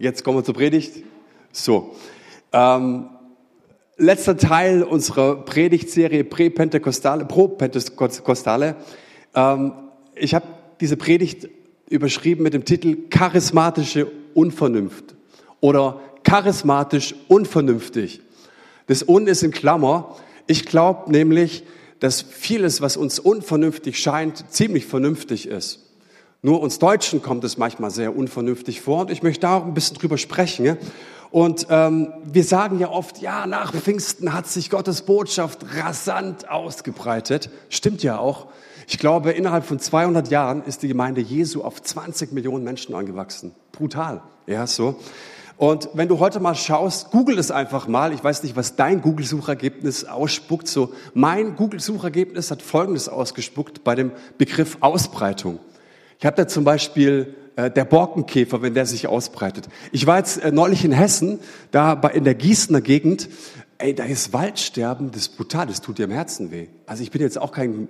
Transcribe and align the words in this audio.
Jetzt 0.00 0.22
kommen 0.22 0.38
wir 0.38 0.44
zur 0.44 0.54
Predigt. 0.54 1.02
So, 1.50 1.96
ähm, 2.52 3.08
letzter 3.96 4.36
Teil 4.36 4.84
unserer 4.84 5.44
Predigtserie 5.44 6.22
Prä-Pentekostale, 6.22 7.24
Pro-Pentekostale. 7.24 8.76
Ähm, 9.34 9.72
ich 10.14 10.36
habe 10.36 10.46
diese 10.80 10.96
Predigt 10.96 11.48
überschrieben 11.90 12.44
mit 12.44 12.54
dem 12.54 12.64
Titel 12.64 13.08
Charismatische 13.10 14.06
Unvernunft 14.34 15.16
oder 15.58 16.00
charismatisch 16.22 17.16
unvernünftig. 17.26 18.20
Das 18.86 19.08
Un 19.08 19.26
ist 19.26 19.42
in 19.42 19.50
Klammer. 19.50 20.16
Ich 20.46 20.64
glaube 20.64 21.10
nämlich, 21.10 21.64
dass 21.98 22.22
vieles, 22.22 22.80
was 22.80 22.96
uns 22.96 23.18
unvernünftig 23.18 23.98
scheint, 23.98 24.48
ziemlich 24.52 24.86
vernünftig 24.86 25.48
ist. 25.48 25.87
Nur 26.40 26.60
uns 26.60 26.78
Deutschen 26.78 27.20
kommt 27.20 27.42
es 27.42 27.58
manchmal 27.58 27.90
sehr 27.90 28.16
unvernünftig 28.16 28.80
vor 28.80 29.00
und 29.00 29.10
ich 29.10 29.24
möchte 29.24 29.40
da 29.40 29.56
auch 29.56 29.64
ein 29.64 29.74
bisschen 29.74 29.96
drüber 29.96 30.18
sprechen. 30.18 30.76
Und 31.30 31.66
ähm, 31.68 32.12
wir 32.24 32.44
sagen 32.44 32.78
ja 32.78 32.90
oft, 32.90 33.20
ja, 33.20 33.46
nach 33.46 33.74
Pfingsten 33.74 34.32
hat 34.32 34.46
sich 34.46 34.70
Gottes 34.70 35.02
Botschaft 35.02 35.66
rasant 35.76 36.48
ausgebreitet. 36.48 37.50
Stimmt 37.70 38.04
ja 38.04 38.18
auch. 38.18 38.46
Ich 38.86 38.98
glaube, 38.98 39.32
innerhalb 39.32 39.66
von 39.66 39.80
200 39.80 40.30
Jahren 40.30 40.62
ist 40.62 40.84
die 40.84 40.88
Gemeinde 40.88 41.20
Jesu 41.20 41.62
auf 41.62 41.82
20 41.82 42.32
Millionen 42.32 42.62
Menschen 42.62 42.94
angewachsen. 42.94 43.52
Brutal, 43.72 44.22
ja, 44.46 44.66
so. 44.68 44.94
Und 45.56 45.90
wenn 45.94 46.06
du 46.06 46.20
heute 46.20 46.38
mal 46.38 46.54
schaust, 46.54 47.10
google 47.10 47.36
es 47.36 47.50
einfach 47.50 47.88
mal. 47.88 48.12
Ich 48.12 48.22
weiß 48.22 48.44
nicht, 48.44 48.54
was 48.54 48.76
dein 48.76 49.02
Google-Suchergebnis 49.02 50.04
ausspuckt. 50.04 50.68
So, 50.68 50.92
mein 51.14 51.56
Google-Suchergebnis 51.56 52.52
hat 52.52 52.62
Folgendes 52.62 53.08
ausgespuckt 53.08 53.82
bei 53.82 53.96
dem 53.96 54.12
Begriff 54.38 54.78
Ausbreitung. 54.80 55.58
Ich 56.18 56.26
habe 56.26 56.36
da 56.36 56.48
zum 56.48 56.64
Beispiel 56.64 57.34
äh, 57.56 57.70
der 57.70 57.84
Borkenkäfer, 57.84 58.60
wenn 58.60 58.74
der 58.74 58.86
sich 58.86 59.06
ausbreitet. 59.06 59.68
Ich 59.92 60.06
war 60.06 60.18
jetzt 60.18 60.42
äh, 60.42 60.50
neulich 60.50 60.84
in 60.84 60.92
Hessen, 60.92 61.38
da 61.70 61.94
bei, 61.94 62.10
in 62.10 62.24
der 62.24 62.34
Gießener 62.34 62.80
Gegend. 62.80 63.28
Ey, 63.78 63.94
da 63.94 64.04
ist 64.04 64.32
Waldsterben, 64.32 65.12
das 65.12 65.22
ist 65.22 65.36
brutal, 65.36 65.66
das 65.66 65.80
tut 65.80 65.98
dir 65.98 66.04
im 66.04 66.10
Herzen 66.10 66.50
weh. 66.50 66.66
Also 66.86 67.04
ich 67.04 67.12
bin 67.12 67.20
jetzt 67.20 67.38
auch 67.38 67.52
kein 67.52 67.88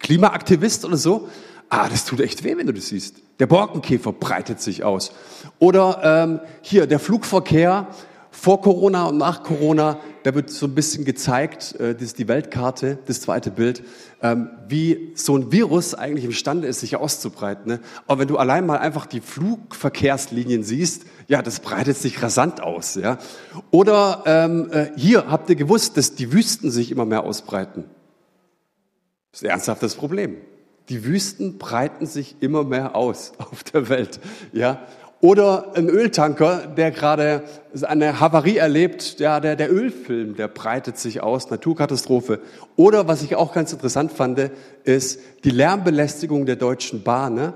Klimaaktivist 0.00 0.84
oder 0.84 0.96
so, 0.96 1.28
ah, 1.68 1.88
das 1.88 2.04
tut 2.04 2.20
echt 2.20 2.42
weh, 2.42 2.56
wenn 2.56 2.66
du 2.66 2.74
das 2.74 2.88
siehst. 2.88 3.16
Der 3.38 3.46
Borkenkäfer 3.46 4.12
breitet 4.12 4.60
sich 4.60 4.82
aus. 4.82 5.12
Oder 5.60 6.00
ähm, 6.02 6.40
hier, 6.60 6.88
der 6.88 6.98
Flugverkehr 6.98 7.86
vor 8.32 8.62
Corona 8.62 9.04
und 9.04 9.18
nach 9.18 9.42
Corona, 9.42 10.00
da 10.22 10.34
wird 10.34 10.50
so 10.50 10.66
ein 10.66 10.74
bisschen 10.74 11.04
gezeigt, 11.04 11.78
äh, 11.78 11.92
das 11.92 12.02
ist 12.02 12.18
die 12.18 12.28
Weltkarte, 12.28 12.98
das 13.06 13.20
zweite 13.20 13.50
Bild, 13.50 13.84
ähm, 14.22 14.48
wie 14.66 15.12
so 15.14 15.36
ein 15.36 15.52
Virus 15.52 15.94
eigentlich 15.94 16.24
imstande 16.24 16.66
ist, 16.66 16.80
sich 16.80 16.96
auszubreiten. 16.96 17.70
Ne? 17.70 17.80
Aber 18.06 18.20
wenn 18.20 18.28
du 18.28 18.38
allein 18.38 18.64
mal 18.64 18.78
einfach 18.78 19.04
die 19.04 19.20
Flugverkehrslinien 19.20 20.64
siehst, 20.64 21.04
ja, 21.28 21.42
das 21.42 21.60
breitet 21.60 21.98
sich 21.98 22.22
rasant 22.22 22.62
aus. 22.62 22.94
Ja? 22.94 23.18
Oder 23.70 24.22
ähm, 24.24 24.70
äh, 24.72 24.86
hier 24.96 25.30
habt 25.30 25.50
ihr 25.50 25.56
gewusst, 25.56 25.98
dass 25.98 26.14
die 26.14 26.32
Wüsten 26.32 26.70
sich 26.70 26.90
immer 26.90 27.04
mehr 27.04 27.24
ausbreiten. 27.24 27.84
Das 29.30 29.42
ist 29.42 29.46
ein 29.46 29.50
ernsthaftes 29.50 29.94
Problem. 29.94 30.38
Die 30.88 31.04
Wüsten 31.04 31.58
breiten 31.58 32.06
sich 32.06 32.36
immer 32.40 32.64
mehr 32.64 32.96
aus 32.96 33.32
auf 33.38 33.62
der 33.62 33.88
Welt. 33.90 34.20
Ja? 34.52 34.86
Oder 35.22 35.76
ein 35.76 35.88
Öltanker, 35.88 36.66
der 36.66 36.90
gerade 36.90 37.44
eine 37.82 38.18
Havarie 38.18 38.56
erlebt, 38.56 39.20
ja, 39.20 39.38
der, 39.38 39.54
der 39.54 39.72
Ölfilm, 39.72 40.34
der 40.34 40.48
breitet 40.48 40.98
sich 40.98 41.22
aus, 41.22 41.48
Naturkatastrophe. 41.48 42.40
Oder 42.74 43.06
was 43.06 43.22
ich 43.22 43.36
auch 43.36 43.54
ganz 43.54 43.72
interessant 43.72 44.10
fand, 44.10 44.50
ist 44.82 45.20
die 45.44 45.50
Lärmbelästigung 45.50 46.44
der 46.44 46.56
Deutschen 46.56 47.04
Bahn, 47.04 47.34
ne? 47.34 47.52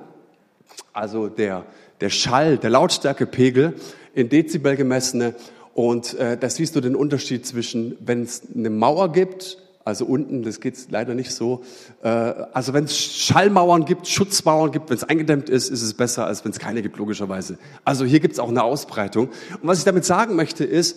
also 0.93 1.27
der, 1.27 1.65
der 2.01 2.11
Schall, 2.11 2.57
der 2.57 2.71
Lautstärkepegel 2.71 3.75
in 4.15 4.29
Dezibel 4.29 4.77
gemessene. 4.77 5.35
Und 5.75 6.15
äh, 6.15 6.37
da 6.37 6.49
siehst 6.49 6.77
du 6.77 6.81
den 6.81 6.95
Unterschied 6.95 7.45
zwischen, 7.49 7.97
wenn 7.99 8.23
es 8.23 8.43
eine 8.55 8.71
Mauer 8.71 9.11
gibt, 9.11 9.59
also 9.87 10.05
unten, 10.05 10.43
das 10.43 10.61
geht 10.61 10.91
leider 10.91 11.15
nicht 11.15 11.31
so. 11.31 11.63
Äh, 12.03 12.09
also 12.09 12.73
wenn 12.75 12.85
es 12.85 12.99
Schallmauern 12.99 13.85
gibt, 13.85 14.09
Schutzmauern 14.09 14.73
gibt, 14.73 14.91
wenn 14.91 14.97
es 14.97 15.05
eingedämmt 15.05 15.49
ist, 15.49 15.69
ist 15.69 15.83
es 15.83 15.95
besser, 15.95 16.27
als 16.27 16.45
wenn 16.45 16.51
es 16.51 16.59
keine 16.59 16.83
gibt, 16.83 16.97
logischerweise. 16.97 17.57
Also 17.85 18.05
hier 18.05 18.19
gibt 18.19 18.35
es 18.35 18.41
auch 18.41 18.49
eine 18.49 18.65
Ausbreitung. 18.65 19.29
Und 19.29 19.63
was 19.63 19.79
ich 19.79 19.85
damit 19.85 20.05
sagen 20.05 20.35
möchte 20.35 20.65
ist, 20.65 20.97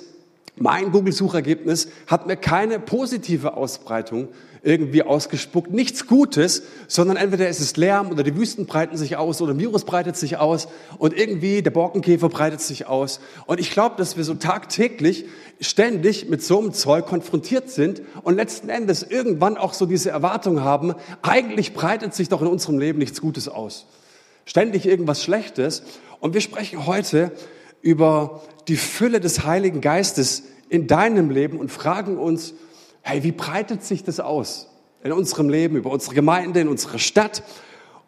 mein 0.59 0.91
Google-Suchergebnis 0.91 1.87
hat 2.07 2.27
mir 2.27 2.35
keine 2.35 2.79
positive 2.79 3.55
Ausbreitung 3.55 4.29
irgendwie 4.61 5.03
ausgespuckt, 5.03 5.71
nichts 5.71 6.07
Gutes, 6.07 6.63
sondern 6.87 7.17
entweder 7.17 7.47
ist 7.47 7.59
es 7.59 7.77
Lärm 7.77 8.11
oder 8.11 8.23
die 8.23 8.35
Wüsten 8.35 8.65
breiten 8.65 8.97
sich 8.97 9.15
aus 9.15 9.41
oder 9.41 9.53
ein 9.53 9.59
Virus 9.59 9.85
breitet 9.85 10.17
sich 10.17 10.37
aus 10.37 10.67
und 10.97 11.17
irgendwie 11.17 11.61
der 11.61 11.71
Borkenkäfer 11.71 12.29
breitet 12.29 12.61
sich 12.61 12.87
aus. 12.87 13.19
Und 13.45 13.59
ich 13.59 13.71
glaube, 13.71 13.95
dass 13.97 14.17
wir 14.17 14.23
so 14.23 14.33
tagtäglich 14.33 15.25
ständig 15.61 16.29
mit 16.29 16.43
so 16.43 16.59
einem 16.59 16.73
Zeug 16.73 17.05
konfrontiert 17.05 17.69
sind 17.69 18.01
und 18.23 18.35
letzten 18.35 18.69
Endes 18.69 19.03
irgendwann 19.03 19.57
auch 19.57 19.73
so 19.73 19.85
diese 19.85 20.09
Erwartung 20.09 20.61
haben, 20.61 20.93
eigentlich 21.21 21.73
breitet 21.73 22.13
sich 22.13 22.29
doch 22.29 22.41
in 22.41 22.47
unserem 22.47 22.79
Leben 22.79 22.99
nichts 22.99 23.21
Gutes 23.21 23.47
aus. 23.47 23.85
Ständig 24.45 24.85
irgendwas 24.85 25.23
Schlechtes. 25.23 25.83
Und 26.19 26.33
wir 26.33 26.41
sprechen 26.41 26.85
heute 26.85 27.31
über 27.81 28.41
die 28.67 28.77
Fülle 28.77 29.19
des 29.19 29.45
Heiligen 29.45 29.81
Geistes 29.81 30.43
in 30.69 30.87
deinem 30.87 31.29
Leben 31.29 31.59
und 31.59 31.71
fragen 31.71 32.17
uns, 32.17 32.53
hey, 33.01 33.23
wie 33.23 33.31
breitet 33.31 33.83
sich 33.83 34.03
das 34.03 34.19
aus 34.19 34.67
in 35.03 35.11
unserem 35.11 35.49
Leben, 35.49 35.75
über 35.75 35.91
unsere 35.91 36.13
Gemeinde, 36.13 36.59
in 36.59 36.67
unserer 36.67 36.99
Stadt? 36.99 37.43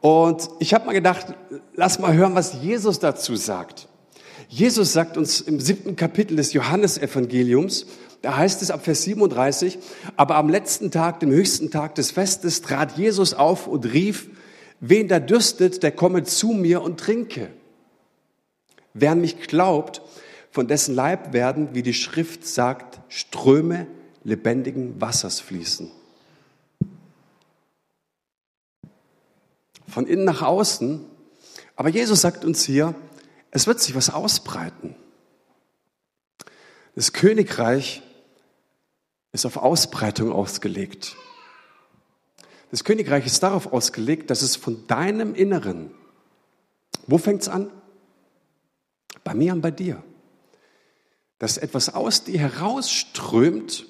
Und 0.02 0.50
ich 0.60 0.74
habe 0.74 0.86
mal 0.86 0.94
gedacht, 0.94 1.28
lass 1.76 2.00
mal 2.00 2.14
hören, 2.14 2.36
was 2.36 2.62
Jesus 2.62 3.00
dazu 3.00 3.36
sagt. 3.36 3.88
Jesus 4.50 4.92
sagt 4.92 5.16
uns 5.16 5.40
im 5.42 5.60
siebten 5.60 5.96
Kapitel 5.96 6.36
des 6.36 6.54
Johannesevangeliums, 6.54 7.86
da 8.22 8.36
heißt 8.38 8.62
es 8.62 8.70
ab 8.70 8.84
Vers 8.84 9.04
37, 9.04 9.80
aber 10.16 10.36
am 10.36 10.50
letzten 10.50 10.92
Tag, 10.92 11.22
dem 11.22 11.32
höchsten 11.32 11.72
Tag 11.72 11.96
des 11.96 12.12
Festes, 12.12 12.62
trat 12.62 12.98
Jesus 12.98 13.34
auf 13.34 13.68
und 13.68 13.94
rief, 13.94 14.30
wen 14.80 15.08
da 15.08 15.20
dürstet, 15.20 15.84
der 15.84 15.92
komme 15.92 16.24
zu 16.24 16.50
mir 16.50 16.82
und 16.82 17.00
trinke. 17.00 17.50
Wer 18.94 19.12
an 19.12 19.22
mich 19.22 19.48
glaubt, 19.48 20.02
von 20.52 20.68
dessen 20.68 20.94
Leib 20.96 21.34
werden, 21.34 21.74
wie 21.74 21.82
die 21.82 21.94
Schrift 21.94 22.46
sagt, 22.46 23.00
Ströme 23.08 23.88
lebendigen 24.24 25.00
Wassers 25.00 25.40
fließen. 25.40 25.90
Von 29.88 30.08
innen 30.08 30.26
nach 30.26 30.42
außen. 30.42 31.06
Aber 31.76 31.90
Jesus 31.90 32.22
sagt 32.22 32.46
uns 32.46 32.64
hier, 32.64 32.96
es 33.50 33.68
wird 33.68 33.80
sich 33.80 33.96
was 33.96 34.10
ausbreiten. 34.10 34.96
Das 36.96 37.14
Königreich 37.14 38.02
ist 39.32 39.46
auf 39.46 39.58
Ausbreitung 39.58 40.32
ausgelegt. 40.32 41.16
Das 42.70 42.84
Königreich 42.84 43.26
ist 43.26 43.44
darauf 43.44 43.72
ausgelegt, 43.74 44.30
dass 44.30 44.42
es 44.42 44.56
von 44.56 44.88
deinem 44.88 45.36
Inneren, 45.36 45.92
wo 47.08 47.18
fängt 47.18 47.42
es 47.42 47.50
an? 47.50 47.72
Bei 49.24 49.34
mir 49.34 49.54
und 49.54 49.62
bei 49.62 49.72
dir. 49.72 50.04
Dass 51.40 51.58
etwas 51.58 51.94
aus 51.94 52.24
dir 52.24 52.40
herausströmt, 52.40 53.86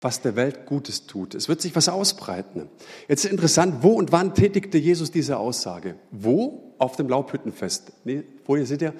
was 0.00 0.22
der 0.22 0.34
Welt 0.36 0.66
Gutes 0.66 1.06
tut. 1.06 1.34
Es 1.34 1.48
wird 1.48 1.60
sich 1.60 1.76
was 1.76 1.88
ausbreiten. 1.88 2.68
Jetzt 3.08 3.24
ist 3.24 3.30
interessant, 3.30 3.82
wo 3.82 3.90
und 3.90 4.12
wann 4.12 4.34
tätigte 4.34 4.78
Jesus 4.78 5.10
diese 5.10 5.36
Aussage? 5.38 5.96
Wo? 6.10 6.74
Auf 6.78 6.96
dem 6.96 7.08
Laubhüttenfest. 7.08 7.92
Nee, 8.04 8.24
wo 8.46 8.56
ihr 8.56 8.64
seht 8.64 8.80
ihr, 8.80 8.94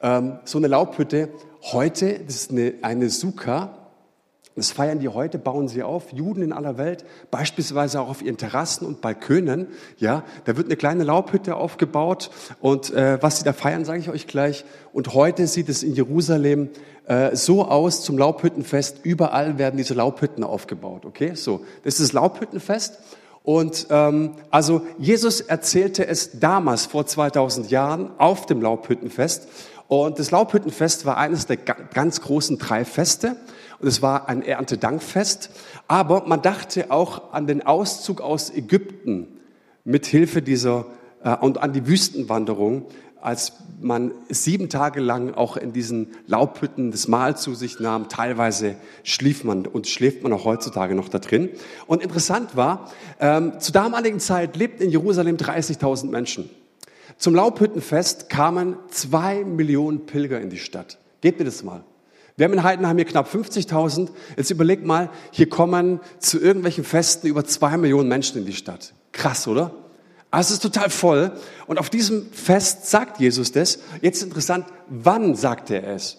ähm, 0.00 0.38
so 0.44 0.56
eine 0.58 0.68
Laubhütte 0.68 1.28
heute, 1.60 2.20
das 2.20 2.36
ist 2.36 2.50
eine, 2.50 2.74
eine 2.80 3.10
Sukkah, 3.10 3.85
das 4.56 4.70
feiern 4.70 4.98
die 4.98 5.08
heute, 5.08 5.38
bauen 5.38 5.68
sie 5.68 5.82
auf, 5.82 6.12
Juden 6.12 6.42
in 6.42 6.52
aller 6.52 6.78
Welt, 6.78 7.04
beispielsweise 7.30 8.00
auch 8.00 8.08
auf 8.08 8.22
ihren 8.22 8.38
Terrassen 8.38 8.86
und 8.86 9.02
Balkönen. 9.02 9.68
Ja, 9.98 10.24
da 10.46 10.56
wird 10.56 10.66
eine 10.66 10.76
kleine 10.76 11.04
Laubhütte 11.04 11.56
aufgebaut 11.56 12.30
und 12.60 12.90
äh, 12.92 13.22
was 13.22 13.38
sie 13.38 13.44
da 13.44 13.52
feiern, 13.52 13.84
sage 13.84 14.00
ich 14.00 14.08
euch 14.08 14.26
gleich. 14.26 14.64
Und 14.94 15.12
heute 15.12 15.46
sieht 15.46 15.68
es 15.68 15.82
in 15.82 15.94
Jerusalem 15.94 16.70
äh, 17.06 17.36
so 17.36 17.66
aus 17.66 18.02
zum 18.02 18.16
Laubhüttenfest. 18.16 19.00
Überall 19.02 19.58
werden 19.58 19.76
diese 19.76 19.92
Laubhütten 19.92 20.42
aufgebaut. 20.42 21.04
Okay, 21.04 21.34
so 21.34 21.60
das 21.84 22.00
ist 22.00 22.08
das 22.08 22.12
Laubhüttenfest. 22.14 22.98
Und 23.42 23.88
ähm, 23.90 24.32
also 24.50 24.86
Jesus 24.98 25.40
erzählte 25.40 26.06
es 26.06 26.40
damals 26.40 26.86
vor 26.86 27.06
2000 27.06 27.70
Jahren 27.70 28.10
auf 28.18 28.46
dem 28.46 28.62
Laubhüttenfest. 28.62 29.48
Und 29.86 30.18
das 30.18 30.32
Laubhüttenfest 30.32 31.06
war 31.06 31.16
eines 31.16 31.46
der 31.46 31.58
ganz 31.58 32.22
großen 32.22 32.58
drei 32.58 32.84
Feste. 32.84 33.36
Und 33.78 33.88
es 33.88 34.02
war 34.02 34.28
ein 34.28 34.42
Erntedankfest. 34.42 35.50
Aber 35.88 36.24
man 36.26 36.42
dachte 36.42 36.90
auch 36.90 37.32
an 37.32 37.46
den 37.46 37.64
Auszug 37.66 38.20
aus 38.20 38.50
Ägypten 38.50 39.28
mit 39.84 40.06
Hilfe 40.06 40.42
dieser 40.42 40.86
äh, 41.22 41.36
und 41.36 41.58
an 41.58 41.72
die 41.72 41.86
Wüstenwanderung, 41.86 42.86
als 43.20 43.54
man 43.80 44.12
sieben 44.28 44.68
Tage 44.68 45.00
lang 45.00 45.34
auch 45.34 45.56
in 45.56 45.72
diesen 45.72 46.08
Laubhütten 46.26 46.90
das 46.90 47.08
Mahl 47.08 47.36
zu 47.36 47.54
sich 47.54 47.80
nahm. 47.80 48.08
Teilweise 48.08 48.76
schlief 49.02 49.42
man 49.42 49.66
und 49.66 49.86
schläft 49.88 50.22
man 50.22 50.32
auch 50.32 50.44
heutzutage 50.44 50.94
noch 50.94 51.08
da 51.08 51.18
drin. 51.18 51.50
Und 51.86 52.02
interessant 52.02 52.56
war, 52.56 52.90
ähm, 53.20 53.58
zur 53.58 53.72
damaligen 53.72 54.20
Zeit 54.20 54.56
lebten 54.56 54.84
in 54.84 54.90
Jerusalem 54.90 55.36
30.000 55.36 56.10
Menschen. 56.10 56.50
Zum 57.18 57.34
Laubhüttenfest 57.34 58.28
kamen 58.28 58.76
zwei 58.90 59.44
Millionen 59.44 60.06
Pilger 60.06 60.40
in 60.40 60.50
die 60.50 60.58
Stadt. 60.58 60.98
Gebt 61.20 61.38
mir 61.38 61.46
das 61.46 61.64
mal. 61.64 61.82
Wir 62.36 62.44
haben 62.44 62.52
in 62.52 62.62
Heidenheim 62.62 62.96
hier 62.96 63.06
knapp 63.06 63.32
50.000. 63.32 64.10
Jetzt 64.36 64.50
überlegt 64.50 64.84
mal, 64.84 65.10
hier 65.30 65.48
kommen 65.48 66.00
zu 66.18 66.38
irgendwelchen 66.38 66.84
Festen 66.84 67.26
über 67.26 67.44
zwei 67.44 67.78
Millionen 67.78 68.08
Menschen 68.08 68.38
in 68.38 68.44
die 68.44 68.52
Stadt. 68.52 68.92
Krass, 69.12 69.48
oder? 69.48 69.72
Also 70.30 70.48
es 70.48 70.54
ist 70.56 70.62
total 70.62 70.90
voll. 70.90 71.32
Und 71.66 71.78
auf 71.78 71.88
diesem 71.88 72.30
Fest 72.32 72.90
sagt 72.90 73.20
Jesus 73.20 73.52
das. 73.52 73.78
Jetzt 74.02 74.22
interessant, 74.22 74.66
wann 74.88 75.34
sagt 75.34 75.70
er 75.70 75.86
es? 75.94 76.18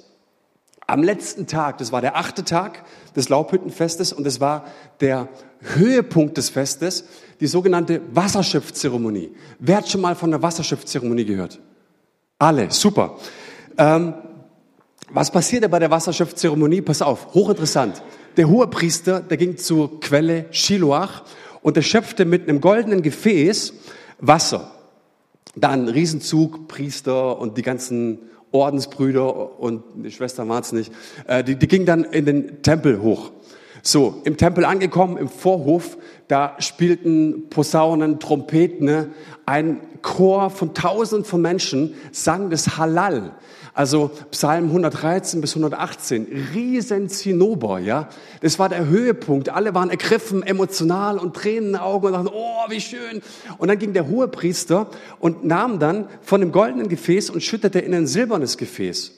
Am 0.87 1.03
letzten 1.03 1.45
Tag, 1.45 1.77
das 1.77 1.91
war 1.91 2.01
der 2.01 2.15
achte 2.15 2.43
Tag 2.43 2.83
des 3.15 3.29
Laubhüttenfestes 3.29 4.13
und 4.13 4.25
es 4.25 4.39
war 4.39 4.65
der 5.01 5.27
Höhepunkt 5.59 6.37
des 6.37 6.49
Festes, 6.49 7.03
die 7.41 7.47
sogenannte 7.47 8.01
Wasserschiffzeremonie. 8.13 9.35
Wer 9.59 9.77
hat 9.77 9.89
schon 9.89 10.01
mal 10.01 10.15
von 10.15 10.31
der 10.31 10.41
Wasserschiffzeremonie 10.41 11.25
gehört? 11.25 11.59
Alle, 12.39 12.71
super. 12.71 13.17
Ähm, 13.77 14.13
was 15.09 15.31
passierte 15.31 15.69
bei 15.69 15.79
der 15.79 15.91
Wasserschiffzeremonie? 15.91 16.81
Pass 16.81 17.01
auf, 17.01 17.33
hochinteressant. 17.33 18.01
Der 18.35 18.49
Hohepriester, 18.49 19.21
der 19.21 19.37
ging 19.37 19.57
zur 19.57 19.99
Quelle 19.99 20.45
Shiloach 20.51 21.23
und 21.61 21.77
der 21.77 21.81
schöpfte 21.81 22.25
mit 22.25 22.47
einem 22.47 22.61
goldenen 22.61 23.01
Gefäß 23.01 23.73
Wasser. 24.19 24.71
Dann 25.55 25.87
Riesenzug, 25.87 26.67
Priester 26.67 27.39
und 27.39 27.57
die 27.57 27.61
ganzen 27.61 28.19
Ordensbrüder 28.51 29.59
und 29.59 29.83
die 29.95 30.11
Schwester 30.11 30.47
war 30.47 30.61
es 30.61 30.71
nicht, 30.71 30.91
äh, 31.27 31.43
die, 31.43 31.55
die 31.55 31.67
gingen 31.67 31.85
dann 31.85 32.03
in 32.03 32.25
den 32.25 32.61
Tempel 32.61 33.01
hoch. 33.01 33.31
So, 33.87 34.21
im 34.25 34.35
Tempel 34.35 34.65
angekommen, 34.65 35.15
im 35.15 35.29
Vorhof, 35.29 35.97
da 36.27 36.57
spielten 36.59 37.45
Posaunen, 37.49 38.19
Trompeten, 38.19 38.85
ne? 38.85 39.11
ein 39.45 39.79
Chor 40.01 40.49
von 40.49 40.73
tausenden 40.73 41.23
von 41.23 41.41
Menschen 41.41 41.95
sang 42.11 42.49
das 42.49 42.77
Halal. 42.77 43.31
Also 43.73 44.11
Psalm 44.31 44.65
113 44.65 45.39
bis 45.39 45.51
118, 45.55 46.27
riesen 46.53 47.07
Zinnober, 47.07 47.79
ja. 47.79 48.09
Das 48.41 48.59
war 48.59 48.67
der 48.67 48.87
Höhepunkt. 48.87 49.47
Alle 49.47 49.73
waren 49.73 49.89
ergriffen, 49.89 50.43
emotional 50.43 51.17
und 51.17 51.33
Tränen 51.33 51.67
in 51.67 51.71
den 51.71 51.75
Augen 51.77 52.07
und 52.07 52.11
dachten, 52.11 52.29
oh, 52.29 52.69
wie 52.69 52.81
schön. 52.81 53.21
Und 53.57 53.69
dann 53.69 53.79
ging 53.79 53.93
der 53.93 54.09
Hohepriester 54.09 54.89
und 55.21 55.45
nahm 55.45 55.79
dann 55.79 56.09
von 56.19 56.41
dem 56.41 56.51
goldenen 56.51 56.89
Gefäß 56.89 57.29
und 57.29 57.41
schüttete 57.41 57.79
in 57.79 57.93
ein 57.93 58.05
silbernes 58.05 58.57
Gefäß. 58.57 59.13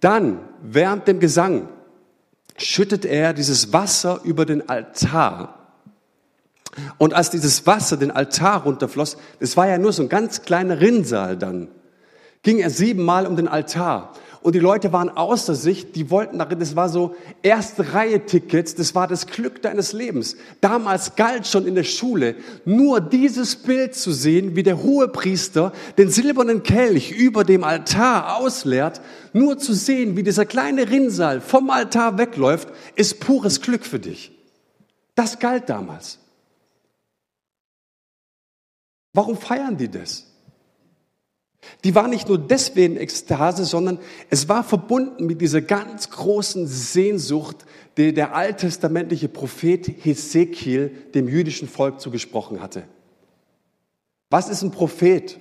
Dann, 0.00 0.40
während 0.60 1.06
dem 1.06 1.20
Gesang, 1.20 1.68
schüttet 2.56 3.04
er 3.04 3.32
dieses 3.32 3.72
Wasser 3.72 4.20
über 4.24 4.44
den 4.44 4.68
Altar. 4.68 5.54
Und 6.98 7.14
als 7.14 7.30
dieses 7.30 7.66
Wasser 7.66 7.96
den 7.96 8.10
Altar 8.10 8.64
runterfloss, 8.64 9.16
das 9.40 9.56
war 9.56 9.68
ja 9.68 9.78
nur 9.78 9.92
so 9.92 10.02
ein 10.02 10.08
ganz 10.08 10.42
kleiner 10.42 10.80
Rinnsal 10.80 11.36
dann 11.36 11.68
ging 12.46 12.60
er 12.60 12.70
siebenmal 12.70 13.26
um 13.26 13.34
den 13.34 13.48
Altar. 13.48 14.12
Und 14.46 14.54
die 14.54 14.60
Leute 14.60 14.92
waren 14.92 15.08
außer 15.08 15.56
sich, 15.56 15.90
die 15.90 16.08
wollten 16.08 16.38
darin, 16.38 16.60
das 16.60 16.76
war 16.76 16.88
so 16.88 17.16
erste 17.42 17.94
Reihe 17.94 18.26
Tickets, 18.26 18.76
das 18.76 18.94
war 18.94 19.08
das 19.08 19.26
Glück 19.26 19.60
deines 19.60 19.92
Lebens. 19.92 20.36
Damals 20.60 21.16
galt 21.16 21.48
schon 21.48 21.66
in 21.66 21.74
der 21.74 21.82
Schule, 21.82 22.36
nur 22.64 23.00
dieses 23.00 23.56
Bild 23.56 23.96
zu 23.96 24.12
sehen, 24.12 24.54
wie 24.54 24.62
der 24.62 24.84
hohe 24.84 25.08
Priester 25.08 25.72
den 25.98 26.10
silbernen 26.10 26.62
Kelch 26.62 27.10
über 27.10 27.42
dem 27.42 27.64
Altar 27.64 28.36
ausleert, 28.36 29.00
nur 29.32 29.58
zu 29.58 29.74
sehen, 29.74 30.16
wie 30.16 30.22
dieser 30.22 30.46
kleine 30.46 30.90
Rinnsal 30.90 31.40
vom 31.40 31.68
Altar 31.68 32.16
wegläuft, 32.16 32.68
ist 32.94 33.18
pures 33.18 33.60
Glück 33.62 33.84
für 33.84 33.98
dich. 33.98 34.30
Das 35.16 35.40
galt 35.40 35.68
damals. 35.68 36.20
Warum 39.12 39.36
feiern 39.36 39.76
die 39.76 39.88
das? 39.88 40.25
Die 41.84 41.94
war 41.94 42.08
nicht 42.08 42.28
nur 42.28 42.38
deswegen 42.38 42.96
Ekstase, 42.96 43.64
sondern 43.64 43.98
es 44.30 44.48
war 44.48 44.64
verbunden 44.64 45.26
mit 45.26 45.40
dieser 45.40 45.60
ganz 45.60 46.10
großen 46.10 46.66
Sehnsucht, 46.66 47.64
die 47.96 48.12
der 48.12 48.34
alttestamentliche 48.34 49.28
Prophet 49.28 49.86
Hesekiel 50.04 50.90
dem 51.14 51.28
jüdischen 51.28 51.68
Volk 51.68 52.00
zugesprochen 52.00 52.60
hatte. 52.60 52.84
Was 54.30 54.48
ist 54.48 54.62
ein 54.62 54.70
Prophet? 54.70 55.38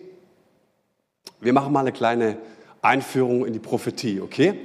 Wir 1.42 1.54
machen 1.54 1.74
mal 1.74 1.82
eine 1.82 1.92
kleine 1.92 2.38
Einführung 2.82 3.46
in 3.46 3.54
die 3.54 3.60
Prophetie, 3.60 4.22
okay? 4.22 4.62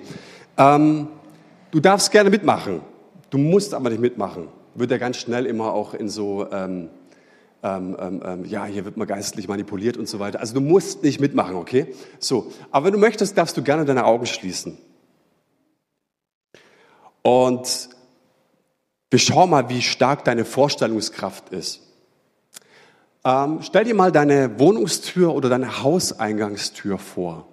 Ähm, 0.56 1.08
du 1.70 1.80
darfst 1.80 2.12
gerne 2.12 2.30
mitmachen, 2.30 2.82
du 3.30 3.38
musst 3.38 3.74
aber 3.74 3.90
nicht 3.90 4.00
mitmachen. 4.00 4.48
Wird 4.74 4.90
ja 4.90 4.98
ganz 4.98 5.16
schnell 5.16 5.46
immer 5.46 5.72
auch 5.72 5.94
in 5.94 6.08
so 6.08 6.46
ähm, 6.52 6.90
ähm, 7.62 7.96
ähm, 7.98 8.22
ähm, 8.24 8.44
ja, 8.46 8.64
hier 8.64 8.84
wird 8.84 8.96
man 8.96 9.06
geistlich 9.06 9.46
manipuliert 9.48 9.96
und 9.96 10.08
so 10.08 10.18
weiter. 10.18 10.40
Also 10.40 10.54
du 10.54 10.60
musst 10.60 11.02
nicht 11.02 11.20
mitmachen, 11.20 11.56
okay? 11.56 11.94
So, 12.18 12.52
aber 12.70 12.86
wenn 12.86 12.92
du 12.92 12.98
möchtest, 12.98 13.36
darfst 13.36 13.56
du 13.56 13.62
gerne 13.62 13.84
deine 13.84 14.04
Augen 14.04 14.26
schließen. 14.26 14.78
Und 17.22 17.90
wir 19.10 19.18
schauen 19.18 19.50
mal, 19.50 19.68
wie 19.68 19.82
stark 19.82 20.24
deine 20.24 20.44
Vorstellungskraft 20.44 21.50
ist. 21.50 21.80
Ähm, 23.24 23.58
stell 23.60 23.84
dir 23.84 23.94
mal 23.94 24.12
deine 24.12 24.58
Wohnungstür 24.58 25.34
oder 25.34 25.50
deine 25.50 25.82
Hauseingangstür 25.82 26.96
vor. 26.96 27.49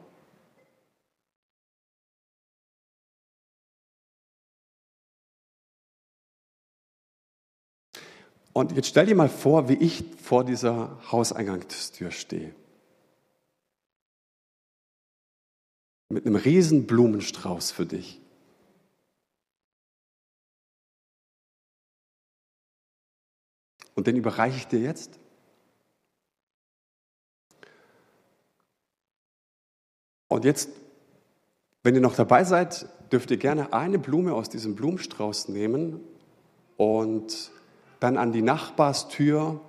Und 8.58 8.72
jetzt 8.72 8.88
stell 8.88 9.06
dir 9.06 9.14
mal 9.14 9.30
vor, 9.30 9.70
wie 9.70 9.76
ich 9.76 10.04
vor 10.20 10.44
dieser 10.44 11.00
Hauseingangstür 11.12 12.10
stehe. 12.10 12.56
Mit 16.10 16.26
einem 16.26 16.38
riesen 16.38 16.88
Blumenstrauß 16.88 17.70
für 17.70 17.86
dich. 17.86 18.20
Und 23.94 24.08
den 24.08 24.16
überreiche 24.16 24.58
ich 24.58 24.66
dir 24.66 24.80
jetzt. 24.80 25.20
Und 30.30 30.46
jetzt, 30.46 30.72
wenn 31.84 31.94
ihr 31.94 32.02
noch 32.02 32.16
dabei 32.16 32.44
seid, 32.44 32.90
dürft 33.12 33.30
ihr 33.30 33.38
gerne 33.38 33.72
eine 33.72 34.00
Blume 34.00 34.34
aus 34.34 34.50
diesem 34.50 34.76
Blumenstrauß 34.76 35.50
nehmen 35.50 36.00
und 36.78 37.52
dann 38.00 38.18
an 38.18 38.32
die 38.32 38.42
Nachbarstür 38.42 39.60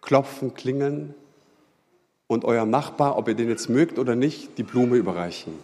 klopfen, 0.00 0.54
klingeln 0.54 1.14
und 2.26 2.44
eurem 2.44 2.70
Nachbar, 2.70 3.16
ob 3.16 3.28
ihr 3.28 3.34
den 3.34 3.48
jetzt 3.48 3.68
mögt 3.68 3.98
oder 3.98 4.16
nicht, 4.16 4.58
die 4.58 4.62
Blume 4.62 4.96
überreichen. 4.96 5.54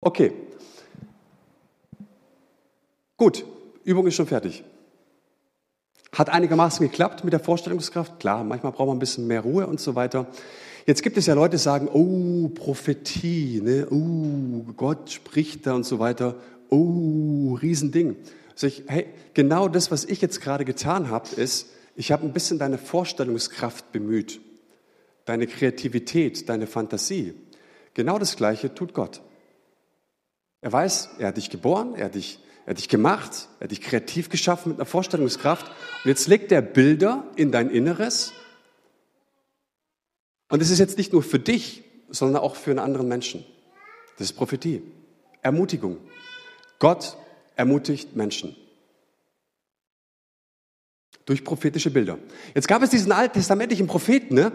Okay. 0.00 0.32
Gut, 3.16 3.44
Übung 3.84 4.06
ist 4.06 4.14
schon 4.14 4.26
fertig. 4.26 4.62
Hat 6.12 6.30
einigermaßen 6.30 6.86
geklappt 6.88 7.24
mit 7.24 7.32
der 7.32 7.40
Vorstellungskraft. 7.40 8.20
Klar, 8.20 8.44
manchmal 8.44 8.72
braucht 8.72 8.86
man 8.86 8.96
ein 8.96 9.00
bisschen 9.00 9.26
mehr 9.26 9.40
Ruhe 9.40 9.66
und 9.66 9.80
so 9.80 9.94
weiter. 9.96 10.26
Jetzt 10.88 11.02
gibt 11.02 11.18
es 11.18 11.26
ja 11.26 11.34
Leute, 11.34 11.58
die 11.58 11.62
sagen, 11.62 11.86
oh, 11.92 12.48
Prophetie, 12.48 13.60
ne? 13.62 13.86
oh, 13.90 14.72
Gott 14.74 15.10
spricht 15.10 15.66
da 15.66 15.74
und 15.74 15.84
so 15.84 15.98
weiter. 15.98 16.36
Oh, 16.70 17.58
Riesending. 17.60 18.16
Sag 18.54 18.68
ich, 18.68 18.84
hey, 18.86 19.04
genau 19.34 19.68
das, 19.68 19.90
was 19.90 20.06
ich 20.06 20.22
jetzt 20.22 20.40
gerade 20.40 20.64
getan 20.64 21.10
habe, 21.10 21.28
ist, 21.36 21.66
ich 21.94 22.10
habe 22.10 22.24
ein 22.24 22.32
bisschen 22.32 22.58
deine 22.58 22.78
Vorstellungskraft 22.78 23.92
bemüht, 23.92 24.40
deine 25.26 25.46
Kreativität, 25.46 26.48
deine 26.48 26.66
Fantasie. 26.66 27.34
Genau 27.92 28.18
das 28.18 28.36
Gleiche 28.36 28.74
tut 28.74 28.94
Gott. 28.94 29.20
Er 30.62 30.72
weiß, 30.72 31.10
er 31.18 31.28
hat 31.28 31.36
dich 31.36 31.50
geboren, 31.50 31.96
er 31.96 32.06
hat 32.06 32.14
dich, 32.14 32.38
er 32.64 32.70
hat 32.70 32.78
dich 32.78 32.88
gemacht, 32.88 33.48
er 33.60 33.64
hat 33.64 33.72
dich 33.72 33.82
kreativ 33.82 34.30
geschaffen 34.30 34.70
mit 34.70 34.78
einer 34.78 34.86
Vorstellungskraft. 34.86 35.66
Und 35.66 36.08
jetzt 36.08 36.28
legt 36.28 36.50
er 36.50 36.62
Bilder 36.62 37.24
in 37.36 37.52
dein 37.52 37.68
Inneres 37.68 38.32
und 40.48 40.62
es 40.62 40.70
ist 40.70 40.78
jetzt 40.78 40.98
nicht 40.98 41.12
nur 41.12 41.22
für 41.22 41.38
dich, 41.38 41.84
sondern 42.08 42.42
auch 42.42 42.56
für 42.56 42.70
einen 42.70 42.78
anderen 42.78 43.08
Menschen. 43.08 43.44
Das 44.16 44.30
ist 44.30 44.36
Prophetie. 44.36 44.82
Ermutigung. 45.42 45.98
Gott 46.78 47.16
ermutigt 47.54 48.16
Menschen. 48.16 48.56
Durch 51.26 51.44
prophetische 51.44 51.90
Bilder. 51.90 52.18
Jetzt 52.54 52.68
gab 52.68 52.82
es 52.82 52.90
diesen 52.90 53.12
alttestamentlichen 53.12 53.86
Propheten, 53.86 54.34
ne, 54.34 54.52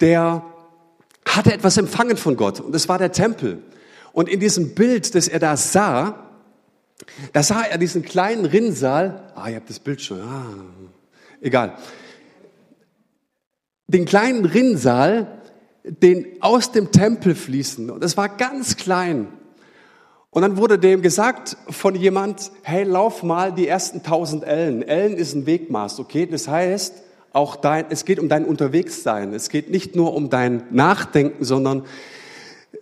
der 0.00 0.44
hatte 1.26 1.52
etwas 1.52 1.76
empfangen 1.76 2.16
von 2.16 2.36
Gott. 2.36 2.60
Und 2.60 2.72
das 2.72 2.88
war 2.88 2.98
der 2.98 3.12
Tempel. 3.12 3.62
Und 4.12 4.28
in 4.28 4.40
diesem 4.40 4.74
Bild, 4.74 5.14
das 5.14 5.28
er 5.28 5.38
da 5.38 5.56
sah, 5.56 6.26
da 7.32 7.42
sah 7.42 7.62
er 7.62 7.78
diesen 7.78 8.02
kleinen 8.02 8.44
Rinnsal. 8.44 9.32
Ah, 9.36 9.48
ihr 9.48 9.56
habt 9.56 9.70
das 9.70 9.78
Bild 9.78 10.02
schon. 10.02 10.20
Ah, 10.20 10.44
egal 11.40 11.78
den 13.90 14.04
kleinen 14.04 14.44
Rinnsal, 14.44 15.26
den 15.84 16.26
aus 16.40 16.72
dem 16.72 16.92
Tempel 16.92 17.34
fließen. 17.34 17.90
Und 17.90 18.04
es 18.04 18.16
war 18.16 18.28
ganz 18.28 18.76
klein. 18.76 19.28
Und 20.30 20.42
dann 20.42 20.56
wurde 20.56 20.78
dem 20.78 21.02
gesagt 21.02 21.56
von 21.68 21.96
jemand, 21.96 22.52
hey, 22.62 22.84
lauf 22.84 23.22
mal 23.24 23.52
die 23.52 23.66
ersten 23.66 23.98
1000 23.98 24.44
Ellen. 24.44 24.82
Ellen 24.82 25.16
ist 25.16 25.34
ein 25.34 25.46
Wegmaß, 25.46 25.98
okay? 25.98 26.26
Das 26.26 26.46
heißt, 26.46 27.02
auch 27.32 27.56
dein, 27.56 27.86
es 27.90 28.04
geht 28.04 28.20
um 28.20 28.28
dein 28.28 28.44
Unterwegssein. 28.44 29.34
Es 29.34 29.48
geht 29.48 29.70
nicht 29.70 29.96
nur 29.96 30.14
um 30.14 30.30
dein 30.30 30.62
Nachdenken, 30.70 31.44
sondern 31.44 31.84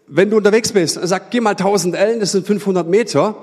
wenn 0.07 0.31
du 0.31 0.37
unterwegs 0.37 0.73
bist, 0.73 0.99
sag, 1.03 1.31
geh 1.31 1.41
mal 1.41 1.51
1000 1.51 1.95
Ellen, 1.95 2.21
das 2.21 2.33
sind 2.33 2.47
500 2.47 2.87
Meter. 2.87 3.37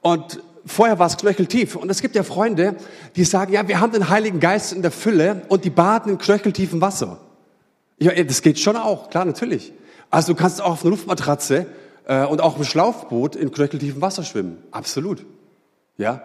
Und 0.00 0.42
vorher 0.66 0.98
war 0.98 1.06
es 1.06 1.16
knöcheltief. 1.16 1.76
Und 1.76 1.90
es 1.90 2.02
gibt 2.02 2.14
ja 2.14 2.22
Freunde, 2.22 2.76
die 3.16 3.24
sagen, 3.24 3.52
ja, 3.52 3.66
wir 3.68 3.80
haben 3.80 3.92
den 3.92 4.08
Heiligen 4.08 4.40
Geist 4.40 4.72
in 4.72 4.82
der 4.82 4.90
Fülle 4.90 5.42
und 5.48 5.64
die 5.64 5.70
baden 5.70 6.12
in 6.12 6.18
knöcheltiefem 6.18 6.80
Wasser. 6.80 7.18
Ja, 7.98 8.12
das 8.22 8.42
geht 8.42 8.58
schon 8.58 8.76
auch, 8.76 9.10
klar, 9.10 9.24
natürlich. 9.24 9.72
Also 10.10 10.32
du 10.32 10.38
kannst 10.38 10.60
auch 10.60 10.72
auf 10.72 10.82
einer 10.82 10.90
Luftmatratze 10.90 11.66
äh, 12.06 12.24
und 12.24 12.40
auch 12.40 12.58
im 12.58 12.64
Schlauchboot 12.64 13.36
in 13.36 13.52
knöcheltiefem 13.52 14.02
Wasser 14.02 14.24
schwimmen. 14.24 14.58
Absolut. 14.70 15.24
Ja. 15.96 16.22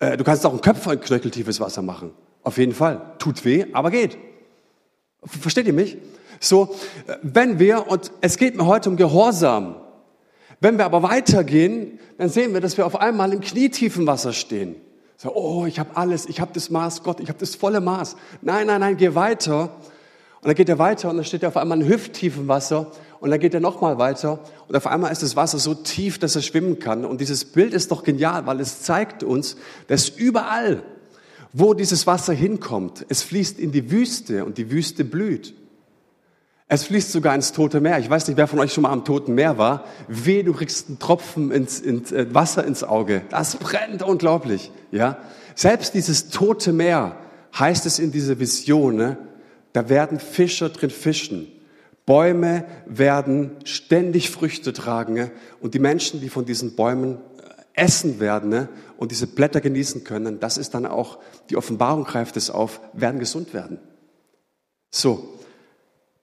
Äh, 0.00 0.16
du 0.16 0.24
kannst 0.24 0.44
auch 0.46 0.52
ein 0.52 0.60
Köpfer 0.60 0.94
in 0.94 1.00
knöcheltiefes 1.00 1.60
Wasser 1.60 1.82
machen. 1.82 2.12
Auf 2.42 2.58
jeden 2.58 2.72
Fall. 2.72 3.00
Tut 3.18 3.44
weh, 3.44 3.66
aber 3.72 3.90
geht. 3.90 4.16
Versteht 5.24 5.66
ihr 5.66 5.72
mich? 5.72 5.98
So, 6.40 6.74
äh, 7.06 7.16
wenn 7.22 7.58
wir, 7.58 7.88
und 7.88 8.10
es 8.20 8.38
geht 8.38 8.56
mir 8.56 8.66
heute 8.66 8.88
um 8.90 8.96
Gehorsam, 8.96 9.76
wenn 10.60 10.78
wir 10.78 10.84
aber 10.84 11.02
weitergehen, 11.02 11.98
dann 12.18 12.28
sehen 12.28 12.52
wir, 12.52 12.60
dass 12.60 12.76
wir 12.76 12.86
auf 12.86 13.00
einmal 13.00 13.32
im 13.32 13.40
knietiefen 13.40 14.06
Wasser 14.06 14.32
stehen. 14.32 14.76
So, 15.16 15.34
oh, 15.34 15.66
ich 15.66 15.78
habe 15.78 15.96
alles, 15.96 16.26
ich 16.26 16.40
habe 16.40 16.52
das 16.54 16.70
Maß, 16.70 17.02
Gott, 17.02 17.20
ich 17.20 17.28
habe 17.28 17.38
das 17.38 17.54
volle 17.54 17.80
Maß. 17.80 18.16
Nein, 18.42 18.66
nein, 18.66 18.80
nein, 18.80 18.96
geh 18.96 19.14
weiter. 19.14 19.76
Und 20.40 20.46
dann 20.46 20.54
geht 20.54 20.68
er 20.68 20.78
weiter 20.78 21.10
und 21.10 21.16
dann 21.16 21.24
steht 21.24 21.42
er 21.42 21.48
auf 21.48 21.56
einmal 21.56 21.80
in 21.80 21.88
hüfttiefem 21.88 22.46
Wasser 22.46 22.92
und 23.18 23.30
dann 23.30 23.40
geht 23.40 23.54
er 23.54 23.60
nochmal 23.60 23.98
weiter 23.98 24.38
und 24.68 24.76
auf 24.76 24.86
einmal 24.86 25.10
ist 25.10 25.24
das 25.24 25.34
Wasser 25.34 25.58
so 25.58 25.74
tief, 25.74 26.20
dass 26.20 26.36
er 26.36 26.42
schwimmen 26.42 26.78
kann. 26.78 27.04
Und 27.04 27.20
dieses 27.20 27.44
Bild 27.44 27.74
ist 27.74 27.90
doch 27.90 28.04
genial, 28.04 28.46
weil 28.46 28.60
es 28.60 28.82
zeigt 28.82 29.24
uns, 29.24 29.56
dass 29.88 30.08
überall, 30.08 30.84
wo 31.52 31.74
dieses 31.74 32.06
Wasser 32.06 32.32
hinkommt, 32.32 33.04
es 33.08 33.22
fließt 33.22 33.58
in 33.58 33.72
die 33.72 33.90
Wüste 33.90 34.44
und 34.44 34.58
die 34.58 34.70
Wüste 34.70 35.04
blüht. 35.04 35.54
Es 36.70 36.84
fließt 36.84 37.12
sogar 37.12 37.34
ins 37.34 37.52
Tote 37.52 37.80
Meer. 37.80 37.98
Ich 37.98 38.10
weiß 38.10 38.28
nicht, 38.28 38.36
wer 38.36 38.46
von 38.46 38.58
euch 38.58 38.74
schon 38.74 38.82
mal 38.82 38.92
am 38.92 39.04
Toten 39.04 39.34
Meer 39.34 39.56
war. 39.56 39.84
Weh, 40.06 40.42
du 40.42 40.52
kriegst 40.52 40.88
einen 40.88 40.98
Tropfen 40.98 41.50
ins, 41.50 41.80
ins 41.80 42.12
äh, 42.12 42.32
Wasser 42.34 42.64
ins 42.66 42.84
Auge. 42.84 43.22
Das 43.30 43.56
brennt 43.56 44.02
unglaublich. 44.02 44.70
Ja, 44.90 45.16
selbst 45.54 45.94
dieses 45.94 46.28
Tote 46.28 46.74
Meer 46.74 47.16
heißt 47.58 47.86
es 47.86 47.98
in 47.98 48.12
dieser 48.12 48.38
Vision. 48.38 48.96
Ne? 48.96 49.16
Da 49.72 49.88
werden 49.88 50.20
Fischer 50.20 50.68
drin 50.68 50.90
fischen. 50.90 51.48
Bäume 52.04 52.64
werden 52.86 53.52
ständig 53.64 54.30
Früchte 54.30 54.74
tragen 54.74 55.14
ne? 55.14 55.30
und 55.60 55.72
die 55.72 55.78
Menschen, 55.78 56.20
die 56.20 56.28
von 56.28 56.44
diesen 56.44 56.76
Bäumen 56.76 57.14
äh, 57.14 57.82
essen 57.82 58.20
werden 58.20 58.50
ne? 58.50 58.68
und 58.98 59.10
diese 59.10 59.26
Blätter 59.26 59.62
genießen 59.62 60.04
können, 60.04 60.38
das 60.38 60.58
ist 60.58 60.74
dann 60.74 60.84
auch, 60.84 61.18
die 61.48 61.56
Offenbarung 61.56 62.04
greift 62.04 62.36
es 62.36 62.50
auf, 62.50 62.80
werden 62.92 63.20
gesund 63.20 63.54
werden. 63.54 63.78
So. 64.90 65.37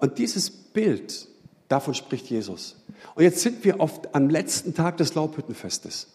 Und 0.06 0.20
dieses 0.20 0.52
Bild, 0.52 1.28
davon 1.68 1.96
spricht 1.96 2.30
Jesus. 2.30 2.76
Und 3.16 3.24
jetzt 3.24 3.40
sind 3.40 3.66
wir 3.66 3.80
oft 3.80 4.14
am 4.14 4.30
letzten 4.30 4.76
Tag 4.76 4.98
des 4.98 5.16
Laubhüttenfestes. 5.16 6.10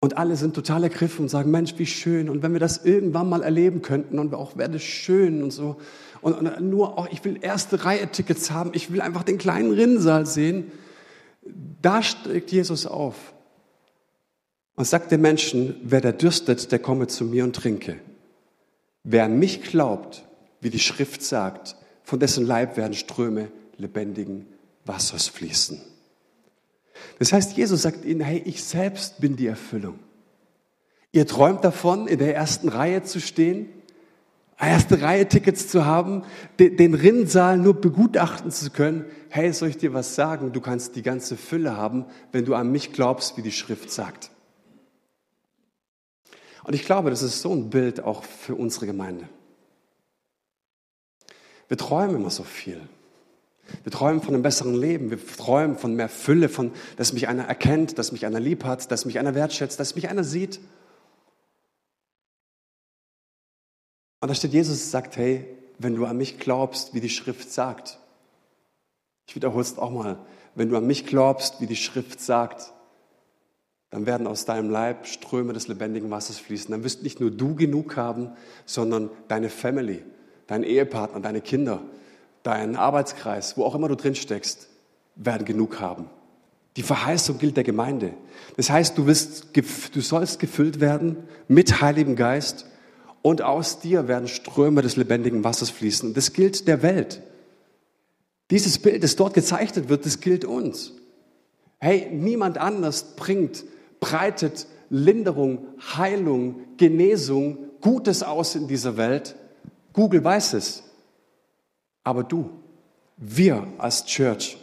Und 0.00 0.18
alle 0.18 0.34
sind 0.34 0.54
total 0.54 0.82
ergriffen 0.82 1.26
und 1.26 1.28
sagen, 1.28 1.52
Mensch, 1.52 1.74
wie 1.76 1.86
schön. 1.86 2.28
Und 2.28 2.42
wenn 2.42 2.54
wir 2.54 2.58
das 2.58 2.84
irgendwann 2.84 3.28
mal 3.28 3.44
erleben 3.44 3.82
könnten 3.82 4.18
und 4.18 4.34
auch 4.34 4.56
wäre 4.56 4.68
das 4.68 4.82
schön 4.82 5.44
und 5.44 5.52
so. 5.52 5.76
Und, 6.20 6.32
und 6.32 6.60
nur, 6.68 6.98
auch, 6.98 7.06
ich 7.12 7.24
will 7.24 7.38
erste 7.40 7.84
Reihe 7.84 8.08
Tickets 8.08 8.50
haben. 8.50 8.72
Ich 8.74 8.92
will 8.92 9.00
einfach 9.00 9.22
den 9.22 9.38
kleinen 9.38 9.70
Rinnsal 9.70 10.26
sehen. 10.26 10.72
Da 11.80 12.02
steigt 12.02 12.50
Jesus 12.50 12.84
auf 12.84 13.32
und 14.74 14.88
sagt 14.88 15.12
den 15.12 15.20
Menschen, 15.20 15.76
wer 15.84 16.00
da 16.00 16.10
dürstet, 16.10 16.72
der 16.72 16.80
komme 16.80 17.06
zu 17.06 17.24
mir 17.24 17.44
und 17.44 17.54
trinke. 17.54 18.00
Wer 19.04 19.26
an 19.26 19.38
mich 19.38 19.62
glaubt, 19.62 20.24
wie 20.60 20.70
die 20.70 20.78
Schrift 20.78 21.22
sagt, 21.22 21.76
von 22.02 22.20
dessen 22.20 22.46
Leib 22.46 22.76
werden 22.76 22.94
Ströme 22.94 23.50
lebendigen 23.76 24.46
Wassers 24.84 25.28
fließen. 25.28 25.80
Das 27.18 27.32
heißt, 27.32 27.56
Jesus 27.56 27.82
sagt 27.82 28.04
ihnen, 28.04 28.20
hey, 28.20 28.42
ich 28.44 28.62
selbst 28.62 29.20
bin 29.20 29.36
die 29.36 29.46
Erfüllung. 29.46 29.98
Ihr 31.12 31.26
träumt 31.26 31.64
davon, 31.64 32.06
in 32.06 32.18
der 32.18 32.34
ersten 32.34 32.68
Reihe 32.68 33.02
zu 33.02 33.20
stehen, 33.20 33.68
erste 34.58 35.00
Reihe 35.00 35.26
Tickets 35.26 35.68
zu 35.68 35.86
haben, 35.86 36.22
den 36.58 36.94
Rinnsal 36.94 37.58
nur 37.58 37.74
begutachten 37.74 38.50
zu 38.50 38.70
können. 38.70 39.06
Hey, 39.28 39.52
soll 39.52 39.70
ich 39.70 39.78
dir 39.78 39.94
was 39.94 40.14
sagen? 40.14 40.52
Du 40.52 40.60
kannst 40.60 40.96
die 40.96 41.02
ganze 41.02 41.36
Fülle 41.36 41.76
haben, 41.76 42.04
wenn 42.32 42.44
du 42.44 42.54
an 42.54 42.70
mich 42.70 42.92
glaubst, 42.92 43.36
wie 43.36 43.42
die 43.42 43.52
Schrift 43.52 43.90
sagt. 43.90 44.30
Und 46.64 46.74
ich 46.74 46.84
glaube, 46.84 47.10
das 47.10 47.22
ist 47.22 47.40
so 47.40 47.52
ein 47.52 47.70
Bild 47.70 48.04
auch 48.04 48.22
für 48.22 48.54
unsere 48.54 48.86
Gemeinde. 48.86 49.28
Wir 51.70 51.76
träumen 51.76 52.16
immer 52.16 52.30
so 52.30 52.42
viel. 52.42 52.80
Wir 53.84 53.92
träumen 53.92 54.20
von 54.20 54.34
einem 54.34 54.42
besseren 54.42 54.74
Leben. 54.74 55.10
Wir 55.12 55.24
träumen 55.24 55.78
von 55.78 55.94
mehr 55.94 56.08
Fülle, 56.08 56.48
von, 56.48 56.72
dass 56.96 57.12
mich 57.12 57.28
einer 57.28 57.44
erkennt, 57.44 57.96
dass 57.96 58.10
mich 58.10 58.26
einer 58.26 58.40
lieb 58.40 58.64
hat, 58.64 58.90
dass 58.90 59.04
mich 59.04 59.20
einer 59.20 59.36
wertschätzt, 59.36 59.78
dass 59.78 59.94
mich 59.94 60.08
einer 60.08 60.24
sieht. 60.24 60.58
Und 64.18 64.28
da 64.28 64.34
steht 64.34 64.52
Jesus 64.52 64.90
sagt, 64.90 65.16
hey, 65.16 65.46
wenn 65.78 65.94
du 65.94 66.06
an 66.06 66.16
mich 66.16 66.40
glaubst, 66.40 66.92
wie 66.92 67.00
die 67.00 67.08
Schrift 67.08 67.52
sagt. 67.52 68.00
Ich 69.28 69.36
wiederhole 69.36 69.62
es 69.62 69.78
auch 69.78 69.92
mal. 69.92 70.18
Wenn 70.56 70.70
du 70.70 70.76
an 70.76 70.88
mich 70.88 71.06
glaubst, 71.06 71.60
wie 71.60 71.68
die 71.68 71.76
Schrift 71.76 72.20
sagt, 72.20 72.72
dann 73.90 74.06
werden 74.06 74.26
aus 74.26 74.44
deinem 74.44 74.70
Leib 74.70 75.06
Ströme 75.06 75.52
des 75.52 75.68
lebendigen 75.68 76.10
Wassers 76.10 76.40
fließen. 76.40 76.72
Dann 76.72 76.82
wirst 76.82 77.04
nicht 77.04 77.20
nur 77.20 77.30
du 77.30 77.54
genug 77.54 77.96
haben, 77.96 78.32
sondern 78.66 79.08
deine 79.28 79.50
Family, 79.50 80.02
dein 80.50 80.64
Ehepartner, 80.64 81.20
deine 81.20 81.40
Kinder, 81.40 81.80
dein 82.42 82.74
Arbeitskreis, 82.74 83.56
wo 83.56 83.64
auch 83.64 83.76
immer 83.76 83.86
du 83.86 83.94
drin 83.94 84.16
steckst, 84.16 84.68
werden 85.14 85.44
genug 85.44 85.78
haben. 85.78 86.06
Die 86.76 86.82
Verheißung 86.82 87.38
gilt 87.38 87.56
der 87.56 87.62
Gemeinde. 87.62 88.14
Das 88.56 88.68
heißt, 88.68 88.98
du, 88.98 89.06
wirst, 89.06 89.56
du 89.94 90.00
sollst 90.00 90.40
gefüllt 90.40 90.80
werden 90.80 91.18
mit 91.46 91.80
Heiligem 91.80 92.16
Geist 92.16 92.66
und 93.22 93.42
aus 93.42 93.78
dir 93.78 94.08
werden 94.08 94.26
Ströme 94.26 94.82
des 94.82 94.96
lebendigen 94.96 95.44
Wassers 95.44 95.70
fließen. 95.70 96.14
Das 96.14 96.32
gilt 96.32 96.66
der 96.66 96.82
Welt. 96.82 97.22
Dieses 98.50 98.80
Bild, 98.80 99.04
das 99.04 99.14
dort 99.14 99.34
gezeichnet 99.34 99.88
wird, 99.88 100.04
das 100.04 100.18
gilt 100.18 100.44
uns. 100.44 100.94
Hey, 101.78 102.08
niemand 102.10 102.58
anders 102.58 103.14
bringt, 103.14 103.64
breitet 104.00 104.66
Linderung, 104.88 105.68
Heilung, 105.96 106.56
Genesung, 106.76 107.58
Gutes 107.80 108.24
aus 108.24 108.56
in 108.56 108.66
dieser 108.66 108.96
Welt. 108.96 109.36
Google 109.92 110.22
weiß 110.22 110.54
es 110.54 110.84
aber 112.04 112.24
du, 112.24 112.50
wir 113.16 113.66
als 113.78 114.04
Church. 114.04 114.58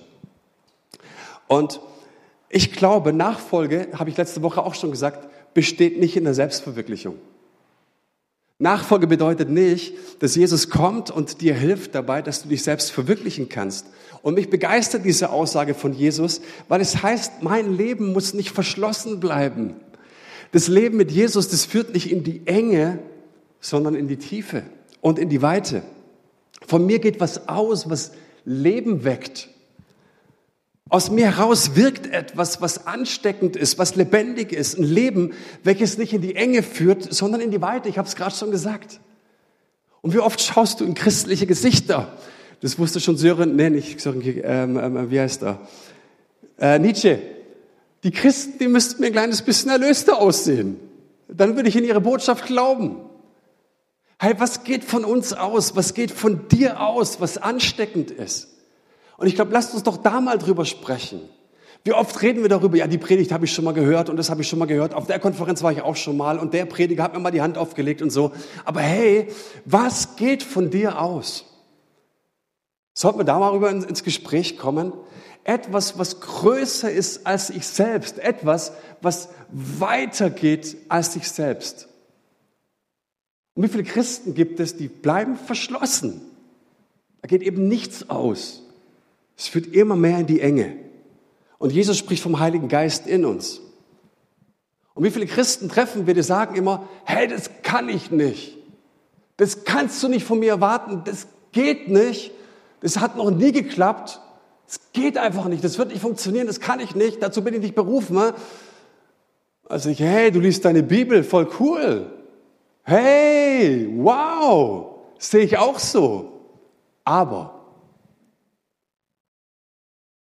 Und 1.47 1.79
ich 2.49 2.71
glaube, 2.71 3.13
Nachfolge, 3.13 3.89
habe 3.93 4.09
ich 4.09 4.17
letzte 4.17 4.41
Woche 4.41 4.63
auch 4.63 4.75
schon 4.75 4.91
gesagt, 4.91 5.29
besteht 5.53 5.99
nicht 5.99 6.17
in 6.17 6.23
der 6.23 6.33
Selbstverwirklichung. 6.33 7.15
Nachfolge 8.59 9.05
bedeutet 9.05 9.49
nicht, 9.49 9.93
dass 10.19 10.35
Jesus 10.35 10.69
kommt 10.69 11.11
und 11.11 11.41
dir 11.41 11.53
hilft 11.53 11.93
dabei, 11.93 12.23
dass 12.23 12.41
du 12.41 12.49
dich 12.49 12.63
selbst 12.63 12.91
verwirklichen 12.91 13.49
kannst. 13.49 13.85
Und 14.23 14.33
mich 14.33 14.49
begeistert 14.49 15.05
diese 15.05 15.29
Aussage 15.29 15.75
von 15.75 15.93
Jesus, 15.93 16.41
weil 16.67 16.81
es 16.81 17.03
heißt, 17.03 17.43
mein 17.43 17.77
Leben 17.77 18.13
muss 18.13 18.33
nicht 18.33 18.49
verschlossen 18.49 19.19
bleiben. 19.19 19.75
Das 20.53 20.67
Leben 20.67 20.97
mit 20.97 21.11
Jesus, 21.11 21.49
das 21.49 21.65
führt 21.65 21.93
nicht 21.93 22.11
in 22.11 22.23
die 22.23 22.47
Enge, 22.47 22.99
sondern 23.59 23.93
in 23.93 24.07
die 24.07 24.17
Tiefe 24.17 24.63
und 25.07 25.19
in 25.19 25.29
die 25.29 25.41
Weite. 25.41 25.83
Von 26.67 26.85
mir 26.85 26.99
geht 26.99 27.21
was 27.21 27.47
aus, 27.47 27.89
was 27.89 28.11
Leben 28.43 29.05
weckt. 29.05 29.47
Aus 30.89 31.11
mir 31.11 31.27
heraus 31.27 31.75
wirkt 31.75 32.07
etwas, 32.07 32.61
was 32.61 32.87
ansteckend 32.87 33.55
ist, 33.55 33.77
was 33.77 33.95
lebendig 33.95 34.51
ist. 34.51 34.77
Ein 34.77 34.83
Leben, 34.83 35.31
welches 35.63 35.97
nicht 35.97 36.11
in 36.11 36.21
die 36.21 36.35
Enge 36.35 36.61
führt, 36.63 37.13
sondern 37.13 37.39
in 37.39 37.51
die 37.51 37.61
Weite. 37.61 37.87
Ich 37.87 37.97
habe 37.97 38.07
es 38.07 38.17
gerade 38.17 38.35
schon 38.35 38.51
gesagt. 38.51 38.99
Und 40.01 40.13
wie 40.13 40.19
oft 40.19 40.41
schaust 40.41 40.81
du 40.81 40.85
in 40.85 40.93
christliche 40.93 41.47
Gesichter? 41.47 42.17
Das 42.59 42.77
wusste 42.77 42.99
schon 42.99 43.15
Sören, 43.15 43.55
nee, 43.55 43.69
nicht 43.69 44.01
Sören, 44.01 44.21
ähm, 44.21 44.77
ähm, 44.77 45.11
wie 45.11 45.21
heißt 45.21 45.43
er? 45.43 45.61
Äh, 46.59 46.79
Nietzsche. 46.79 47.19
Die 48.03 48.11
Christen, 48.11 48.59
die 48.59 48.67
müssten 48.67 49.01
mir 49.01 49.07
ein 49.07 49.13
kleines 49.13 49.41
bisschen 49.41 49.71
erlöster 49.71 50.19
aussehen. 50.19 50.77
Dann 51.29 51.55
würde 51.55 51.69
ich 51.69 51.77
in 51.77 51.85
ihre 51.85 52.01
Botschaft 52.01 52.45
glauben. 52.45 53.06
Hey, 54.19 54.33
was 54.37 54.63
geht 54.63 54.83
von 54.83 55.05
uns 55.05 55.33
aus? 55.33 55.75
Was 55.75 55.93
geht 55.93 56.11
von 56.11 56.47
dir 56.47 56.81
aus, 56.81 57.21
was 57.21 57.37
ansteckend 57.37 58.09
ist? 58.09 58.49
Und 59.17 59.27
ich 59.27 59.35
glaube, 59.35 59.51
lasst 59.51 59.73
uns 59.73 59.83
doch 59.83 59.97
da 59.97 60.21
mal 60.21 60.37
drüber 60.37 60.65
sprechen. 60.65 61.21
Wie 61.83 61.93
oft 61.93 62.21
reden 62.21 62.41
wir 62.41 62.49
darüber, 62.49 62.77
ja, 62.77 62.87
die 62.87 62.97
Predigt 62.97 63.31
habe 63.31 63.45
ich 63.45 63.53
schon 63.53 63.63
mal 63.63 63.73
gehört 63.73 64.09
und 64.09 64.17
das 64.17 64.29
habe 64.29 64.41
ich 64.41 64.47
schon 64.47 64.59
mal 64.59 64.65
gehört. 64.65 64.93
Auf 64.93 65.07
der 65.07 65.19
Konferenz 65.19 65.61
war 65.63 65.71
ich 65.71 65.83
auch 65.83 65.95
schon 65.95 66.17
mal 66.17 66.39
und 66.39 66.53
der 66.53 66.65
Prediger 66.65 67.03
hat 67.03 67.13
mir 67.13 67.19
mal 67.19 67.31
die 67.31 67.41
Hand 67.41 67.57
aufgelegt 67.57 68.01
und 68.01 68.09
so. 68.09 68.31
Aber 68.65 68.81
hey, 68.81 69.27
was 69.65 70.15
geht 70.15 70.43
von 70.43 70.69
dir 70.69 70.99
aus? 70.99 71.45
Sollten 72.93 73.19
wir 73.19 73.25
da 73.25 73.37
mal 73.37 73.51
rüber 73.51 73.69
ins 73.69 74.03
Gespräch 74.03 74.57
kommen? 74.57 74.91
Etwas, 75.43 75.97
was 75.97 76.19
größer 76.19 76.91
ist 76.91 77.27
als 77.27 77.51
ich 77.51 77.65
selbst. 77.67 78.17
Etwas, 78.17 78.73
was 79.01 79.29
weitergeht 79.49 80.75
als 80.89 81.15
ich 81.15 81.29
selbst. 81.31 81.86
Und 83.57 83.63
wie 83.63 83.69
viele 83.69 83.83
Christen 83.83 84.35
gibt 84.35 84.59
es, 84.59 84.77
die 84.77 84.87
bleiben 84.87 85.35
verschlossen? 85.35 86.21
Da 87.23 87.27
geht 87.27 87.41
eben 87.41 87.67
nichts 87.67 88.07
aus. 88.07 88.61
Es 89.35 89.47
führt 89.47 89.73
immer 89.73 89.95
mehr 89.95 90.19
in 90.19 90.27
die 90.27 90.41
Enge. 90.41 90.75
Und 91.57 91.73
Jesus 91.73 91.97
spricht 91.97 92.21
vom 92.21 92.39
Heiligen 92.39 92.67
Geist 92.67 93.07
in 93.07 93.25
uns. 93.25 93.61
Und 94.93 95.03
wie 95.03 95.09
viele 95.09 95.25
Christen 95.25 95.69
treffen 95.69 96.05
wir, 96.05 96.13
die 96.13 96.21
sagen 96.21 96.55
immer, 96.55 96.87
hey, 97.03 97.27
das 97.27 97.49
kann 97.63 97.89
ich 97.89 98.11
nicht. 98.11 98.55
Das 99.37 99.63
kannst 99.63 100.03
du 100.03 100.07
nicht 100.07 100.23
von 100.23 100.37
mir 100.37 100.51
erwarten. 100.51 101.01
Das 101.03 101.25
geht 101.51 101.89
nicht. 101.89 102.29
Das 102.81 102.99
hat 102.99 103.17
noch 103.17 103.31
nie 103.31 103.53
geklappt. 103.53 104.21
Es 104.67 104.79
geht 104.93 105.17
einfach 105.17 105.45
nicht. 105.45 105.63
Das 105.63 105.79
wird 105.79 105.89
nicht 105.89 106.01
funktionieren. 106.01 106.45
Das 106.45 106.59
kann 106.59 106.79
ich 106.79 106.93
nicht. 106.93 107.23
Dazu 107.23 107.43
bin 107.43 107.55
ich 107.55 107.61
nicht 107.61 107.75
berufen. 107.75 108.19
Also 109.67 109.89
ich, 109.89 109.99
hey, 109.99 110.29
du 110.29 110.41
liest 110.41 110.63
deine 110.63 110.83
Bibel, 110.83 111.23
voll 111.23 111.49
cool. 111.59 112.11
Hey, 112.87 113.85
wow. 113.97 114.95
Sehe 115.19 115.43
ich 115.43 115.57
auch 115.57 115.77
so. 115.77 116.31
Aber 117.03 117.53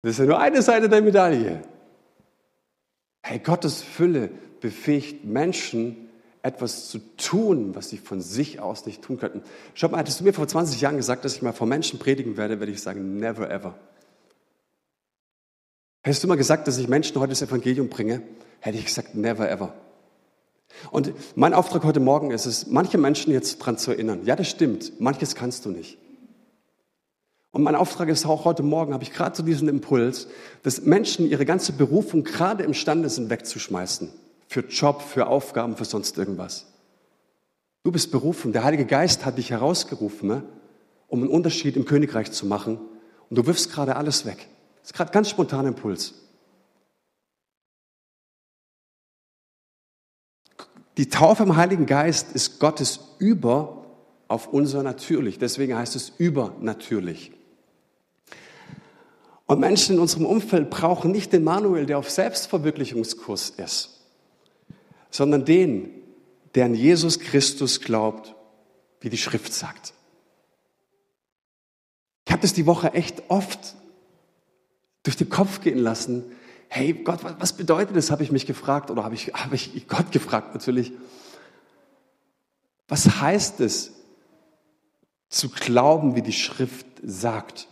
das 0.00 0.12
ist 0.12 0.18
ja 0.20 0.24
nur 0.24 0.38
eine 0.38 0.62
Seite 0.62 0.88
der 0.88 1.02
Medaille. 1.02 1.62
Hey, 3.22 3.40
Gottes 3.40 3.82
Fülle 3.82 4.30
befähigt 4.60 5.24
Menschen, 5.24 6.08
etwas 6.40 6.88
zu 6.88 6.98
tun, 7.16 7.74
was 7.74 7.90
sie 7.90 7.98
von 7.98 8.22
sich 8.22 8.58
aus 8.60 8.86
nicht 8.86 9.02
tun 9.02 9.18
könnten. 9.18 9.42
Schau 9.74 9.88
mal, 9.88 9.98
hättest 9.98 10.20
du 10.20 10.24
mir 10.24 10.32
vor 10.32 10.48
20 10.48 10.80
Jahren 10.80 10.96
gesagt, 10.96 11.24
dass 11.24 11.34
ich 11.34 11.42
mal 11.42 11.52
vor 11.52 11.66
Menschen 11.66 11.98
predigen 11.98 12.38
werde, 12.38 12.58
würde 12.58 12.72
ich 12.72 12.80
sagen, 12.80 13.18
never 13.18 13.50
ever. 13.50 13.74
Hättest 16.02 16.22
du 16.22 16.28
mal 16.28 16.36
gesagt, 16.36 16.68
dass 16.68 16.78
ich 16.78 16.88
Menschen 16.88 17.20
heute 17.20 17.30
das 17.30 17.42
Evangelium 17.42 17.88
bringe, 17.88 18.22
hätte 18.60 18.78
ich 18.78 18.86
gesagt, 18.86 19.14
never 19.14 19.50
ever. 19.50 19.74
Und 20.90 21.12
mein 21.34 21.54
Auftrag 21.54 21.84
heute 21.84 22.00
Morgen 22.00 22.30
ist 22.30 22.46
es, 22.46 22.66
manche 22.66 22.98
Menschen 22.98 23.32
jetzt 23.32 23.60
daran 23.60 23.78
zu 23.78 23.90
erinnern. 23.90 24.20
Ja, 24.24 24.36
das 24.36 24.48
stimmt. 24.48 25.00
Manches 25.00 25.34
kannst 25.34 25.64
du 25.64 25.70
nicht. 25.70 25.98
Und 27.52 27.62
mein 27.62 27.74
Auftrag 27.74 28.08
ist 28.10 28.26
auch 28.26 28.44
heute 28.44 28.62
Morgen, 28.62 28.92
habe 28.92 29.02
ich 29.02 29.12
gerade 29.12 29.34
so 29.34 29.42
diesen 29.42 29.68
Impuls, 29.68 30.28
dass 30.62 30.82
Menschen 30.82 31.26
ihre 31.26 31.46
ganze 31.46 31.72
Berufung 31.72 32.22
gerade 32.22 32.64
imstande 32.64 33.08
sind, 33.08 33.30
wegzuschmeißen. 33.30 34.10
Für 34.48 34.60
Job, 34.60 35.02
für 35.02 35.26
Aufgaben, 35.26 35.76
für 35.76 35.86
sonst 35.86 36.18
irgendwas. 36.18 36.66
Du 37.82 37.92
bist 37.92 38.12
berufen. 38.12 38.52
Der 38.52 38.64
Heilige 38.64 38.84
Geist 38.84 39.24
hat 39.24 39.38
dich 39.38 39.50
herausgerufen, 39.50 40.28
ne? 40.28 40.42
um 41.08 41.22
einen 41.22 41.30
Unterschied 41.30 41.76
im 41.76 41.84
Königreich 41.84 42.30
zu 42.32 42.44
machen. 42.44 42.78
Und 43.30 43.38
du 43.38 43.46
wirfst 43.46 43.72
gerade 43.72 43.96
alles 43.96 44.26
weg. 44.26 44.48
Das 44.82 44.90
ist 44.90 44.94
gerade 44.94 45.12
ganz 45.12 45.30
spontaner 45.30 45.68
Impuls. 45.68 46.25
Die 50.96 51.08
Taufe 51.08 51.42
im 51.42 51.56
Heiligen 51.56 51.86
Geist 51.86 52.32
ist 52.32 52.58
Gottes 52.58 53.00
über 53.18 53.84
auf 54.28 54.48
unser 54.48 54.82
natürlich. 54.82 55.38
Deswegen 55.38 55.76
heißt 55.76 55.94
es 55.96 56.12
übernatürlich. 56.18 57.32
Und 59.46 59.60
Menschen 59.60 59.96
in 59.96 60.00
unserem 60.00 60.26
Umfeld 60.26 60.70
brauchen 60.70 61.12
nicht 61.12 61.32
den 61.32 61.44
Manuel, 61.44 61.86
der 61.86 61.98
auf 61.98 62.10
Selbstverwirklichungskurs 62.10 63.50
ist, 63.50 64.00
sondern 65.10 65.44
den, 65.44 65.90
der 66.54 66.64
an 66.64 66.74
Jesus 66.74 67.20
Christus 67.20 67.80
glaubt, 67.80 68.34
wie 69.00 69.10
die 69.10 69.18
Schrift 69.18 69.52
sagt. 69.52 69.92
Ich 72.26 72.32
habe 72.32 72.42
das 72.42 72.54
die 72.54 72.66
Woche 72.66 72.92
echt 72.94 73.22
oft 73.28 73.76
durch 75.04 75.16
den 75.16 75.28
Kopf 75.28 75.60
gehen 75.60 75.78
lassen. 75.78 76.24
Hey 76.76 76.92
Gott, 76.92 77.20
was 77.38 77.54
bedeutet 77.54 77.96
das, 77.96 78.10
habe 78.10 78.22
ich 78.22 78.30
mich 78.30 78.44
gefragt 78.44 78.90
oder 78.90 79.02
habe 79.02 79.14
ich, 79.14 79.32
habe 79.32 79.54
ich 79.54 79.88
Gott 79.88 80.12
gefragt 80.12 80.52
natürlich. 80.52 80.92
Was 82.86 83.18
heißt 83.18 83.60
es, 83.60 83.92
zu 85.30 85.48
glauben, 85.48 86.16
wie 86.16 86.20
die 86.20 86.34
Schrift 86.34 86.86
sagt? 87.02 87.68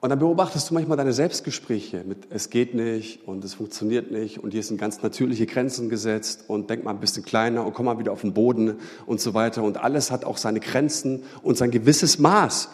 Und 0.00 0.10
dann 0.10 0.18
beobachtest 0.18 0.68
du 0.68 0.74
manchmal 0.74 0.96
deine 0.96 1.12
Selbstgespräche 1.12 2.02
mit 2.02 2.26
es 2.30 2.50
geht 2.50 2.74
nicht 2.74 3.28
und 3.28 3.44
es 3.44 3.54
funktioniert 3.54 4.10
nicht 4.10 4.38
und 4.38 4.50
hier 4.50 4.64
sind 4.64 4.76
ganz 4.76 5.00
natürliche 5.00 5.46
Grenzen 5.46 5.88
gesetzt 5.88 6.46
und 6.48 6.68
denk 6.68 6.82
mal 6.82 6.90
ein 6.90 7.00
bisschen 7.00 7.24
kleiner 7.24 7.64
und 7.64 7.74
komm 7.74 7.86
mal 7.86 8.00
wieder 8.00 8.10
auf 8.10 8.22
den 8.22 8.34
Boden 8.34 8.80
und 9.06 9.20
so 9.20 9.34
weiter. 9.34 9.62
Und 9.62 9.76
alles 9.76 10.10
hat 10.10 10.24
auch 10.24 10.36
seine 10.36 10.58
Grenzen 10.58 11.22
und 11.44 11.56
sein 11.56 11.70
gewisses 11.70 12.18
Maß. 12.18 12.70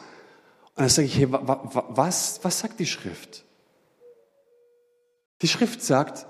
Und 0.76 0.82
dann 0.82 0.88
sage 0.88 1.06
ich, 1.06 1.16
hey, 1.16 1.28
was, 1.30 2.40
was 2.42 2.58
sagt 2.58 2.80
die 2.80 2.86
Schrift? 2.86 3.44
Die 5.42 5.48
Schrift 5.48 5.82
sagt, 5.82 6.26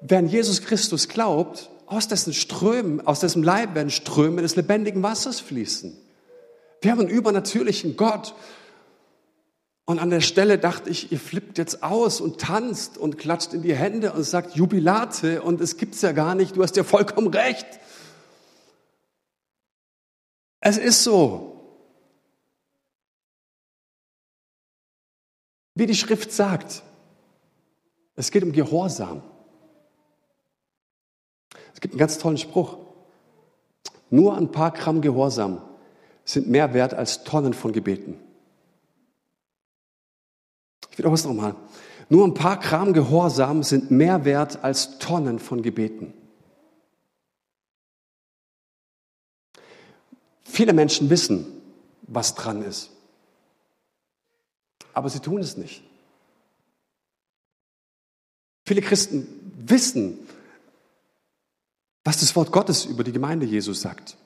wer 0.00 0.18
an 0.18 0.28
Jesus 0.28 0.62
Christus 0.62 1.08
glaubt, 1.08 1.70
aus 1.86 2.08
dessen 2.08 2.32
Strömen, 2.32 3.06
aus 3.06 3.20
dessen 3.20 3.42
Leib 3.42 3.74
werden 3.74 3.90
Ströme 3.90 4.42
des 4.42 4.56
lebendigen 4.56 5.02
Wassers 5.02 5.40
fließen. 5.40 5.96
Wir 6.80 6.90
haben 6.90 7.00
einen 7.00 7.08
übernatürlichen 7.08 7.96
Gott 7.96 8.34
und 9.86 9.98
an 9.98 10.10
der 10.10 10.22
Stelle 10.22 10.58
dachte 10.58 10.90
ich, 10.90 11.12
ihr 11.12 11.20
flippt 11.20 11.58
jetzt 11.58 11.82
aus 11.82 12.20
und 12.20 12.40
tanzt 12.40 12.96
und 12.96 13.18
klatscht 13.18 13.52
in 13.52 13.62
die 13.62 13.74
Hände 13.74 14.12
und 14.12 14.24
sagt 14.24 14.56
Jubilate 14.56 15.42
und 15.42 15.60
es 15.60 15.76
gibt's 15.76 16.00
ja 16.02 16.12
gar 16.12 16.34
nicht, 16.34 16.56
du 16.56 16.62
hast 16.62 16.76
ja 16.76 16.84
vollkommen 16.84 17.28
recht. 17.28 17.66
Es 20.60 20.78
ist 20.78 21.04
so. 21.04 21.53
Wie 25.74 25.86
die 25.86 25.94
Schrift 25.94 26.32
sagt, 26.32 26.82
es 28.16 28.30
geht 28.30 28.42
um 28.44 28.52
Gehorsam. 28.52 29.22
Es 31.72 31.80
gibt 31.80 31.94
einen 31.94 31.98
ganz 31.98 32.18
tollen 32.18 32.38
Spruch. 32.38 32.78
Nur 34.10 34.36
ein 34.36 34.52
paar 34.52 34.70
Gramm 34.70 35.00
Gehorsam 35.00 35.60
sind 36.24 36.48
mehr 36.48 36.72
wert 36.74 36.94
als 36.94 37.24
Tonnen 37.24 37.52
von 37.52 37.72
Gebeten. 37.72 38.18
Ich 40.94 40.98
wiederhole 40.98 41.18
es 41.18 41.24
nochmal. 41.24 41.56
Nur 42.08 42.24
ein 42.24 42.34
paar 42.34 42.60
Kram 42.60 42.92
Gehorsam 42.92 43.64
sind 43.64 43.90
mehr 43.90 44.24
wert 44.24 44.62
als 44.62 44.98
Tonnen 44.98 45.40
von 45.40 45.60
Gebeten. 45.60 46.14
Viele 50.44 50.72
Menschen 50.72 51.10
wissen, 51.10 51.46
was 52.02 52.36
dran 52.36 52.62
ist. 52.62 52.90
Aber 54.94 55.08
sie 55.10 55.20
tun 55.20 55.40
es 55.40 55.56
nicht. 55.56 55.82
Viele 58.66 58.80
Christen 58.80 59.26
wissen, 59.56 60.18
was 62.04 62.20
das 62.20 62.34
Wort 62.36 62.52
Gottes 62.52 62.84
über 62.84 63.04
die 63.04 63.12
Gemeinde 63.12 63.44
Jesus 63.44 63.80
sagt. 63.80 64.16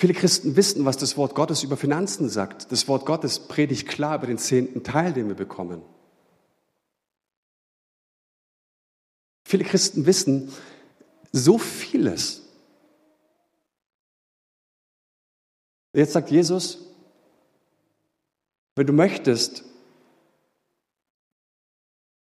Viele 0.00 0.14
Christen 0.14 0.56
wissen, 0.56 0.84
was 0.84 0.96
das 0.96 1.16
Wort 1.16 1.34
Gottes 1.34 1.62
über 1.62 1.76
Finanzen 1.76 2.28
sagt. 2.28 2.72
Das 2.72 2.88
Wort 2.88 3.06
Gottes 3.06 3.38
predigt 3.38 3.88
klar 3.88 4.16
über 4.16 4.26
den 4.26 4.38
zehnten 4.38 4.82
Teil, 4.82 5.12
den 5.12 5.28
wir 5.28 5.36
bekommen. 5.36 5.82
Viele 9.46 9.64
Christen 9.64 10.06
wissen 10.06 10.52
so 11.32 11.58
vieles. 11.58 12.42
Jetzt 15.92 16.12
sagt 16.12 16.30
Jesus, 16.30 16.93
wenn 18.76 18.86
du 18.86 18.92
möchtest, 18.92 19.64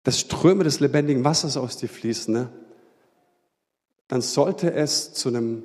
dass 0.03 0.19
Ströme 0.19 0.63
des 0.63 0.79
lebendigen 0.79 1.23
Wassers 1.23 1.57
aus 1.57 1.77
dir 1.77 1.89
fließen, 1.89 2.33
ne, 2.33 2.51
dann 4.07 4.21
sollte 4.21 4.73
es 4.73 5.13
zu 5.13 5.29
einem 5.29 5.63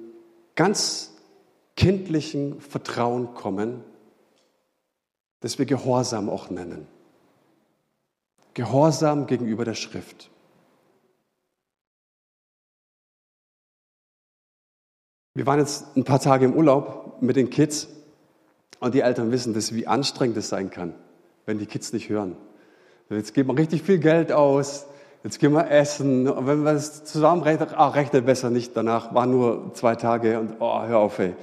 ganz 0.54 1.14
kindlichen 1.76 2.60
Vertrauen 2.60 3.34
kommen, 3.34 3.82
das 5.40 5.58
wir 5.58 5.66
Gehorsam 5.66 6.28
auch 6.28 6.50
nennen. 6.50 6.86
Gehorsam 8.54 9.26
gegenüber 9.26 9.64
der 9.64 9.74
Schrift. 9.74 10.30
Wir 15.34 15.46
waren 15.46 15.58
jetzt 15.58 15.96
ein 15.96 16.04
paar 16.04 16.20
Tage 16.20 16.44
im 16.44 16.54
Urlaub 16.54 17.20
mit 17.20 17.34
den 17.34 17.50
Kids 17.50 17.88
und 18.80 18.94
die 18.94 19.00
Eltern 19.00 19.30
wissen 19.32 19.54
das, 19.54 19.74
wie 19.74 19.86
anstrengend 19.86 20.36
es 20.36 20.48
sein 20.48 20.70
kann, 20.70 20.94
wenn 21.46 21.58
die 21.58 21.66
Kids 21.66 21.92
nicht 21.92 22.08
hören. 22.08 22.36
Jetzt 23.10 23.34
geben 23.34 23.50
wir 23.50 23.58
richtig 23.58 23.82
viel 23.82 23.98
Geld 23.98 24.32
aus, 24.32 24.86
jetzt 25.22 25.38
gehen 25.38 25.52
wir 25.52 25.70
essen 25.70 26.28
und 26.28 26.46
wenn 26.46 26.64
wir 26.64 26.72
das 26.72 27.04
zusammenrechnen, 27.04 27.68
ach, 27.76 27.94
rechne 27.94 28.22
besser 28.22 28.50
nicht 28.50 28.76
danach, 28.76 29.14
waren 29.14 29.30
nur 29.30 29.74
zwei 29.74 29.94
Tage 29.94 30.40
und 30.40 30.56
oh, 30.58 30.82
hör 30.82 30.98
auf, 30.98 31.18
ey. 31.18 31.34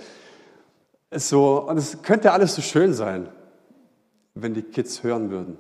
So, 1.14 1.68
und 1.68 1.78
es 1.78 2.02
könnte 2.02 2.32
alles 2.32 2.56
so 2.56 2.62
schön 2.62 2.94
sein, 2.94 3.28
wenn 4.34 4.54
die 4.54 4.64
Kids 4.64 5.04
hören 5.04 5.30
würden. 5.30 5.58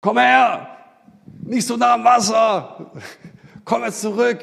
Komm 0.00 0.18
her! 0.18 0.68
Nicht 1.42 1.66
so 1.66 1.76
nah 1.76 1.94
am 1.94 2.04
Wasser! 2.04 2.92
Komm 3.64 3.82
jetzt 3.82 4.00
zurück! 4.00 4.40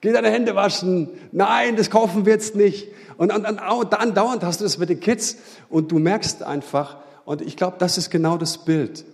Geh 0.00 0.12
deine 0.12 0.30
Hände 0.30 0.54
waschen. 0.54 1.08
Nein, 1.32 1.76
das 1.76 1.90
kaufen 1.90 2.26
wir 2.26 2.32
jetzt 2.32 2.54
nicht. 2.54 2.88
Und, 3.16 3.32
und, 3.32 3.46
und 3.46 3.58
andauernd 3.94 4.44
hast 4.44 4.60
du 4.60 4.64
das 4.64 4.78
mit 4.78 4.88
den 4.88 5.00
Kids 5.00 5.38
und 5.68 5.90
du 5.90 5.98
merkst 5.98 6.42
einfach, 6.42 6.98
und 7.24 7.42
ich 7.42 7.56
glaube, 7.56 7.76
das 7.78 7.98
ist 7.98 8.10
genau 8.10 8.36
das 8.36 8.58
Bild. 8.58 9.04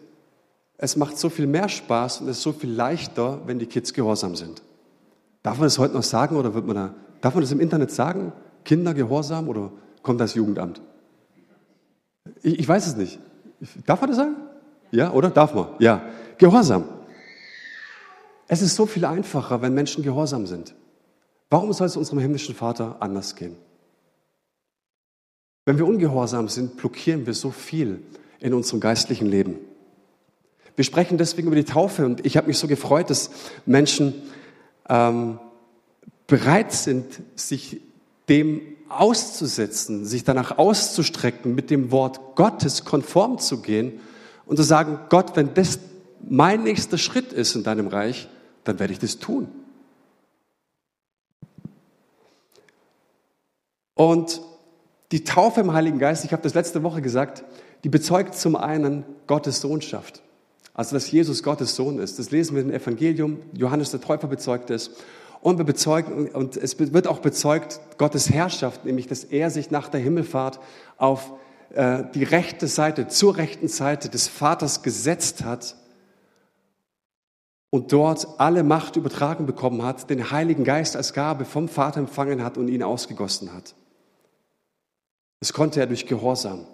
Es 0.77 0.97
macht 0.97 1.17
so 1.17 1.31
viel 1.31 1.47
mehr 1.47 1.69
Spaß 1.69 2.21
und 2.21 2.29
es 2.29 2.39
ist 2.39 2.43
so 2.43 2.53
viel 2.53 2.71
leichter, 2.71 3.41
wenn 3.47 3.59
die 3.59 3.67
Kids 3.67 3.95
gehorsam 3.95 4.35
sind. 4.35 4.63
Darf 5.43 5.59
man 5.59 5.67
das 5.67 5.79
heute 5.79 5.95
noch 5.95 6.03
sagen 6.03 6.37
oder 6.37 6.55
wird 6.55 6.67
man 6.67 6.77
da, 6.77 6.95
darf 7.21 7.35
man 7.35 7.43
das 7.43 7.53
im 7.53 7.61
Internet 7.61 7.91
sagen? 7.91 8.33
Kinder 8.65 8.93
gehorsam 8.93 9.49
oder 9.49 9.71
kommt 10.03 10.21
das 10.21 10.35
Jugendamt? 10.35 10.81
Ich, 12.43 12.59
ich 12.59 12.69
weiß 12.69 12.87
es 12.87 12.97
nicht. 12.97 13.19
Darf 13.87 14.01
man 14.01 14.11
das 14.11 14.17
sagen? 14.17 14.37
Ja, 14.91 15.13
oder? 15.13 15.31
Darf 15.31 15.55
man? 15.55 15.69
Ja. 15.79 16.03
Gehorsam. 16.39 16.85
Es 18.53 18.61
ist 18.61 18.77
so 18.77 18.85
viel 18.85 19.07
einfacher, 19.07 19.63
wenn 19.63 19.73
Menschen 19.73 20.05
gehorsam 20.05 20.47
sind. 20.47 20.75
Warum 21.49 21.73
soll 21.73 21.87
es 21.87 21.97
unserem 21.97 22.19
himmlischen 22.19 22.55
Vater 22.55 22.97
anders 23.01 23.35
gehen? 23.35 23.57
Wenn 25.65 25.79
wir 25.79 25.87
ungehorsam 25.87 26.51
sind, 26.51 26.77
blockieren 26.77 27.25
wir 27.25 27.33
so 27.33 27.51
viel 27.51 28.03
in 28.41 28.53
unserem 28.53 28.81
geistlichen 28.81 29.27
Leben. 29.27 29.57
Wir 30.77 30.85
sprechen 30.85 31.17
deswegen 31.17 31.47
über 31.47 31.57
die 31.57 31.65
Taufe 31.65 32.05
und 32.05 32.27
ich 32.27 32.37
habe 32.37 32.49
mich 32.49 32.59
so 32.59 32.69
gefreut, 32.69 33.09
dass 33.09 33.31
Menschen 33.65 34.13
ähm, 34.87 35.39
bereit 36.27 36.73
sind, 36.73 37.07
sich 37.35 37.81
dem 38.29 38.61
auszusetzen, 38.91 40.05
sich 40.05 40.25
danach 40.25 40.59
auszustrecken, 40.59 41.55
mit 41.55 41.71
dem 41.71 41.91
Wort 41.91 42.37
Gottes 42.37 42.85
konform 42.85 43.39
zu 43.39 43.63
gehen 43.63 43.99
und 44.45 44.59
zu 44.59 44.63
sagen, 44.63 44.99
Gott, 45.09 45.37
wenn 45.37 45.55
das 45.55 45.79
mein 46.29 46.65
nächster 46.65 46.99
Schritt 46.99 47.33
ist 47.33 47.55
in 47.55 47.63
deinem 47.63 47.87
Reich, 47.87 48.29
dann 48.65 48.79
werde 48.79 48.93
ich 48.93 48.99
das 48.99 49.19
tun. 49.19 49.49
Und 53.95 54.41
die 55.13 55.25
Taufe 55.25 55.61
im 55.61 55.73
Heiligen 55.73 55.99
Geist, 55.99 56.25
ich 56.25 56.33
habe 56.33 56.43
das 56.43 56.55
letzte 56.55 56.83
Woche 56.83 57.03
gesagt, 57.03 57.45
die 57.85 57.89
bezeugt 57.89 58.35
zum 58.35 58.57
einen 58.57 59.05
Gottes 59.27 59.61
Sohnschaft. 59.61 60.23
Also, 60.75 60.97
dass 60.97 61.11
Jesus 61.11 61.43
Gottes 61.43 61.77
Sohn 61.77 61.99
ist. 61.99 62.19
Das 62.19 62.31
lesen 62.31 62.55
wir 62.55 62.63
im 62.63 62.71
Evangelium. 62.71 63.41
Johannes 63.53 63.91
der 63.91 64.01
Täufer 64.01 64.27
bezeugt 64.27 64.71
es. 64.71 64.93
Und 65.43 65.59
wir 65.59 65.65
bezeugen, 65.65 66.29
und 66.29 66.57
es 66.57 66.79
wird 66.79 67.07
auch 67.07 67.19
bezeugt 67.19 67.81
Gottes 67.99 68.31
Herrschaft, 68.31 68.85
nämlich, 68.85 69.07
dass 69.07 69.25
er 69.25 69.51
sich 69.51 69.71
nach 69.71 69.89
der 69.89 70.01
Himmelfahrt 70.01 70.61
auf 70.97 71.33
äh, 71.75 72.05
die 72.15 72.25
rechte 72.25 72.69
Seite, 72.69 73.09
zur 73.09 73.37
rechten 73.37 73.69
Seite 73.69 74.09
des 74.09 74.29
Vaters 74.29 74.83
gesetzt 74.83 75.45
hat 75.45 75.77
und 77.75 77.91
dort 77.91 78.39
alle 78.39 78.65
Macht 78.65 78.97
übertragen 78.97 79.47
bekommen 79.47 79.83
hat, 79.83 80.11
den 80.11 80.31
Heiligen 80.31 80.63
Geist 80.63 80.95
als 80.95 81.15
Gabe 81.15 81.47
vom 81.47 81.69
Vater 81.69 82.01
empfangen 82.01 82.45
hat 82.45 82.59
und 82.59 82.69
ihn 82.69 82.83
ausgegossen 82.83 83.55
hat. 83.55 83.75
Das 85.41 85.55
konnte 85.55 85.81
er 85.81 85.87
durch 85.87 86.07
Gehorsam. 86.07 86.67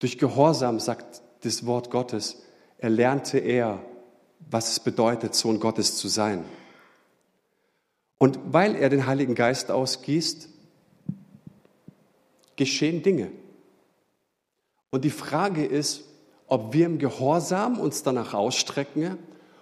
Durch 0.00 0.18
Gehorsam, 0.18 0.78
sagt 0.80 1.22
das 1.40 1.64
Wort 1.64 1.90
Gottes, 1.90 2.42
erlernte 2.76 3.38
er, 3.38 3.82
was 4.50 4.72
es 4.72 4.80
bedeutet, 4.80 5.34
Sohn 5.34 5.60
Gottes 5.60 5.96
zu 5.96 6.08
sein. 6.08 6.44
Und 8.18 8.38
weil 8.44 8.76
er 8.76 8.90
den 8.90 9.06
Heiligen 9.06 9.34
Geist 9.34 9.70
ausgießt, 9.70 10.46
geschehen 12.56 13.02
Dinge. 13.02 13.32
Und 14.90 15.06
die 15.06 15.10
Frage 15.10 15.64
ist, 15.64 16.04
ob 16.50 16.72
wir 16.74 16.86
im 16.86 16.98
Gehorsam 16.98 17.78
uns 17.78 18.02
danach 18.02 18.34
ausstrecken 18.34 19.18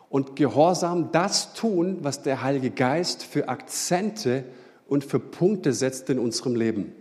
und 0.09 0.37
Gehorsam 0.37 1.13
das 1.13 1.53
tun, 1.53 1.99
was 2.01 2.23
der 2.23 2.43
Heilige 2.43 2.71
Geist 2.71 3.23
für 3.23 3.49
Akzente 3.49 4.45
und 4.89 5.05
für 5.05 5.21
Punkte 5.21 5.75
setzt 5.75 6.09
in 6.09 6.19
unserem 6.19 6.57
Leben. 6.57 6.95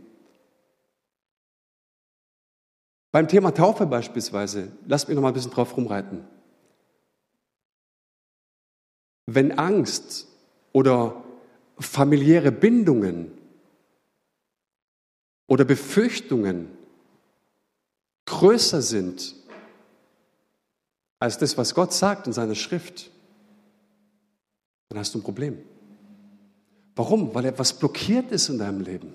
Beim 3.13 3.29
Thema 3.29 3.53
Taufe 3.53 3.85
beispielsweise, 3.85 4.73
lasst 4.85 5.07
mich 5.07 5.15
noch 5.15 5.21
mal 5.21 5.29
ein 5.29 5.33
bisschen 5.33 5.51
drauf 5.51 5.77
rumreiten. 5.77 6.27
Wenn 9.25 9.57
Angst 9.57 10.27
oder 10.73 11.23
familiäre 11.79 12.51
Bindungen 12.51 13.31
oder 15.47 15.63
Befürchtungen 15.63 16.77
größer 18.25 18.81
sind 18.81 19.36
als 21.19 21.37
das, 21.37 21.57
was 21.57 21.73
Gott 21.73 21.93
sagt 21.93 22.27
in 22.27 22.33
seiner 22.33 22.55
Schrift, 22.55 23.11
dann 24.89 24.99
hast 24.99 25.13
du 25.13 25.19
ein 25.19 25.23
Problem. 25.23 25.57
Warum? 26.95 27.33
Weil 27.33 27.45
etwas 27.45 27.73
blockiert 27.73 28.31
ist 28.31 28.49
in 28.49 28.57
deinem 28.57 28.81
Leben. 28.81 29.13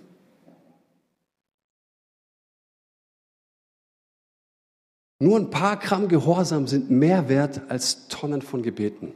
Nur 5.19 5.39
ein 5.39 5.51
paar 5.51 5.77
Gramm 5.77 6.09
Gehorsam 6.09 6.67
sind 6.67 6.91
mehr 6.91 7.29
wert 7.29 7.63
als 7.69 8.09
Tonnen 8.09 8.43
von 8.43 8.63
Gebeten. 8.63 9.15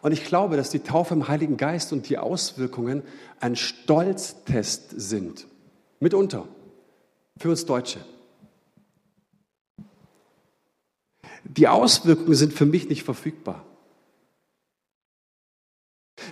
Und 0.00 0.12
ich 0.12 0.24
glaube, 0.24 0.56
dass 0.56 0.70
die 0.70 0.80
Taufe 0.80 1.14
im 1.14 1.26
Heiligen 1.26 1.56
Geist 1.56 1.92
und 1.92 2.08
die 2.08 2.18
Auswirkungen 2.18 3.02
ein 3.40 3.56
Stolztest 3.56 4.92
sind. 4.96 5.48
Mitunter. 5.98 6.46
Für 7.38 7.50
uns 7.50 7.66
Deutsche. 7.66 7.98
Die 11.48 11.68
Auswirkungen 11.68 12.34
sind 12.34 12.52
für 12.52 12.66
mich 12.66 12.88
nicht 12.88 13.04
verfügbar. 13.04 13.64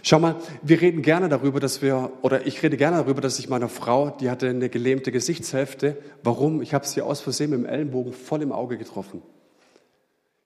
Schau 0.03 0.18
mal, 0.18 0.37
wir 0.62 0.81
reden 0.81 1.03
gerne 1.03 1.29
darüber, 1.29 1.61
dass 1.61 1.83
wir, 1.83 2.11
oder 2.22 2.46
ich 2.46 2.62
rede 2.62 2.77
gerne 2.77 2.96
darüber, 2.96 3.20
dass 3.20 3.38
ich 3.38 3.48
meiner 3.48 3.68
Frau, 3.68 4.11
die 4.11 4.31
hatte 4.31 4.48
eine 4.48 4.68
gelähmte 4.68 5.12
Gesichtshälfte. 5.12 5.96
Warum? 6.22 6.62
Ich 6.62 6.74
habe 6.74 6.87
sie 6.87 7.03
aus 7.03 7.20
Versehen 7.20 7.50
mit 7.50 7.61
dem 7.61 7.66
Ellenbogen 7.66 8.12
voll 8.12 8.42
im 8.42 8.53
Auge 8.53 8.79
getroffen. 8.79 9.22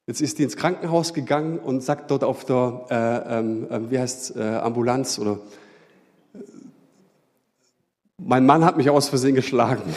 Jetzt 0.07 0.20
ist 0.20 0.38
die 0.38 0.42
ins 0.42 0.57
Krankenhaus 0.57 1.12
gegangen 1.12 1.59
und 1.59 1.83
sagt 1.83 2.11
dort 2.11 2.24
auf 2.24 2.44
der, 2.44 2.87
äh, 3.70 3.74
äh, 3.74 3.90
wie 3.90 3.98
heißt 3.98 4.37
äh, 4.37 4.42
Ambulanz 4.42 5.18
oder 5.18 5.40
mein 8.16 8.46
Mann 8.46 8.64
hat 8.64 8.76
mich 8.76 8.90
aus 8.90 9.09
Versehen 9.09 9.35
geschlagen. 9.35 9.94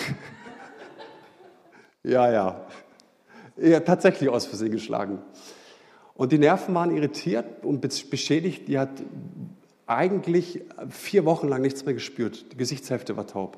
ja, 2.04 2.32
ja. 2.32 2.68
Ja, 3.62 3.80
tatsächlich 3.82 4.30
aus 4.30 4.46
Versehen 4.46 4.72
geschlagen. 4.72 5.20
Und 6.14 6.32
die 6.32 6.38
Nerven 6.38 6.74
waren 6.74 6.96
irritiert 6.96 7.64
und 7.64 7.82
beschädigt. 7.82 8.68
Die 8.68 8.80
hat 8.80 8.90
eigentlich 9.86 10.62
vier 10.90 11.26
Wochen 11.26 11.48
lang 11.48 11.62
nichts 11.62 11.86
mehr 11.86 11.94
gespürt. 11.94 12.52
Die 12.52 12.58
Gesichtshälfte 12.58 13.18
war 13.18 13.28
taub. 13.28 13.58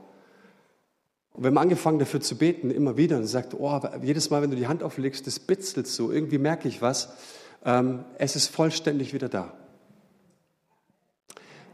Und 1.32 1.44
wir 1.44 1.48
haben 1.48 1.58
angefangen 1.58 2.00
dafür 2.00 2.22
zu 2.22 2.38
beten, 2.38 2.70
immer 2.70 2.98
wieder. 2.98 3.18
Und 3.18 3.24
sie 3.24 3.32
sagt, 3.32 3.54
oh, 3.54 3.80
jedes 4.02 4.30
Mal, 4.30 4.42
wenn 4.42 4.52
du 4.52 4.56
die 4.56 4.68
Hand 4.68 4.84
auflegst, 4.84 5.26
das 5.26 5.40
bitzelt 5.40 5.88
so. 5.88 6.12
Irgendwie 6.12 6.38
merke 6.38 6.68
ich 6.68 6.82
was. 6.82 7.14
Ähm, 7.66 8.04
es 8.18 8.36
ist 8.36 8.48
vollständig 8.48 9.14
wieder 9.14 9.30
da. 9.30 9.54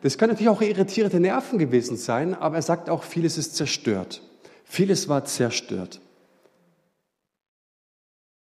Das 0.01 0.17
können 0.17 0.31
natürlich 0.31 0.49
auch 0.49 0.61
irritierte 0.61 1.19
Nerven 1.19 1.59
gewesen 1.59 1.97
sein, 1.97 2.33
aber 2.33 2.55
er 2.55 2.61
sagt 2.61 2.89
auch, 2.89 3.03
vieles 3.03 3.37
ist 3.37 3.55
zerstört. 3.55 4.21
Vieles 4.63 5.09
war 5.09 5.25
zerstört. 5.25 5.99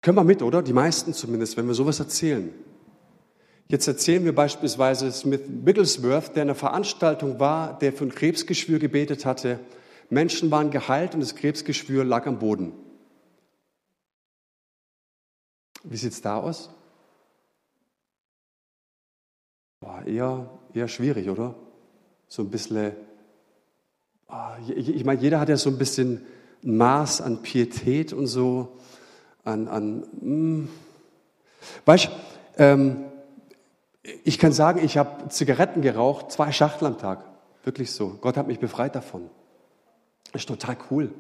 Können 0.03 0.17
wir 0.17 0.25
mit, 0.25 0.43
oder? 0.43 0.62
Die 0.62 0.73
meisten 0.73 1.15
zumindest, 1.15 1.57
wenn 1.57 1.69
wir 1.69 1.75
sowas 1.75 2.01
erzählen. 2.01 2.53
Jetzt 3.69 3.87
erzählen 3.87 4.25
wir 4.25 4.35
beispielsweise 4.35 5.11
Smith 5.12 5.43
Wigglesworth, 5.47 6.35
der 6.35 6.43
in 6.43 6.49
einer 6.51 6.57
Veranstaltung 6.57 7.38
war, 7.38 7.79
der 7.79 7.93
für 7.93 8.05
ein 8.05 8.15
Krebsgeschwür 8.15 8.81
gebetet 8.81 9.25
hatte. 9.25 9.61
Menschen 10.11 10.51
waren 10.51 10.71
geheilt 10.71 11.15
und 11.15 11.21
das 11.21 11.37
Krebsgeschwür 11.37 12.05
lag 12.05 12.27
am 12.27 12.41
Boden. 12.41 12.73
Wie 15.85 15.97
sieht 15.97 16.12
es 16.12 16.21
da 16.21 16.37
aus? 16.37 16.69
Boah, 19.81 20.03
eher, 20.05 20.51
eher 20.75 20.88
schwierig, 20.88 21.29
oder? 21.29 21.55
So 22.27 22.43
ein 22.43 22.51
bisschen, 22.51 22.93
ah, 24.27 24.59
ich 24.69 25.05
meine, 25.05 25.21
jeder 25.21 25.41
hat 25.41 25.49
ja 25.49 25.57
so 25.57 25.71
ein 25.71 25.79
bisschen 25.79 26.27
ein 26.65 26.77
Maß 26.77 27.21
an 27.21 27.43
Pietät 27.43 28.12
und 28.12 28.27
so 28.27 28.77
an, 29.44 29.68
an 29.68 29.98
mh. 29.98 30.05
Hm. 30.20 30.68
weißt 31.85 32.11
ähm, 32.59 33.05
ich 34.24 34.38
kann 34.38 34.52
sagen, 34.52 34.81
ich 34.85 34.98
habe 34.98 35.28
Zigaretten 35.28 35.81
geraucht, 35.81 36.33
zwei 36.33 36.50
Schachtel 36.50 36.87
am 36.87 36.98
Tag. 36.98 37.24
Wirklich 37.62 37.92
so. 37.92 38.18
Gott 38.20 38.37
hat 38.37 38.48
mich 38.48 38.59
befreit 38.59 38.96
davon. 38.96 39.31
Das 40.33 40.42
ist 40.42 40.48
total 40.48 40.76
cool. 40.90 41.12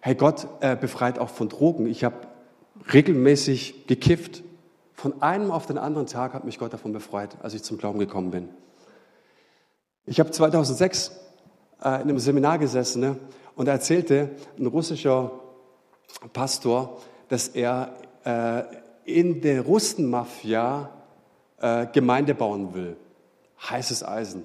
Hey, 0.00 0.14
Gott 0.14 0.46
äh, 0.60 0.76
befreit 0.76 1.18
auch 1.18 1.30
von 1.30 1.48
Drogen. 1.48 1.86
Ich 1.86 2.04
habe 2.04 2.16
regelmäßig 2.92 3.86
gekifft. 3.88 4.44
Von 4.94 5.22
einem 5.22 5.50
auf 5.50 5.66
den 5.66 5.78
anderen 5.78 6.06
Tag 6.06 6.34
hat 6.34 6.44
mich 6.44 6.58
Gott 6.58 6.72
davon 6.72 6.92
befreit, 6.92 7.36
als 7.42 7.54
ich 7.54 7.62
zum 7.62 7.78
Glauben 7.78 7.98
gekommen 7.98 8.30
bin. 8.30 8.48
Ich 10.06 10.20
habe 10.20 10.30
2006 10.30 11.12
äh, 11.82 11.88
in 11.88 12.02
einem 12.02 12.18
Seminar 12.18 12.58
gesessen 12.58 13.00
ne, 13.00 13.16
und 13.56 13.66
erzählte 13.68 14.30
ein 14.58 14.66
russischer 14.66 15.32
Pastor, 16.32 17.00
dass 17.28 17.48
er 17.48 17.92
äh, 18.24 18.62
in 19.04 19.40
der 19.40 19.62
Russenmafia 19.62 20.90
äh, 21.60 21.86
Gemeinde 21.92 22.34
bauen 22.34 22.74
will. 22.74 22.96
Heißes 23.68 24.04
Eisen. 24.04 24.44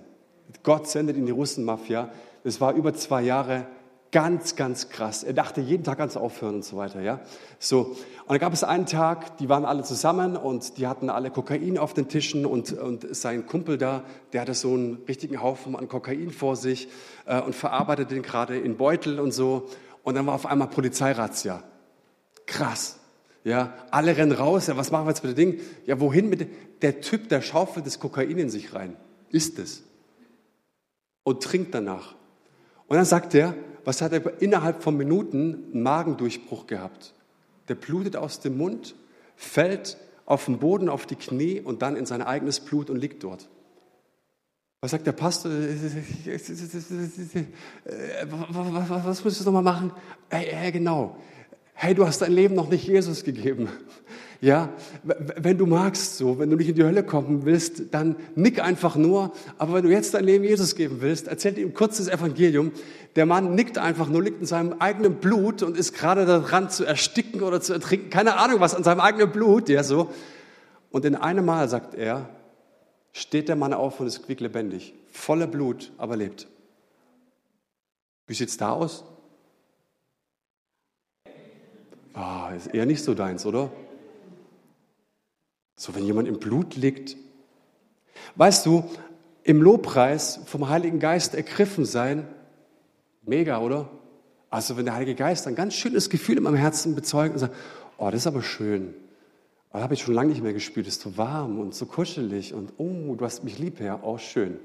Gott 0.63 0.87
sendet 0.87 1.17
in 1.17 1.25
die 1.25 1.31
Russenmafia. 1.31 2.09
Das 2.43 2.59
war 2.61 2.73
über 2.73 2.93
zwei 2.93 3.21
Jahre 3.21 3.65
ganz, 4.13 4.55
ganz 4.55 4.89
krass. 4.89 5.23
Er 5.23 5.33
dachte 5.33 5.59
jeden 5.59 5.83
Tag 5.83 5.99
ans 5.99 6.15
Aufhören 6.15 6.55
und 6.55 6.65
so 6.65 6.77
weiter, 6.77 7.01
ja. 7.01 7.19
So. 7.57 7.79
Und 7.79 7.97
dann 8.29 8.39
gab 8.39 8.53
es 8.53 8.63
einen 8.63 8.85
Tag, 8.85 9.37
die 9.37 9.49
waren 9.49 9.65
alle 9.65 9.83
zusammen 9.83 10.37
und 10.37 10.77
die 10.77 10.87
hatten 10.87 11.09
alle 11.09 11.31
Kokain 11.31 11.77
auf 11.77 11.93
den 11.93 12.07
Tischen 12.07 12.45
und, 12.45 12.71
und 12.73 13.15
sein 13.15 13.47
Kumpel 13.47 13.77
da, 13.77 14.03
der 14.31 14.41
hatte 14.41 14.53
so 14.53 14.69
einen 14.69 14.99
richtigen 15.07 15.41
Haufen 15.41 15.75
an 15.75 15.87
Kokain 15.87 16.29
vor 16.29 16.55
sich 16.55 16.87
äh, 17.25 17.41
und 17.41 17.55
verarbeitete 17.55 18.13
den 18.13 18.23
gerade 18.23 18.57
in 18.57 18.77
Beutel 18.77 19.19
und 19.19 19.31
so. 19.31 19.67
Und 20.03 20.15
dann 20.15 20.27
war 20.27 20.35
auf 20.35 20.45
einmal 20.45 20.67
Polizeirazzia. 20.67 21.63
Krass. 22.45 22.99
Ja, 23.43 23.73
alle 23.91 24.15
rennen 24.15 24.31
raus. 24.31 24.67
Ja, 24.67 24.77
was 24.77 24.91
machen 24.91 25.05
wir 25.05 25.09
jetzt 25.09 25.23
mit 25.23 25.37
dem 25.37 25.51
Ding? 25.51 25.61
Ja, 25.85 25.99
wohin 25.99 26.29
mit? 26.29 26.47
Der 26.81 27.01
Typ, 27.01 27.29
der 27.29 27.41
schaufelt 27.41 27.85
das 27.85 27.99
Kokain 27.99 28.37
in 28.37 28.49
sich 28.49 28.73
rein. 28.73 28.95
Ist 29.29 29.59
es. 29.59 29.83
Und 31.23 31.43
trinkt 31.43 31.73
danach. 31.73 32.15
Und 32.87 32.97
dann 32.97 33.05
sagt 33.05 33.35
er, 33.35 33.55
was 33.85 34.01
hat 34.01 34.13
er 34.13 34.41
innerhalb 34.41 34.81
von 34.81 34.95
Minuten 34.95 35.71
einen 35.73 35.83
Magendurchbruch 35.83 36.67
gehabt? 36.67 37.13
Der 37.67 37.75
blutet 37.75 38.15
aus 38.15 38.39
dem 38.39 38.57
Mund, 38.57 38.95
fällt 39.35 39.97
auf 40.25 40.45
den 40.45 40.59
Boden, 40.59 40.87
auf 40.89 41.05
die 41.05 41.15
Knie 41.15 41.59
und 41.59 41.81
dann 41.81 41.95
in 41.97 42.05
sein 42.05 42.21
eigenes 42.21 42.59
Blut 42.59 42.89
und 42.89 42.97
liegt 42.97 43.23
dort. 43.23 43.49
Was 44.79 44.91
sagt 44.91 45.07
der 45.07 45.13
Pastor? 45.13 45.51
Was 49.03 49.23
muss 49.23 49.39
ich 49.39 49.45
nochmal 49.45 49.63
machen? 49.63 49.91
Ja, 50.31 50.69
genau. 50.71 51.17
Hey, 51.73 51.95
du 51.95 52.05
hast 52.05 52.21
dein 52.21 52.31
Leben 52.31 52.55
noch 52.55 52.69
nicht 52.69 52.87
Jesus 52.87 53.23
gegeben. 53.23 53.69
Ja, 54.43 54.69
wenn 55.03 55.57
du 55.57 55.65
magst, 55.65 56.17
so, 56.17 56.37
wenn 56.37 56.49
du 56.49 56.57
nicht 56.57 56.67
in 56.67 56.75
die 56.75 56.83
Hölle 56.83 57.03
kommen 57.03 57.45
willst, 57.45 57.93
dann 57.93 58.17
nick 58.35 58.61
einfach 58.61 58.97
nur. 58.97 59.31
Aber 59.57 59.75
wenn 59.75 59.85
du 59.85 59.89
jetzt 59.89 60.13
dein 60.13 60.25
Leben 60.25 60.43
Jesus 60.43 60.75
geben 60.75 60.97
willst, 60.99 61.29
erzähl 61.29 61.57
ihm 61.57 61.73
kurz 61.73 61.95
das 61.95 62.09
Evangelium. 62.09 62.73
Der 63.15 63.25
Mann 63.25 63.55
nickt 63.55 63.77
einfach 63.77 64.09
nur, 64.09 64.21
liegt 64.21 64.41
in 64.41 64.45
seinem 64.45 64.73
eigenen 64.79 65.15
Blut 65.15 65.63
und 65.63 65.77
ist 65.77 65.93
gerade 65.93 66.25
daran 66.25 66.69
zu 66.69 66.83
ersticken 66.83 67.41
oder 67.41 67.61
zu 67.61 67.71
ertrinken. 67.71 68.09
Keine 68.09 68.37
Ahnung 68.37 68.59
was 68.59 68.75
an 68.75 68.83
seinem 68.83 68.99
eigenen 68.99 69.31
Blut, 69.31 69.69
ja, 69.69 69.81
so. 69.81 70.09
Und 70.91 71.05
in 71.05 71.15
einem 71.15 71.45
Mal, 71.45 71.69
sagt 71.69 71.95
er, 71.95 72.29
steht 73.13 73.47
der 73.47 73.55
Mann 73.55 73.73
auf 73.73 74.01
und 74.01 74.07
ist 74.07 74.25
quicklebendig. 74.25 74.93
Voller 75.09 75.47
Blut, 75.47 75.93
aber 75.97 76.17
lebt. 76.17 76.47
Wie 78.27 78.33
sieht's 78.33 78.57
da 78.57 78.71
aus? 78.71 79.05
Ah, 82.13 82.51
ist 82.55 82.67
eher 82.67 82.85
nicht 82.85 83.03
so 83.03 83.13
deins, 83.13 83.45
oder? 83.45 83.71
So, 85.75 85.95
wenn 85.95 86.05
jemand 86.05 86.27
im 86.27 86.39
Blut 86.39 86.75
liegt. 86.75 87.17
Weißt 88.35 88.65
du, 88.65 88.89
im 89.43 89.61
Lobpreis 89.61 90.39
vom 90.45 90.69
Heiligen 90.69 90.99
Geist 90.99 91.33
ergriffen 91.33 91.85
sein, 91.85 92.27
mega, 93.23 93.59
oder? 93.59 93.89
Also, 94.49 94.77
wenn 94.77 94.85
der 94.85 94.93
Heilige 94.93 95.15
Geist 95.15 95.47
ein 95.47 95.55
ganz 95.55 95.73
schönes 95.73 96.09
Gefühl 96.09 96.37
in 96.37 96.43
meinem 96.43 96.55
Herzen 96.55 96.93
bezeugt 96.93 97.33
und 97.33 97.39
sagt, 97.39 97.55
oh, 97.97 98.05
das 98.05 98.21
ist 98.21 98.27
aber 98.27 98.43
schön. 98.43 98.93
Das 99.71 99.81
habe 99.81 99.95
ich 99.95 100.01
schon 100.01 100.13
lange 100.13 100.29
nicht 100.29 100.43
mehr 100.43 100.53
gespürt. 100.53 100.85
Es 100.85 100.97
ist 100.97 101.01
so 101.01 101.17
warm 101.17 101.59
und 101.59 101.73
so 101.73 101.87
kuschelig 101.87 102.53
und 102.53 102.73
oh, 102.77 103.15
du 103.15 103.25
hast 103.25 103.43
mich 103.43 103.57
lieb, 103.57 103.79
Herr. 103.79 104.03
Oh, 104.03 104.19
schön. 104.19 104.59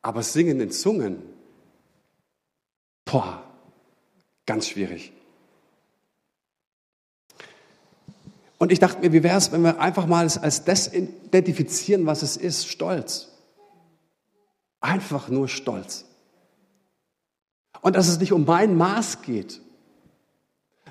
Aber 0.00 0.22
singen 0.22 0.60
in 0.60 0.70
Zungen, 0.70 1.20
boah, 3.04 3.42
ganz 4.46 4.68
schwierig. 4.68 5.12
Und 8.58 8.72
ich 8.72 8.78
dachte 8.78 9.00
mir, 9.00 9.12
wie 9.12 9.22
wäre 9.22 9.36
es, 9.36 9.52
wenn 9.52 9.62
wir 9.62 9.80
einfach 9.80 10.06
mal 10.06 10.26
als 10.26 10.64
das 10.64 10.92
identifizieren, 10.92 12.06
was 12.06 12.22
es 12.22 12.36
ist, 12.36 12.68
Stolz. 12.68 13.28
Einfach 14.80 15.28
nur 15.28 15.48
Stolz. 15.48 16.06
Und 17.82 17.96
dass 17.96 18.08
es 18.08 18.18
nicht 18.18 18.32
um 18.32 18.44
mein 18.44 18.76
Maß 18.76 19.22
geht. 19.22 19.60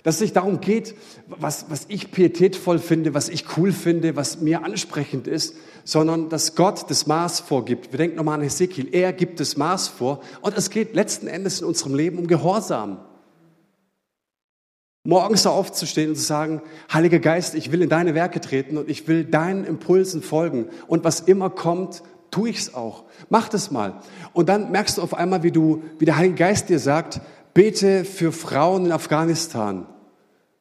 Dass 0.04 0.15
es 0.15 0.22
nicht 0.22 0.36
darum 0.36 0.62
geht, 0.62 0.94
was, 1.28 1.65
was 1.70 1.86
ich 1.88 2.12
pietätvoll 2.12 2.78
finde, 2.78 3.15
was 3.15 3.30
ich 3.30 3.58
cool 3.58 3.72
finde, 3.72 4.15
was 4.15 4.39
mir 4.41 4.63
ansprechend 4.63 5.26
ist, 5.26 5.56
sondern 5.84 6.30
dass 6.30 6.54
Gott 6.54 6.91
das 6.91 7.08
Maß 7.08 7.39
vorgibt. 7.39 7.91
Wir 7.91 7.98
denken 7.98 8.18
nochmal 8.18 8.36
an 8.36 8.44
Hesekiel. 8.44 8.89
Er 8.94 9.13
gibt 9.13 9.39
das 9.39 9.58
Maß 9.58 9.88
vor. 9.88 10.22
Und 10.41 10.56
es 10.56 10.70
geht 10.70 10.94
letzten 10.94 11.26
Endes 11.26 11.62
in 11.62 11.68
unserem 11.68 11.96
Leben 11.96 12.20
um 12.20 12.28
Gehorsam 12.28 13.00
morgens 15.06 15.48
aufzustehen 15.48 16.10
und 16.10 16.15
zu 16.15 16.24
sagen, 16.24 16.62
Heiliger 16.91 17.20
Geist, 17.20 17.56
ich 17.56 17.72
will 17.72 17.82
in 17.82 17.89
deine 17.89 18.13
Werke 18.15 18.41
treten 18.41 18.78
und 18.78 18.89
ich 18.89 19.08
will 19.08 19.24
deinen 19.24 19.63
Impulsen 19.63 20.22
folgen. 20.22 20.68
Und 20.88 21.06
was 21.06 21.22
immer 21.22 21.50
kommt, 21.50 22.04
tue 22.32 22.50
ich 22.50 22.58
es 22.58 22.74
auch. 22.74 23.06
Mach 23.30 23.48
das 23.48 23.72
mal. 23.72 24.02
Und 24.34 24.50
dann 24.50 24.72
merkst 24.72 24.98
du 24.98 25.02
auf 25.02 25.13
einmal, 25.13 25.44
wie 25.44 25.52
du, 25.52 25.84
wie 26.00 26.06
der 26.06 26.18
Heilige 26.18 26.36
Geist 26.36 26.68
dir 26.68 26.80
sagt, 26.80 27.22
bete 27.54 28.04
für 28.04 28.34
Frauen 28.34 28.88
in 28.88 28.91
Afghanistan. 28.91 29.86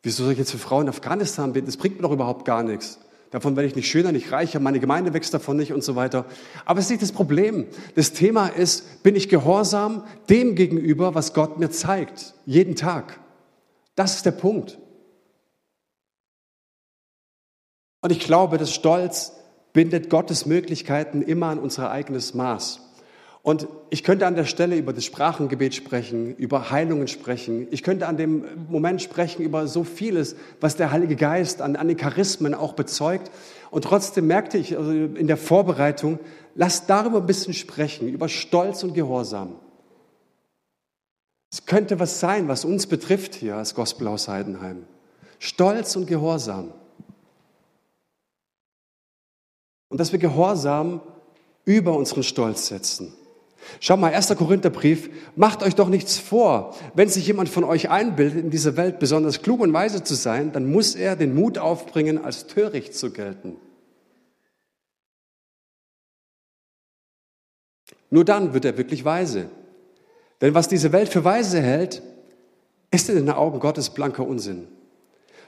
Wieso 0.02 0.22
soll 0.22 0.33
ich 0.33 0.38
jetzt 0.38 0.52
für 0.52 0.59
Frauen 0.59 0.83
in 0.83 0.88
Afghanistan 0.90 1.54
beten? 1.54 1.66
Das 1.66 1.78
bringt 1.78 1.96
mir 1.96 2.02
doch 2.02 2.12
überhaupt 2.12 2.44
gar 2.44 2.62
nichts. 2.62 3.00
Davon 3.30 3.57
werde 3.57 3.66
ich 3.66 3.74
nicht 3.74 3.88
schöner, 3.88 4.12
nicht 4.12 4.30
reicher, 4.30 4.61
meine 4.61 4.78
Gemeinde 4.78 5.12
wächst 5.12 5.35
davon 5.35 5.57
nicht 5.57 5.72
und 5.72 5.83
so 5.83 5.96
weiter. 5.96 6.26
Aber 6.66 6.78
es 6.78 6.85
ist 6.85 6.90
nicht 6.90 7.02
das 7.02 7.11
Problem. 7.11 7.66
Das 7.96 8.12
Thema 8.12 8.46
ist, 8.46 9.02
bin 9.02 9.16
ich 9.16 9.28
gehorsam 9.28 10.04
dem 10.30 10.54
gegenüber, 10.54 11.16
was 11.16 11.35
Gott 11.35 11.59
mir 11.59 11.70
zeigt, 11.70 12.35
jeden 12.46 12.76
Tag. 12.76 13.18
Das 13.94 14.16
ist 14.16 14.26
der 14.26 14.33
Punkt. 14.33 14.78
Und 18.00 18.11
ich 18.11 18.20
glaube, 18.20 18.59
dass 18.59 18.72
Stolz 18.74 19.33
bindet 19.72 20.11
Gottes 20.11 20.46
Möglichkeiten 20.46 21.22
immer 21.22 21.46
an 21.46 21.59
unser 21.59 21.90
eigenes 21.90 22.35
Maß. 22.35 22.80
Und 23.42 23.68
ich 23.90 24.02
könnte 24.04 24.26
an 24.26 24.37
der 24.37 24.46
Stelle 24.46 24.74
über 24.74 24.94
das 24.94 25.04
Sprachengebet 25.04 25.74
sprechen, 25.74 26.35
über 26.37 26.70
Heilungen 26.70 27.09
sprechen. 27.09 27.68
Ich 27.70 27.83
könnte 27.83 28.07
an 28.07 28.16
dem 28.16 28.44
Moment 28.70 29.02
sprechen 29.02 29.42
über 29.42 29.66
so 29.66 29.85
vieles, 29.85 30.35
was 30.62 30.76
der 30.76 30.92
Heilige 30.92 31.14
Geist 31.14 31.61
an, 31.61 31.76
an 31.76 31.88
den 31.88 31.98
Charismen 31.98 32.54
auch 32.54 32.72
bezeugt. 32.72 33.30
Und 33.70 33.85
trotzdem 33.85 34.26
merkte 34.28 34.57
ich 34.57 34.78
also 34.78 34.90
in 34.92 35.26
der 35.26 35.37
Vorbereitung, 35.37 36.20
lass 36.54 36.87
darüber 36.87 37.18
ein 37.18 37.26
bisschen 37.26 37.52
sprechen, 37.52 38.09
über 38.09 38.30
Stolz 38.30 38.83
und 38.83 38.94
Gehorsam. 38.94 39.57
Es 41.54 41.66
könnte 41.66 42.00
was 42.00 42.18
sein, 42.18 42.48
was 42.48 42.64
uns 42.64 42.88
betrifft 42.88 43.36
hier 43.36 43.54
als 43.54 43.76
Gospelhaus 43.76 44.26
Heidenheim. 44.26 44.86
Stolz 45.38 45.94
und 45.94 46.06
Gehorsam. 46.06 46.72
Und 49.88 50.00
dass 50.00 50.10
wir 50.10 50.18
Gehorsam 50.18 51.00
über 51.64 51.96
unseren 51.96 52.24
Stolz 52.24 52.66
setzen. 52.66 53.12
Schau 53.78 53.96
mal, 53.96 54.12
1. 54.12 54.34
Korintherbrief, 54.34 55.08
macht 55.36 55.62
euch 55.62 55.76
doch 55.76 55.88
nichts 55.88 56.18
vor. 56.18 56.74
Wenn 56.94 57.08
sich 57.08 57.24
jemand 57.24 57.48
von 57.48 57.62
euch 57.62 57.88
einbildet, 57.88 58.42
in 58.42 58.50
dieser 58.50 58.76
Welt 58.76 58.98
besonders 58.98 59.40
klug 59.40 59.60
und 59.60 59.72
weise 59.72 60.02
zu 60.02 60.16
sein, 60.16 60.50
dann 60.50 60.72
muss 60.72 60.96
er 60.96 61.14
den 61.14 61.36
Mut 61.36 61.58
aufbringen, 61.58 62.24
als 62.24 62.48
töricht 62.48 62.96
zu 62.96 63.12
gelten. 63.12 63.58
Nur 68.10 68.24
dann 68.24 68.54
wird 68.54 68.64
er 68.64 68.76
wirklich 68.76 69.04
weise. 69.04 69.50
Denn 70.44 70.52
was 70.52 70.68
diese 70.68 70.92
Welt 70.92 71.09
für 71.09 71.24
weise 71.24 71.62
hält, 71.62 72.02
ist 72.90 73.09
in 73.09 73.16
den 73.16 73.30
Augen 73.30 73.61
Gottes 73.61 73.88
blanker 73.88 74.26
Unsinn. 74.26 74.68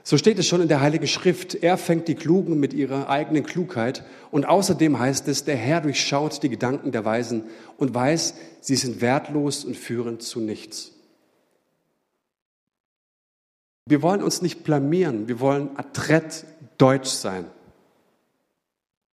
So 0.02 0.16
steht 0.16 0.38
es 0.38 0.46
schon 0.46 0.62
in 0.62 0.68
der 0.68 0.80
Heiligen 0.80 1.06
Schrift. 1.06 1.54
Er 1.54 1.76
fängt 1.76 2.08
die 2.08 2.14
Klugen 2.14 2.58
mit 2.58 2.72
ihrer 2.72 3.10
eigenen 3.10 3.44
Klugheit. 3.44 4.06
Und 4.30 4.46
außerdem 4.46 4.98
heißt 4.98 5.28
es, 5.28 5.44
der 5.44 5.56
Herr 5.56 5.82
durchschaut 5.82 6.42
die 6.42 6.48
Gedanken 6.48 6.92
der 6.92 7.04
Weisen 7.04 7.44
und 7.76 7.94
weiß, 7.94 8.36
sie 8.62 8.76
sind 8.76 9.02
wertlos 9.02 9.66
und 9.66 9.76
führen 9.76 10.18
zu 10.18 10.40
nichts. 10.40 10.92
Wir 13.84 14.00
wollen 14.00 14.22
uns 14.22 14.40
nicht 14.40 14.64
blamieren. 14.64 15.28
Wir 15.28 15.40
wollen 15.40 15.76
adrett 15.76 16.46
deutsch 16.78 17.10
sein. 17.10 17.44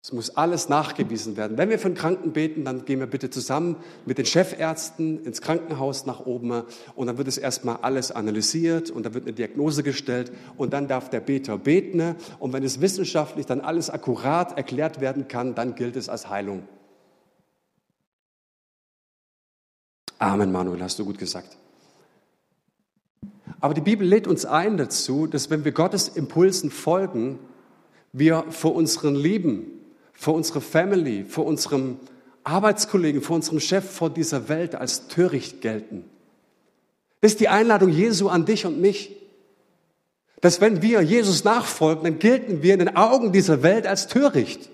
Es 0.02 0.12
muss 0.12 0.30
alles 0.30 0.70
nachgewiesen 0.70 1.36
werden. 1.36 1.58
Wenn 1.58 1.68
wir 1.68 1.84
einen 1.84 1.94
Kranken 1.94 2.32
beten, 2.32 2.64
dann 2.64 2.86
gehen 2.86 3.00
wir 3.00 3.06
bitte 3.06 3.28
zusammen 3.28 3.76
mit 4.06 4.16
den 4.16 4.24
Chefärzten 4.24 5.22
ins 5.24 5.42
Krankenhaus 5.42 6.06
nach 6.06 6.20
oben 6.20 6.62
und 6.94 7.06
dann 7.06 7.18
wird 7.18 7.28
es 7.28 7.36
erstmal 7.36 7.76
alles 7.82 8.10
analysiert 8.10 8.88
und 8.88 9.04
dann 9.04 9.12
wird 9.12 9.24
eine 9.24 9.34
Diagnose 9.34 9.82
gestellt 9.82 10.32
und 10.56 10.72
dann 10.72 10.88
darf 10.88 11.10
der 11.10 11.20
Beter 11.20 11.58
beten 11.58 12.16
und 12.38 12.54
wenn 12.54 12.62
es 12.62 12.80
wissenschaftlich 12.80 13.44
dann 13.44 13.60
alles 13.60 13.90
akkurat 13.90 14.56
erklärt 14.56 15.02
werden 15.02 15.28
kann, 15.28 15.54
dann 15.54 15.74
gilt 15.74 15.96
es 15.96 16.08
als 16.08 16.30
Heilung. 16.30 16.62
Amen, 20.18 20.50
Manuel, 20.50 20.82
hast 20.82 20.98
du 20.98 21.04
gut 21.04 21.18
gesagt. 21.18 21.58
Aber 23.60 23.74
die 23.74 23.82
Bibel 23.82 24.06
lädt 24.06 24.26
uns 24.26 24.46
ein 24.46 24.78
dazu, 24.78 25.26
dass 25.26 25.50
wenn 25.50 25.66
wir 25.66 25.72
Gottes 25.72 26.08
Impulsen 26.08 26.70
folgen, 26.70 27.38
wir 28.12 28.46
vor 28.48 28.74
unseren 28.74 29.14
Lieben 29.14 29.79
vor 30.20 30.34
unserer 30.34 30.60
Family, 30.60 31.24
vor 31.24 31.46
unserem 31.46 31.98
Arbeitskollegen, 32.44 33.22
vor 33.22 33.36
unserem 33.36 33.58
Chef, 33.58 33.90
vor 33.90 34.10
dieser 34.10 34.50
Welt 34.50 34.74
als 34.74 35.08
töricht 35.08 35.62
gelten. 35.62 36.04
Das 37.22 37.32
ist 37.32 37.40
die 37.40 37.48
Einladung 37.48 37.88
Jesu 37.88 38.28
an 38.28 38.44
dich 38.44 38.66
und 38.66 38.78
mich. 38.82 39.16
dass 40.42 40.60
wenn 40.60 40.82
wir 40.82 41.00
Jesus 41.00 41.44
nachfolgen, 41.44 42.04
dann 42.04 42.18
gelten 42.18 42.62
wir 42.62 42.74
in 42.74 42.80
den 42.80 42.96
Augen 42.96 43.32
dieser 43.32 43.62
Welt 43.62 43.86
als 43.86 44.08
töricht. 44.08 44.68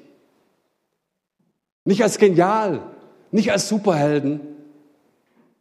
Nicht 1.84 2.02
als 2.02 2.18
genial, 2.18 2.82
nicht 3.30 3.52
als 3.52 3.68
Superhelden. 3.68 4.40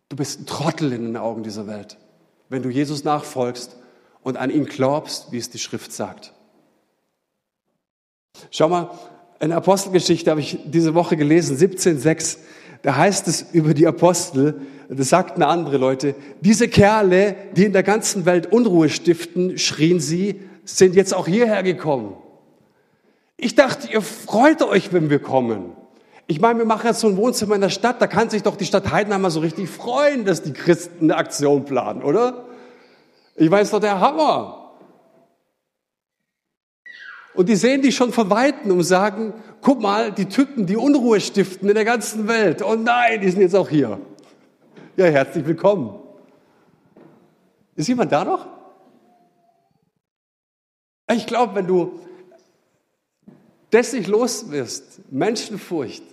Du 0.10 0.16
bist 0.16 0.40
ein 0.40 0.46
Trottel 0.48 0.94
in 0.94 1.06
den 1.06 1.18
Augen 1.18 1.44
dieser 1.44 1.68
Welt, 1.68 1.98
wenn 2.50 2.64
du 2.64 2.70
Jesus 2.70 3.04
nachfolgst 3.04 3.78
und 4.24 4.38
an 4.38 4.50
ihn 4.50 4.66
glaubst, 4.66 5.32
wie 5.32 5.38
es 5.38 5.52
die 5.52 5.60
Schrift 5.60 5.92
sagt. 5.92 6.34
Schau 8.50 8.68
mal, 8.68 8.90
in 9.40 9.52
Apostelgeschichte 9.52 10.32
habe 10.32 10.40
ich 10.40 10.60
diese 10.66 10.94
Woche 10.94 11.18
gelesen, 11.18 11.58
17,6. 11.58 12.38
Da 12.82 12.96
heißt 12.96 13.28
es 13.28 13.46
über 13.52 13.74
die 13.74 13.88
Apostel, 13.88 14.62
das 14.90 15.10
sagten 15.10 15.44
andere 15.44 15.78
Leute, 15.78 16.16
diese 16.42 16.68
Kerle, 16.68 17.36
die 17.56 17.66
in 17.66 17.74
der 17.74 17.84
ganzen 17.84 18.26
Welt 18.26 18.52
Unruhe 18.52 18.90
stiften, 18.90 19.58
schrien 19.58 20.00
sie, 20.00 20.42
sind 20.64 20.96
jetzt 20.96 21.14
auch 21.14 21.28
hierher 21.28 21.64
gekommen. 21.64 22.16
Ich 23.38 23.56
dachte, 23.56 23.92
ihr 23.92 24.02
freut 24.02 24.62
euch, 24.62 24.94
wenn 24.94 25.10
wir 25.10 25.20
kommen. 25.20 25.72
Ich 26.28 26.40
meine, 26.40 26.60
wir 26.60 26.66
machen 26.66 26.88
jetzt 26.88 27.02
so 27.02 27.08
ein 27.08 27.18
Wohnzimmer 27.18 27.56
in 27.56 27.62
der 27.62 27.70
Stadt, 27.70 28.02
da 28.02 28.08
kann 28.08 28.30
sich 28.30 28.44
doch 28.44 28.56
die 28.56 28.66
Stadt 28.66 28.92
Heidenheim 28.92 29.30
so 29.30 29.42
richtig 29.42 29.70
freuen, 29.70 30.26
dass 30.26 30.42
die 30.42 30.54
Christen 30.54 31.06
eine 31.06 31.18
Aktion 31.18 31.66
planen, 31.66 32.02
oder? 32.02 32.46
Ich 33.36 33.52
weiß 33.52 33.72
doch 33.72 33.80
der 33.80 34.00
Hammer. 34.00 34.65
Und 37.36 37.50
die 37.50 37.56
sehen 37.56 37.82
die 37.82 37.92
schon 37.92 38.14
von 38.14 38.30
Weitem 38.30 38.72
und 38.72 38.84
sagen, 38.84 39.34
guck 39.62 39.82
mal, 39.82 40.12
die 40.12 40.26
Typen, 40.26 40.66
die 40.66 40.78
Unruhe 40.78 41.20
stiften 41.20 41.68
in 41.68 41.76
der 41.76 41.86
ganzen 41.86 42.28
Welt. 42.28 42.62
Oh 42.62 42.76
nein, 42.76 43.22
die 43.22 43.30
sind 43.30 43.42
jetzt 43.42 43.56
auch 43.56 43.70
hier. 43.70 44.00
Ja, 44.96 45.06
herzlich 45.06 45.46
willkommen. 45.46 46.00
Ist 47.76 47.90
jemand 47.90 48.12
da 48.12 48.24
noch? 48.24 48.48
Ich 51.12 51.28
glaube, 51.28 51.56
wenn 51.56 51.68
du 51.68 52.00
das 53.70 53.92
nicht 53.92 54.08
los 54.08 54.50
wirst, 54.50 55.02
Menschenfurcht, 55.12 56.04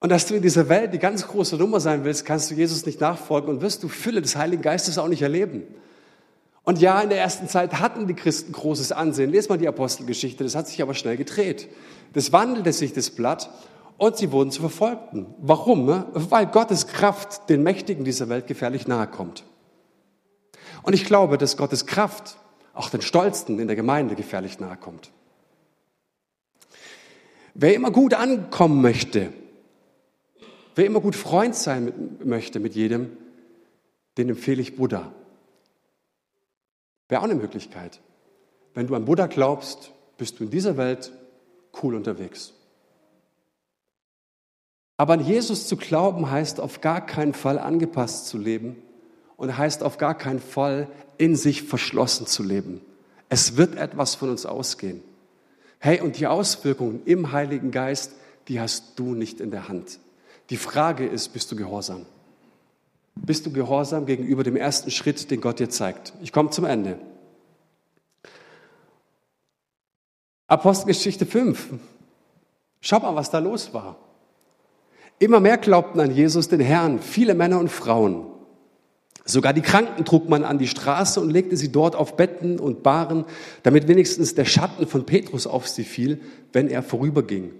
und 0.00 0.10
dass 0.10 0.26
du 0.26 0.36
in 0.36 0.42
dieser 0.42 0.68
Welt 0.68 0.94
die 0.94 0.98
ganz 0.98 1.26
große 1.26 1.56
Nummer 1.56 1.80
sein 1.80 2.04
willst, 2.04 2.24
kannst 2.24 2.50
du 2.50 2.54
Jesus 2.54 2.86
nicht 2.86 3.00
nachfolgen 3.00 3.50
und 3.50 3.60
wirst 3.62 3.82
du 3.82 3.88
Fülle 3.88 4.22
des 4.22 4.36
Heiligen 4.36 4.62
Geistes 4.62 4.96
auch 4.96 5.08
nicht 5.08 5.22
erleben. 5.22 5.64
Und 6.68 6.80
ja, 6.80 7.00
in 7.00 7.08
der 7.08 7.18
ersten 7.18 7.48
Zeit 7.48 7.80
hatten 7.80 8.06
die 8.06 8.12
Christen 8.12 8.52
großes 8.52 8.92
Ansehen. 8.92 9.30
Lest 9.30 9.48
mal 9.48 9.56
die 9.56 9.68
Apostelgeschichte, 9.68 10.44
das 10.44 10.54
hat 10.54 10.68
sich 10.68 10.82
aber 10.82 10.92
schnell 10.92 11.16
gedreht. 11.16 11.66
Das 12.12 12.30
wandelte 12.30 12.74
sich 12.74 12.92
das 12.92 13.08
Blatt 13.08 13.48
und 13.96 14.18
sie 14.18 14.32
wurden 14.32 14.50
zu 14.50 14.60
Verfolgten. 14.60 15.34
Warum? 15.38 16.04
Weil 16.12 16.44
Gottes 16.44 16.86
Kraft 16.86 17.48
den 17.48 17.62
Mächtigen 17.62 18.04
dieser 18.04 18.28
Welt 18.28 18.46
gefährlich 18.46 18.86
nahe 18.86 19.06
kommt. 19.06 19.44
Und 20.82 20.92
ich 20.92 21.06
glaube, 21.06 21.38
dass 21.38 21.56
Gottes 21.56 21.86
Kraft 21.86 22.36
auch 22.74 22.90
den 22.90 23.00
Stolzen 23.00 23.58
in 23.60 23.66
der 23.66 23.74
Gemeinde 23.74 24.14
gefährlich 24.14 24.60
nahe 24.60 24.76
kommt. 24.76 25.10
Wer 27.54 27.74
immer 27.74 27.92
gut 27.92 28.12
ankommen 28.12 28.82
möchte, 28.82 29.32
wer 30.74 30.84
immer 30.84 31.00
gut 31.00 31.16
Freund 31.16 31.54
sein 31.54 32.18
möchte 32.22 32.60
mit 32.60 32.74
jedem, 32.74 33.16
den 34.18 34.28
empfehle 34.28 34.60
ich 34.60 34.76
Buddha. 34.76 35.14
Wäre 37.08 37.20
auch 37.20 37.24
eine 37.24 37.34
Möglichkeit. 37.34 38.00
Wenn 38.74 38.86
du 38.86 38.94
an 38.94 39.04
Buddha 39.04 39.26
glaubst, 39.26 39.92
bist 40.18 40.38
du 40.38 40.44
in 40.44 40.50
dieser 40.50 40.76
Welt 40.76 41.12
cool 41.82 41.94
unterwegs. 41.94 42.52
Aber 44.96 45.14
an 45.14 45.24
Jesus 45.24 45.68
zu 45.68 45.76
glauben 45.76 46.30
heißt 46.30 46.60
auf 46.60 46.80
gar 46.80 47.04
keinen 47.04 47.32
Fall 47.32 47.58
angepasst 47.58 48.26
zu 48.26 48.36
leben 48.36 48.76
und 49.36 49.56
heißt 49.56 49.82
auf 49.82 49.96
gar 49.96 50.16
keinen 50.16 50.40
Fall 50.40 50.88
in 51.16 51.36
sich 51.36 51.62
verschlossen 51.62 52.26
zu 52.26 52.42
leben. 52.42 52.80
Es 53.28 53.56
wird 53.56 53.76
etwas 53.76 54.16
von 54.16 54.30
uns 54.30 54.44
ausgehen. 54.44 55.02
Hey, 55.78 56.00
und 56.00 56.18
die 56.18 56.26
Auswirkungen 56.26 57.02
im 57.04 57.30
Heiligen 57.30 57.70
Geist, 57.70 58.12
die 58.48 58.60
hast 58.60 58.98
du 58.98 59.14
nicht 59.14 59.40
in 59.40 59.52
der 59.52 59.68
Hand. 59.68 60.00
Die 60.50 60.56
Frage 60.56 61.06
ist, 61.06 61.28
bist 61.28 61.52
du 61.52 61.56
gehorsam? 61.56 62.06
Bist 63.24 63.46
du 63.46 63.52
gehorsam 63.52 64.06
gegenüber 64.06 64.42
dem 64.42 64.56
ersten 64.56 64.90
Schritt, 64.90 65.30
den 65.30 65.40
Gott 65.40 65.58
dir 65.58 65.68
zeigt. 65.68 66.12
Ich 66.22 66.32
komme 66.32 66.50
zum 66.50 66.64
Ende. 66.64 66.98
Apostelgeschichte 70.46 71.26
5. 71.26 71.74
Schau 72.80 73.00
mal, 73.00 73.14
was 73.14 73.30
da 73.30 73.38
los 73.38 73.74
war. 73.74 73.96
Immer 75.18 75.40
mehr 75.40 75.58
glaubten 75.58 76.00
an 76.00 76.14
Jesus, 76.14 76.48
den 76.48 76.60
Herrn, 76.60 77.00
viele 77.00 77.34
Männer 77.34 77.58
und 77.58 77.70
Frauen. 77.70 78.26
Sogar 79.24 79.52
die 79.52 79.60
Kranken 79.60 80.06
trug 80.06 80.28
man 80.28 80.42
an 80.44 80.58
die 80.58 80.68
Straße 80.68 81.20
und 81.20 81.28
legte 81.28 81.56
sie 81.56 81.70
dort 81.70 81.94
auf 81.96 82.16
Betten 82.16 82.58
und 82.58 82.82
Bahren, 82.82 83.26
damit 83.62 83.86
wenigstens 83.88 84.34
der 84.34 84.46
Schatten 84.46 84.86
von 84.86 85.04
Petrus 85.04 85.46
auf 85.46 85.68
sie 85.68 85.84
fiel, 85.84 86.20
wenn 86.52 86.68
er 86.68 86.82
vorüberging. 86.82 87.52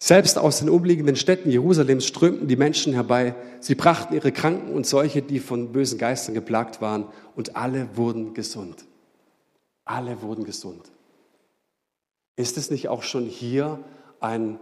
Selbst 0.00 0.38
aus 0.38 0.60
den 0.60 0.70
umliegenden 0.70 1.16
Städten 1.16 1.50
Jerusalems 1.50 2.06
strömten 2.06 2.46
die 2.46 2.56
Menschen 2.56 2.92
herbei. 2.92 3.34
Sie 3.58 3.74
brachten 3.74 4.14
ihre 4.14 4.30
Kranken 4.30 4.72
und 4.72 4.86
solche, 4.86 5.22
die 5.22 5.40
von 5.40 5.72
bösen 5.72 5.98
Geistern 5.98 6.34
geplagt 6.34 6.80
waren, 6.80 7.06
und 7.34 7.56
alle 7.56 7.96
wurden 7.96 8.32
gesund. 8.32 8.84
Alle 9.84 10.22
wurden 10.22 10.44
gesund. 10.44 10.92
Ist 12.36 12.56
es 12.56 12.70
nicht 12.70 12.88
auch 12.88 13.02
schon 13.02 13.26
hier 13.26 13.82
ein, 14.20 14.60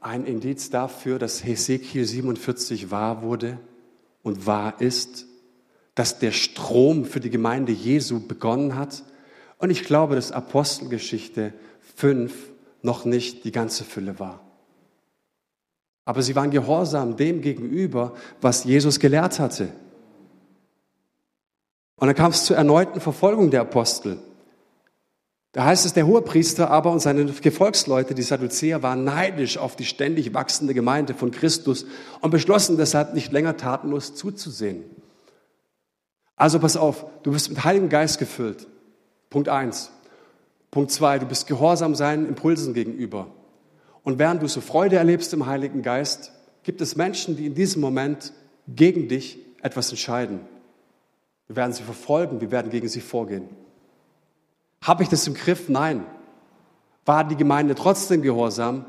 ein 0.00 0.24
Indiz 0.24 0.70
dafür, 0.70 1.18
dass 1.18 1.44
Hesekiel 1.44 2.04
47 2.04 2.92
wahr 2.92 3.22
wurde 3.22 3.58
und 4.22 4.46
wahr 4.46 4.80
ist? 4.80 5.26
Dass 5.96 6.20
der 6.20 6.30
Strom 6.30 7.04
für 7.04 7.18
die 7.18 7.30
Gemeinde 7.30 7.72
Jesu 7.72 8.20
begonnen 8.20 8.76
hat? 8.76 9.02
Und 9.58 9.70
ich 9.70 9.82
glaube, 9.82 10.14
dass 10.14 10.30
Apostelgeschichte 10.30 11.52
5 11.96 12.32
noch 12.82 13.04
nicht 13.04 13.44
die 13.44 13.50
ganze 13.50 13.82
Fülle 13.82 14.20
war. 14.20 14.47
Aber 16.08 16.22
sie 16.22 16.34
waren 16.34 16.50
gehorsam 16.50 17.18
dem 17.18 17.42
gegenüber, 17.42 18.14
was 18.40 18.64
Jesus 18.64 18.98
gelehrt 18.98 19.38
hatte. 19.38 19.68
Und 21.96 22.06
dann 22.06 22.16
kam 22.16 22.30
es 22.30 22.46
zur 22.46 22.56
erneuten 22.56 23.02
Verfolgung 23.02 23.50
der 23.50 23.60
Apostel. 23.60 24.16
Da 25.52 25.66
heißt 25.66 25.84
es, 25.84 25.92
der 25.92 26.06
Hohepriester 26.06 26.70
aber 26.70 26.92
und 26.92 27.00
seine 27.00 27.26
Gefolgsleute, 27.26 28.14
die 28.14 28.22
Sadduzäer, 28.22 28.82
waren 28.82 29.04
neidisch 29.04 29.58
auf 29.58 29.76
die 29.76 29.84
ständig 29.84 30.32
wachsende 30.32 30.72
Gemeinde 30.72 31.12
von 31.12 31.30
Christus 31.30 31.84
und 32.22 32.30
beschlossen 32.30 32.78
deshalb 32.78 33.12
nicht 33.12 33.30
länger 33.30 33.58
tatenlos 33.58 34.14
zuzusehen. 34.14 34.84
Also 36.36 36.58
pass 36.58 36.78
auf, 36.78 37.04
du 37.22 37.32
bist 37.32 37.50
mit 37.50 37.64
Heiligen 37.64 37.90
Geist 37.90 38.18
gefüllt. 38.18 38.66
Punkt 39.28 39.50
eins. 39.50 39.90
Punkt 40.70 40.90
zwei, 40.90 41.18
du 41.18 41.26
bist 41.26 41.46
gehorsam 41.46 41.94
seinen 41.94 42.26
Impulsen 42.26 42.72
gegenüber. 42.72 43.26
Und 44.08 44.18
während 44.18 44.42
du 44.42 44.48
so 44.48 44.62
Freude 44.62 44.96
erlebst 44.96 45.34
im 45.34 45.44
Heiligen 45.44 45.82
Geist, 45.82 46.32
gibt 46.62 46.80
es 46.80 46.96
Menschen, 46.96 47.36
die 47.36 47.44
in 47.44 47.54
diesem 47.54 47.82
Moment 47.82 48.32
gegen 48.66 49.06
dich 49.06 49.36
etwas 49.60 49.90
entscheiden. 49.90 50.40
Wir 51.46 51.56
werden 51.56 51.74
sie 51.74 51.82
verfolgen, 51.82 52.40
wir 52.40 52.50
werden 52.50 52.70
gegen 52.70 52.88
sie 52.88 53.02
vorgehen. 53.02 53.50
Habe 54.80 55.02
ich 55.02 55.10
das 55.10 55.26
im 55.26 55.34
Griff? 55.34 55.68
Nein. 55.68 56.06
War 57.04 57.22
die 57.28 57.36
Gemeinde 57.36 57.74
trotzdem 57.74 58.22
gehorsam? 58.22 58.86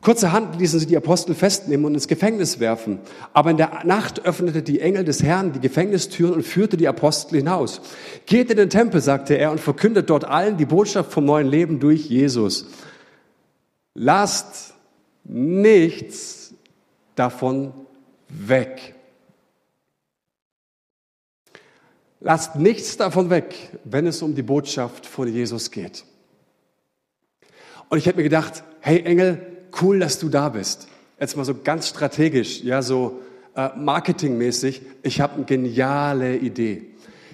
Kurzerhand 0.00 0.58
ließen 0.58 0.78
sie 0.78 0.86
die 0.86 0.96
Apostel 0.96 1.34
festnehmen 1.34 1.84
und 1.84 1.94
ins 1.94 2.06
Gefängnis 2.06 2.60
werfen. 2.60 3.00
Aber 3.32 3.50
in 3.50 3.56
der 3.56 3.84
Nacht 3.84 4.24
öffnete 4.24 4.62
die 4.62 4.80
Engel 4.80 5.04
des 5.04 5.24
Herrn 5.24 5.52
die 5.52 5.60
Gefängnistüren 5.60 6.34
und 6.34 6.44
führte 6.44 6.76
die 6.76 6.86
Apostel 6.86 7.38
hinaus. 7.38 7.80
Geht 8.24 8.50
in 8.50 8.56
den 8.56 8.70
Tempel, 8.70 9.00
sagte 9.00 9.36
er, 9.36 9.50
und 9.50 9.60
verkündet 9.60 10.08
dort 10.08 10.24
allen 10.24 10.56
die 10.56 10.66
Botschaft 10.66 11.10
vom 11.10 11.24
neuen 11.24 11.48
Leben 11.48 11.80
durch 11.80 12.08
Jesus. 12.08 12.66
Lasst 13.94 14.74
nichts 15.24 16.54
davon 17.16 17.72
weg. 18.28 18.94
Lasst 22.20 22.54
nichts 22.54 22.96
davon 22.96 23.30
weg, 23.30 23.54
wenn 23.82 24.06
es 24.06 24.22
um 24.22 24.36
die 24.36 24.42
Botschaft 24.42 25.06
von 25.06 25.26
Jesus 25.26 25.72
geht. 25.72 26.04
Und 27.88 27.98
ich 27.98 28.06
hätte 28.06 28.18
mir 28.18 28.24
gedacht, 28.24 28.62
hey 28.80 29.02
Engel, 29.02 29.57
cool, 29.80 29.98
dass 29.98 30.18
du 30.18 30.28
da 30.28 30.48
bist. 30.48 30.88
Jetzt 31.20 31.36
mal 31.36 31.44
so 31.44 31.54
ganz 31.62 31.88
strategisch, 31.88 32.62
ja, 32.62 32.82
so 32.82 33.20
äh, 33.56 33.70
marketingmäßig. 33.76 34.82
Ich 35.02 35.20
habe 35.20 35.34
eine 35.34 35.44
geniale 35.44 36.36
Idee. 36.36 36.86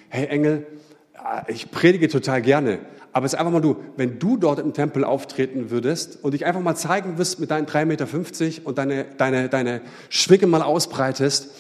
Hey 0.08 0.26
Engel, 0.26 0.66
äh, 1.14 1.52
ich 1.52 1.70
predige 1.70 2.08
total 2.08 2.40
gerne, 2.40 2.78
aber 3.12 3.26
es 3.26 3.34
ist 3.34 3.38
einfach 3.38 3.52
mal 3.52 3.60
du, 3.60 3.76
wenn 3.96 4.18
du 4.18 4.36
dort 4.36 4.58
im 4.58 4.72
Tempel 4.72 5.04
auftreten 5.04 5.70
würdest 5.70 6.24
und 6.24 6.32
dich 6.32 6.46
einfach 6.46 6.60
mal 6.60 6.74
zeigen 6.74 7.18
wirst 7.18 7.40
mit 7.40 7.50
deinen 7.50 7.66
3,50 7.66 7.84
Meter 7.84 8.66
und 8.66 8.78
deine, 8.78 9.04
deine, 9.16 9.48
deine 9.48 9.82
Schwinge 10.08 10.46
mal 10.46 10.62
ausbreitest, 10.62 11.50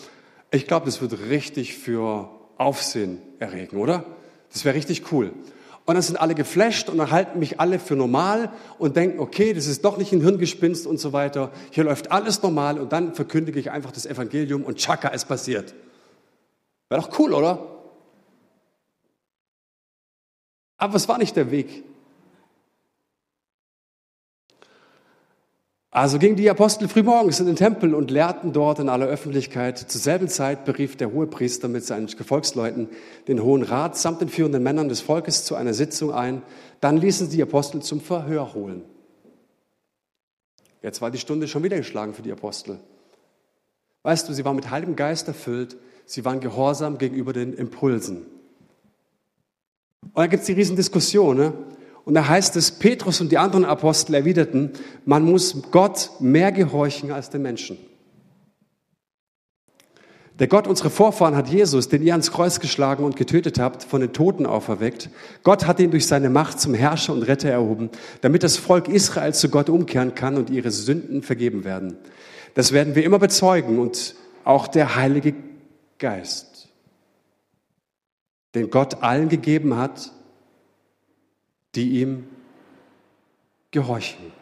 ich 0.50 0.66
glaube, 0.66 0.86
das 0.86 1.00
wird 1.00 1.28
richtig 1.30 1.74
für 1.76 2.30
Aufsehen 2.56 3.18
erregen, 3.38 3.76
oder? 3.76 4.04
Das 4.52 4.64
wäre 4.64 4.76
richtig 4.76 5.12
cool. 5.12 5.32
Und 5.86 5.94
dann 5.94 6.02
sind 6.02 6.16
alle 6.16 6.34
geflasht 6.34 6.88
und 6.88 6.96
dann 6.96 7.10
halten 7.10 7.38
mich 7.38 7.60
alle 7.60 7.78
für 7.78 7.94
normal 7.94 8.50
und 8.78 8.96
denken, 8.96 9.20
okay, 9.20 9.52
das 9.52 9.66
ist 9.66 9.84
doch 9.84 9.98
nicht 9.98 10.12
ein 10.12 10.22
Hirngespinst 10.22 10.86
und 10.86 10.98
so 10.98 11.12
weiter. 11.12 11.50
Hier 11.70 11.84
läuft 11.84 12.10
alles 12.10 12.42
normal 12.42 12.78
und 12.78 12.92
dann 12.92 13.14
verkündige 13.14 13.60
ich 13.60 13.70
einfach 13.70 13.92
das 13.92 14.06
Evangelium 14.06 14.62
und 14.62 14.78
tschakka, 14.78 15.10
es 15.12 15.26
passiert. 15.26 15.74
Wäre 16.88 17.02
doch 17.02 17.18
cool, 17.18 17.34
oder? 17.34 17.74
Aber 20.78 20.96
es 20.96 21.06
war 21.06 21.18
nicht 21.18 21.36
der 21.36 21.50
Weg. 21.50 21.84
Also 25.94 26.18
gingen 26.18 26.34
die 26.34 26.50
Apostel 26.50 26.88
frühmorgens 26.88 27.38
in 27.38 27.46
den 27.46 27.54
Tempel 27.54 27.94
und 27.94 28.10
lehrten 28.10 28.52
dort 28.52 28.80
in 28.80 28.88
aller 28.88 29.06
Öffentlichkeit. 29.06 29.78
Zur 29.78 30.00
selben 30.00 30.26
Zeit 30.26 30.64
berief 30.64 30.96
der 30.96 31.12
Hohepriester 31.12 31.68
mit 31.68 31.84
seinen 31.84 32.08
Gefolgsleuten 32.08 32.88
den 33.28 33.40
Hohen 33.40 33.62
Rat 33.62 33.96
samt 33.96 34.20
den 34.20 34.28
führenden 34.28 34.64
Männern 34.64 34.88
des 34.88 35.00
Volkes 35.00 35.44
zu 35.44 35.54
einer 35.54 35.72
Sitzung 35.72 36.12
ein. 36.12 36.42
Dann 36.80 36.96
ließen 36.96 37.30
sie 37.30 37.36
die 37.36 37.42
Apostel 37.44 37.80
zum 37.80 38.00
Verhör 38.00 38.54
holen. 38.54 38.82
Jetzt 40.82 41.00
war 41.00 41.12
die 41.12 41.18
Stunde 41.18 41.46
schon 41.46 41.62
wieder 41.62 41.76
geschlagen 41.76 42.12
für 42.12 42.22
die 42.22 42.32
Apostel. 42.32 42.80
Weißt 44.02 44.28
du, 44.28 44.32
sie 44.32 44.44
waren 44.44 44.56
mit 44.56 44.70
Heiligem 44.70 44.96
Geist 44.96 45.28
erfüllt, 45.28 45.76
sie 46.06 46.24
waren 46.24 46.40
gehorsam 46.40 46.98
gegenüber 46.98 47.32
den 47.32 47.52
Impulsen. 47.52 48.26
Und 50.02 50.18
dann 50.18 50.28
gibt 50.28 50.40
es 50.40 50.46
die 50.46 50.54
Riesendiskussion. 50.54 51.36
Ne? 51.36 51.52
Und 52.04 52.14
da 52.14 52.28
heißt 52.28 52.56
es, 52.56 52.70
Petrus 52.70 53.20
und 53.20 53.32
die 53.32 53.38
anderen 53.38 53.64
Apostel 53.64 54.14
erwiderten, 54.14 54.72
man 55.04 55.24
muss 55.24 55.62
Gott 55.70 56.10
mehr 56.20 56.52
gehorchen 56.52 57.10
als 57.10 57.30
den 57.30 57.42
Menschen. 57.42 57.78
Der 60.40 60.48
Gott 60.48 60.66
unserer 60.66 60.90
Vorfahren 60.90 61.36
hat 61.36 61.48
Jesus, 61.48 61.88
den 61.88 62.02
ihr 62.02 62.12
ans 62.12 62.32
Kreuz 62.32 62.58
geschlagen 62.58 63.04
und 63.04 63.14
getötet 63.14 63.60
habt, 63.60 63.84
von 63.84 64.00
den 64.00 64.12
Toten 64.12 64.46
auferweckt. 64.46 65.08
Gott 65.44 65.64
hat 65.66 65.78
ihn 65.78 65.92
durch 65.92 66.08
seine 66.08 66.28
Macht 66.28 66.58
zum 66.58 66.74
Herrscher 66.74 67.12
und 67.12 67.22
Retter 67.22 67.50
erhoben, 67.50 67.88
damit 68.20 68.42
das 68.42 68.56
Volk 68.56 68.88
Israel 68.88 69.32
zu 69.32 69.48
Gott 69.48 69.68
umkehren 69.68 70.16
kann 70.16 70.36
und 70.36 70.50
ihre 70.50 70.72
Sünden 70.72 71.22
vergeben 71.22 71.62
werden. 71.62 71.96
Das 72.54 72.72
werden 72.72 72.96
wir 72.96 73.04
immer 73.04 73.20
bezeugen 73.20 73.78
und 73.78 74.16
auch 74.42 74.66
der 74.66 74.96
Heilige 74.96 75.34
Geist, 75.98 76.68
den 78.56 78.70
Gott 78.70 79.02
allen 79.02 79.28
gegeben 79.28 79.76
hat, 79.76 80.10
die 81.74 82.00
ihm 82.00 82.28
gehorchen. 83.70 84.32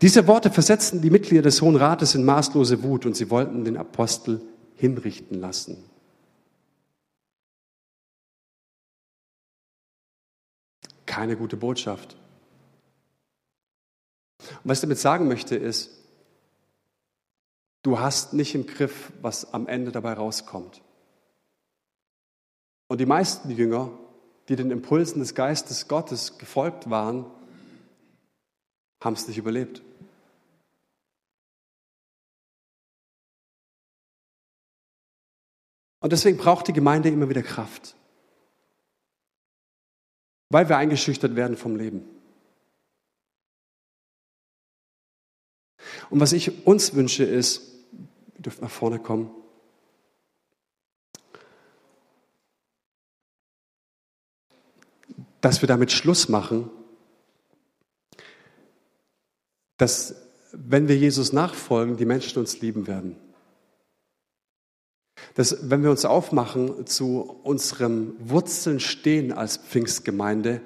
Diese 0.00 0.26
Worte 0.26 0.50
versetzten 0.50 1.00
die 1.00 1.10
Mitglieder 1.10 1.42
des 1.42 1.62
Hohen 1.62 1.76
Rates 1.76 2.14
in 2.16 2.24
maßlose 2.24 2.82
Wut 2.82 3.06
und 3.06 3.14
sie 3.14 3.30
wollten 3.30 3.64
den 3.64 3.76
Apostel 3.76 4.42
hinrichten 4.74 5.38
lassen. 5.38 5.84
Keine 11.06 11.36
gute 11.36 11.56
Botschaft. 11.56 12.16
Und 14.40 14.70
was 14.70 14.78
ich 14.78 14.82
damit 14.82 14.98
sagen 14.98 15.28
möchte 15.28 15.54
ist, 15.54 15.90
du 17.82 18.00
hast 18.00 18.32
nicht 18.32 18.54
im 18.56 18.66
Griff, 18.66 19.12
was 19.20 19.52
am 19.52 19.68
Ende 19.68 19.92
dabei 19.92 20.14
rauskommt. 20.14 20.82
Und 22.88 22.98
die 22.98 23.06
meisten 23.06 23.50
Jünger 23.50 23.90
die 24.48 24.56
den 24.56 24.70
Impulsen 24.70 25.20
des 25.20 25.34
Geistes 25.34 25.88
Gottes 25.88 26.38
gefolgt 26.38 26.90
waren, 26.90 27.26
haben 29.00 29.14
es 29.14 29.26
nicht 29.28 29.38
überlebt. 29.38 29.82
Und 36.00 36.12
deswegen 36.12 36.36
braucht 36.36 36.66
die 36.66 36.72
Gemeinde 36.72 37.08
immer 37.08 37.28
wieder 37.28 37.42
Kraft, 37.42 37.94
weil 40.48 40.68
wir 40.68 40.76
eingeschüchtert 40.76 41.36
werden 41.36 41.56
vom 41.56 41.76
Leben. 41.76 42.02
Und 46.10 46.20
was 46.20 46.32
ich 46.32 46.66
uns 46.66 46.94
wünsche 46.94 47.24
ist, 47.24 47.62
ihr 48.34 48.42
dürft 48.42 48.60
nach 48.60 48.70
vorne 48.70 48.98
kommen, 48.98 49.30
dass 55.42 55.60
wir 55.60 55.66
damit 55.66 55.92
Schluss 55.92 56.30
machen, 56.30 56.70
dass 59.76 60.14
wenn 60.52 60.88
wir 60.88 60.96
Jesus 60.96 61.32
nachfolgen, 61.32 61.96
die 61.96 62.04
Menschen 62.04 62.38
uns 62.38 62.60
lieben 62.60 62.86
werden. 62.86 63.16
Dass 65.34 65.68
wenn 65.68 65.82
wir 65.82 65.90
uns 65.90 66.04
aufmachen 66.04 66.86
zu 66.86 67.40
unserem 67.42 68.14
Wurzeln 68.18 68.80
stehen 68.80 69.32
als 69.32 69.56
Pfingstgemeinde, 69.56 70.60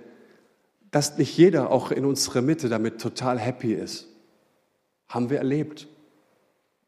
dass 0.91 1.17
nicht 1.19 1.37
jeder 1.37 1.71
auch 1.71 1.91
in 1.91 2.05
unserer 2.05 2.43
Mitte 2.43 2.69
damit 2.69 3.01
total 3.01 3.39
happy 3.39 3.73
ist. 3.73 4.09
Haben 5.09 5.31
wir 5.31 5.39
erlebt, 5.39 5.89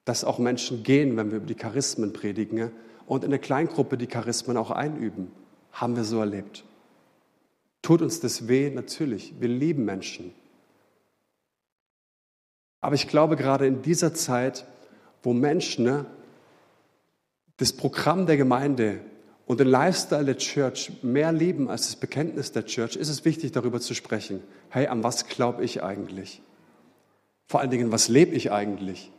dass 0.04 0.24
auch 0.24 0.38
Menschen 0.38 0.82
gehen, 0.82 1.16
wenn 1.16 1.30
wir 1.30 1.38
über 1.38 1.46
die 1.46 1.54
Charismen 1.54 2.12
predigen 2.12 2.70
und 3.06 3.24
in 3.24 3.30
der 3.30 3.38
Kleingruppe 3.38 3.96
die 3.96 4.08
Charismen 4.08 4.56
auch 4.56 4.70
einüben. 4.70 5.30
Haben 5.72 5.96
wir 5.96 6.04
so 6.04 6.20
erlebt. 6.20 6.64
Tut 7.88 8.02
uns 8.02 8.20
das 8.20 8.48
weh? 8.48 8.68
Natürlich. 8.68 9.32
Wir 9.40 9.48
lieben 9.48 9.86
Menschen. 9.86 10.34
Aber 12.82 12.94
ich 12.94 13.08
glaube, 13.08 13.34
gerade 13.34 13.66
in 13.66 13.80
dieser 13.80 14.12
Zeit, 14.12 14.66
wo 15.22 15.32
Menschen 15.32 15.86
ne, 15.86 16.04
das 17.56 17.72
Programm 17.72 18.26
der 18.26 18.36
Gemeinde 18.36 19.00
und 19.46 19.60
den 19.60 19.68
Lifestyle 19.68 20.26
der 20.26 20.36
Church 20.36 21.02
mehr 21.02 21.32
lieben 21.32 21.70
als 21.70 21.86
das 21.86 21.96
Bekenntnis 21.96 22.52
der 22.52 22.66
Church, 22.66 22.94
ist 22.94 23.08
es 23.08 23.24
wichtig, 23.24 23.52
darüber 23.52 23.80
zu 23.80 23.94
sprechen. 23.94 24.42
Hey, 24.68 24.88
an 24.88 25.02
was 25.02 25.26
glaube 25.26 25.64
ich 25.64 25.82
eigentlich? 25.82 26.42
Vor 27.46 27.60
allen 27.60 27.70
Dingen, 27.70 27.90
was 27.90 28.08
lebe 28.08 28.34
ich 28.34 28.52
eigentlich? 28.52 29.10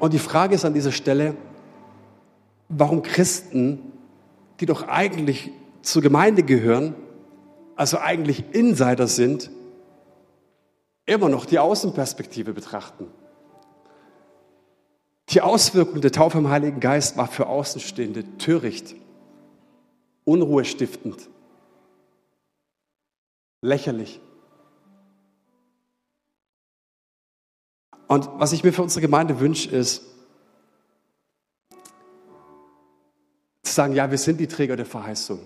Und 0.00 0.12
die 0.12 0.18
Frage 0.18 0.54
ist 0.54 0.64
an 0.64 0.74
dieser 0.74 0.92
Stelle, 0.92 1.36
warum 2.68 3.02
Christen, 3.02 3.92
die 4.60 4.66
doch 4.66 4.86
eigentlich 4.86 5.50
zur 5.82 6.02
Gemeinde 6.02 6.42
gehören, 6.42 6.94
also 7.76 7.98
eigentlich 7.98 8.44
Insider 8.52 9.06
sind, 9.06 9.50
immer 11.06 11.28
noch 11.28 11.46
die 11.46 11.58
Außenperspektive 11.58 12.52
betrachten. 12.52 13.06
Die 15.30 15.40
Auswirkung 15.40 16.00
der 16.00 16.12
Taufe 16.12 16.38
im 16.38 16.48
Heiligen 16.48 16.80
Geist 16.80 17.16
war 17.16 17.28
für 17.28 17.46
Außenstehende 17.46 18.38
töricht, 18.38 18.94
unruhestiftend, 20.24 21.28
lächerlich. 23.62 24.20
Und 28.08 28.28
was 28.38 28.52
ich 28.52 28.64
mir 28.64 28.72
für 28.72 28.82
unsere 28.82 29.02
Gemeinde 29.02 29.38
wünsche, 29.38 29.70
ist, 29.70 30.02
zu 33.62 33.72
sagen, 33.72 33.94
ja, 33.94 34.10
wir 34.10 34.18
sind 34.18 34.40
die 34.40 34.48
Träger 34.48 34.76
der 34.76 34.86
Verheißung. 34.86 35.40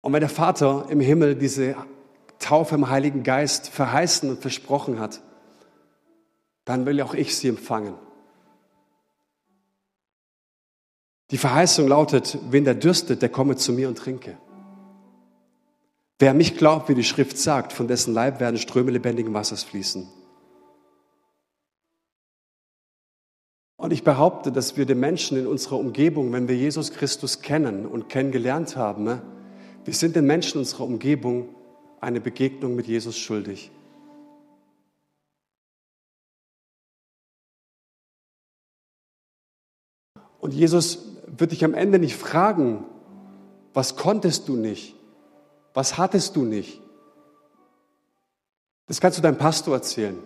Und 0.00 0.12
wenn 0.12 0.20
der 0.20 0.28
Vater 0.28 0.86
im 0.88 1.00
Himmel 1.00 1.34
diese 1.34 1.76
Taufe 2.38 2.76
im 2.76 2.88
Heiligen 2.88 3.24
Geist 3.24 3.68
verheißen 3.68 4.30
und 4.30 4.40
versprochen 4.40 5.00
hat, 5.00 5.20
dann 6.64 6.86
will 6.86 7.00
auch 7.02 7.14
ich 7.14 7.36
sie 7.36 7.48
empfangen. 7.48 7.94
Die 11.30 11.38
Verheißung 11.38 11.88
lautet, 11.88 12.38
wen 12.50 12.64
der 12.64 12.74
dürstet, 12.74 13.22
der 13.22 13.28
komme 13.28 13.56
zu 13.56 13.72
mir 13.72 13.88
und 13.88 13.96
trinke. 13.98 14.38
Wer 16.22 16.34
mich 16.34 16.56
glaubt, 16.56 16.88
wie 16.88 16.94
die 16.94 17.02
Schrift 17.02 17.36
sagt, 17.36 17.72
von 17.72 17.88
dessen 17.88 18.14
Leib 18.14 18.38
werden 18.38 18.56
Ströme 18.56 18.92
lebendigen 18.92 19.34
Wassers 19.34 19.64
fließen. 19.64 20.06
Und 23.76 23.92
ich 23.92 24.04
behaupte, 24.04 24.52
dass 24.52 24.76
wir 24.76 24.86
den 24.86 25.00
Menschen 25.00 25.36
in 25.36 25.48
unserer 25.48 25.78
Umgebung, 25.80 26.32
wenn 26.32 26.46
wir 26.46 26.56
Jesus 26.56 26.92
Christus 26.92 27.42
kennen 27.42 27.86
und 27.86 28.08
kennengelernt 28.08 28.76
haben, 28.76 29.02
ne, 29.02 29.20
wir 29.84 29.94
sind 29.94 30.14
den 30.14 30.24
Menschen 30.26 30.58
in 30.58 30.58
unserer 30.60 30.84
Umgebung 30.84 31.56
eine 32.00 32.20
Begegnung 32.20 32.76
mit 32.76 32.86
Jesus 32.86 33.18
schuldig. 33.18 33.72
Und 40.38 40.54
Jesus 40.54 41.16
wird 41.26 41.50
dich 41.50 41.64
am 41.64 41.74
Ende 41.74 41.98
nicht 41.98 42.14
fragen, 42.14 42.84
was 43.74 43.96
konntest 43.96 44.46
du 44.46 44.54
nicht? 44.54 45.01
Was 45.74 45.98
hattest 45.98 46.36
du 46.36 46.44
nicht? 46.44 46.80
Das 48.86 49.00
kannst 49.00 49.18
du 49.18 49.22
deinem 49.22 49.38
Pastor 49.38 49.74
erzählen, 49.74 50.18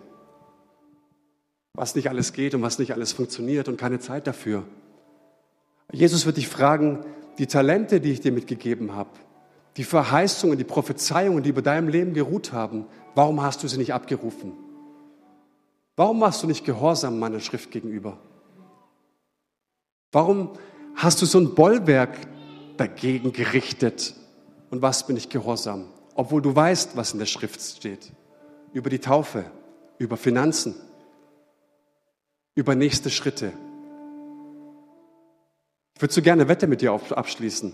was 1.73 1.95
nicht 1.95 2.09
alles 2.09 2.33
geht 2.33 2.53
und 2.53 2.61
was 2.61 2.79
nicht 2.79 2.91
alles 2.91 3.13
funktioniert 3.13 3.67
und 3.67 3.77
keine 3.77 3.99
Zeit 3.99 4.27
dafür. 4.27 4.63
Jesus 5.91 6.25
wird 6.25 6.37
dich 6.37 6.49
fragen, 6.49 7.05
die 7.37 7.47
Talente, 7.47 8.01
die 8.01 8.11
ich 8.11 8.19
dir 8.19 8.31
mitgegeben 8.31 8.93
habe, 8.93 9.11
die 9.77 9.83
Verheißungen, 9.83 10.57
die 10.57 10.63
Prophezeiungen, 10.63 11.43
die 11.43 11.49
über 11.49 11.61
deinem 11.61 11.87
Leben 11.87 12.13
geruht 12.13 12.51
haben, 12.51 12.87
warum 13.15 13.41
hast 13.41 13.63
du 13.63 13.67
sie 13.67 13.77
nicht 13.77 13.93
abgerufen? 13.93 14.53
Warum 15.95 16.19
warst 16.19 16.43
du 16.43 16.47
nicht 16.47 16.65
gehorsam 16.65 17.19
meiner 17.19 17.39
Schrift 17.39 17.71
gegenüber? 17.71 18.17
Warum 20.11 20.51
hast 20.95 21.21
du 21.21 21.25
so 21.25 21.39
ein 21.39 21.53
Bollwerk 21.55 22.17
dagegen 22.77 23.31
gerichtet, 23.31 24.15
und 24.69 24.81
was 24.81 25.07
bin 25.07 25.17
ich 25.17 25.29
gehorsam? 25.29 25.87
obwohl 26.17 26.41
du 26.41 26.53
weißt, 26.53 26.97
was 26.97 27.13
in 27.13 27.19
der 27.19 27.27
Schrift 27.27 27.61
steht. 27.61 28.11
Über 28.73 28.89
die 28.89 28.97
Taufe, 28.97 29.45
über 29.99 30.17
Finanzen, 30.17 30.75
über 32.55 32.73
nächste 32.73 33.11
Schritte. 33.11 33.53
Ich 35.93 36.01
würde 36.01 36.13
so 36.13 36.23
gerne 36.23 36.47
Wette 36.47 36.65
mit 36.65 36.81
dir 36.81 36.91
abschließen. 36.91 37.73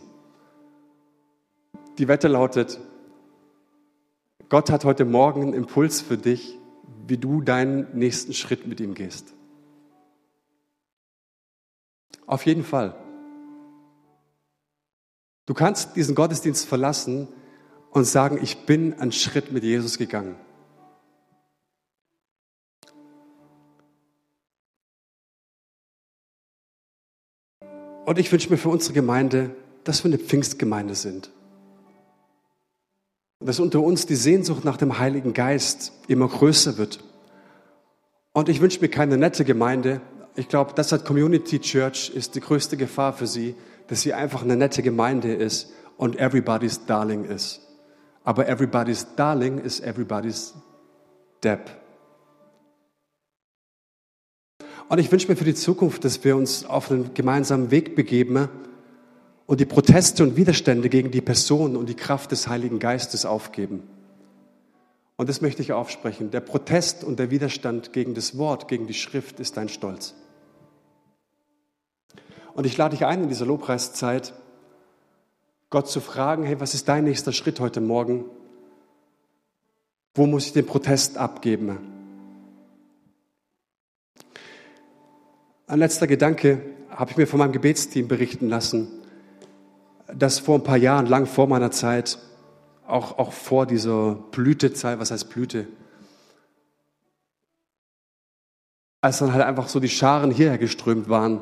Die 1.98 2.08
Wette 2.10 2.28
lautet, 2.28 2.82
Gott 4.50 4.70
hat 4.70 4.84
heute 4.84 5.06
Morgen 5.06 5.44
einen 5.44 5.54
Impuls 5.54 6.02
für 6.02 6.18
dich, 6.18 6.60
wie 7.08 7.18
du 7.18 7.40
deinen 7.42 7.98
nächsten 7.98 8.34
Schritt 8.34 8.68
mit 8.68 8.82
ihm 8.82 8.94
gehst. 8.94 9.34
Auf 12.26 12.46
jeden 12.46 12.66
Fall. 12.66 12.94
Du 15.54 15.60
kannst 15.60 15.96
diesen 15.96 16.16
Gottesdienst 16.16 16.66
verlassen 16.66 17.28
und 17.92 18.06
sagen, 18.06 18.40
ich 18.42 18.66
bin 18.66 19.00
einen 19.00 19.12
Schritt 19.12 19.52
mit 19.52 19.64
Jesus 19.64 20.00
gegangen. 20.00 20.36
Und 28.06 28.18
ich 28.18 28.32
wünsche 28.32 28.50
mir 28.50 28.58
für 28.58 28.70
unsere 28.70 28.96
Gemeinde, 28.96 29.52
dass 29.84 30.04
wir 30.04 30.10
eine 30.10 30.18
Pfingstgemeinde 30.18 30.96
sind. 30.96 31.30
Dass 33.40 33.60
unter 33.60 33.82
uns 33.82 34.08
die 34.08 34.16
Sehnsucht 34.16 34.66
nach 34.66 34.78
dem 34.78 34.98
Heiligen 34.98 35.34
Geist 35.34 35.92
immer 36.08 36.30
größer 36.30 36.80
wird. 36.80 37.04
Und 38.32 38.50
ich 38.50 38.60
wünsche 38.60 38.82
mir 38.82 38.90
keine 38.90 39.20
nette 39.20 39.46
Gemeinde. 39.46 40.02
Ich 40.36 40.48
glaube, 40.48 40.74
das 40.74 40.92
hat 40.92 41.06
Community 41.06 41.60
Church 41.60 42.10
ist 42.10 42.34
die 42.34 42.40
größte 42.40 42.76
Gefahr 42.76 43.14
für 43.14 43.28
sie, 43.28 43.56
dass 43.88 44.02
sie 44.02 44.14
einfach 44.14 44.44
eine 44.44 44.56
nette 44.56 44.82
Gemeinde 44.82 45.34
ist 45.34 45.72
und 45.98 46.18
everybody's 46.20 46.86
darling 46.86 47.26
ist. 47.26 47.62
Aber 48.24 48.48
everybody's 48.48 49.08
darling 49.16 49.60
ist 49.60 49.82
everybody's 49.82 50.54
Depp. 51.44 51.70
Und 54.90 55.00
ich 55.00 55.12
wünsche 55.12 55.28
mir 55.28 55.36
für 55.36 55.44
die 55.44 55.56
Zukunft, 55.56 56.06
dass 56.06 56.24
wir 56.24 56.36
uns 56.36 56.66
auf 56.66 56.92
einen 56.92 57.14
gemeinsamen 57.14 57.72
Weg 57.72 57.96
begeben 57.96 58.50
und 59.46 59.60
die 59.60 59.66
Proteste 59.66 60.24
und 60.24 60.36
Widerstände 60.36 60.90
gegen 60.90 61.12
die 61.12 61.22
Person 61.22 61.76
und 61.76 61.88
die 61.88 61.96
Kraft 61.96 62.32
des 62.32 62.48
Heiligen 62.48 62.80
Geistes 62.80 63.26
aufgeben. 63.26 63.84
Und 65.16 65.30
das 65.30 65.42
möchte 65.42 65.62
ich 65.62 65.74
aufsprechen. 65.74 66.32
Der 66.32 66.42
Protest 66.42 67.04
und 67.04 67.20
der 67.20 67.30
Widerstand 67.30 67.94
gegen 67.94 68.14
das 68.14 68.38
Wort, 68.38 68.68
gegen 68.68 68.88
die 68.88 68.94
Schrift 68.94 69.40
ist 69.40 69.58
dein 69.58 69.70
Stolz. 69.70 70.16
Und 72.54 72.66
ich 72.66 72.78
lade 72.78 72.96
dich 72.96 73.06
ein 73.06 73.24
in 73.24 73.30
dieser 73.30 73.46
Lobpreiszeit, 73.46 74.34
Gott 75.70 75.90
zu 75.90 76.02
fragen, 76.02 76.44
hey, 76.44 76.60
was 76.60 76.76
ist 76.76 76.88
dein 76.88 77.04
nächster 77.04 77.32
Schritt 77.32 77.60
heute 77.60 77.82
Morgen? 77.82 78.26
Wo 80.14 80.28
muss 80.28 80.46
ich 80.46 80.54
den 80.54 80.68
Protest 80.68 81.18
abgeben? 81.18 81.80
Ein 85.66 85.80
letzter 85.80 86.06
Gedanke 86.06 86.62
habe 86.92 87.10
ich 87.10 87.18
mir 87.18 87.26
von 87.26 87.40
meinem 87.40 87.54
Gebetsteam 87.54 88.08
berichten 88.08 88.50
lassen, 88.50 88.88
dass 90.14 90.38
vor 90.38 90.60
ein 90.60 90.64
paar 90.64 90.78
Jahren, 90.78 91.08
lang 91.08 91.26
vor 91.26 91.48
meiner 91.48 91.72
Zeit, 91.72 92.20
auch, 92.86 93.18
auch 93.18 93.34
vor 93.34 93.66
dieser 93.66 94.14
Blütezeit, 94.14 95.00
was 95.00 95.10
heißt 95.10 95.30
Blüte, 95.30 95.68
als 99.02 99.18
dann 99.18 99.34
halt 99.34 99.44
einfach 99.44 99.70
so 99.70 99.80
die 99.80 99.90
Scharen 99.90 100.30
hierher 100.30 100.60
geströmt 100.60 101.10
waren, 101.10 101.42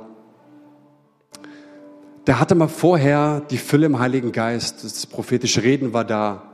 da 2.25 2.39
hatte 2.39 2.55
man 2.55 2.69
vorher 2.69 3.41
die 3.41 3.57
Fülle 3.57 3.87
im 3.87 3.99
Heiligen 3.99 4.31
Geist, 4.31 4.83
das 4.83 5.07
prophetische 5.07 5.63
Reden 5.63 5.93
war 5.93 6.05
da, 6.05 6.51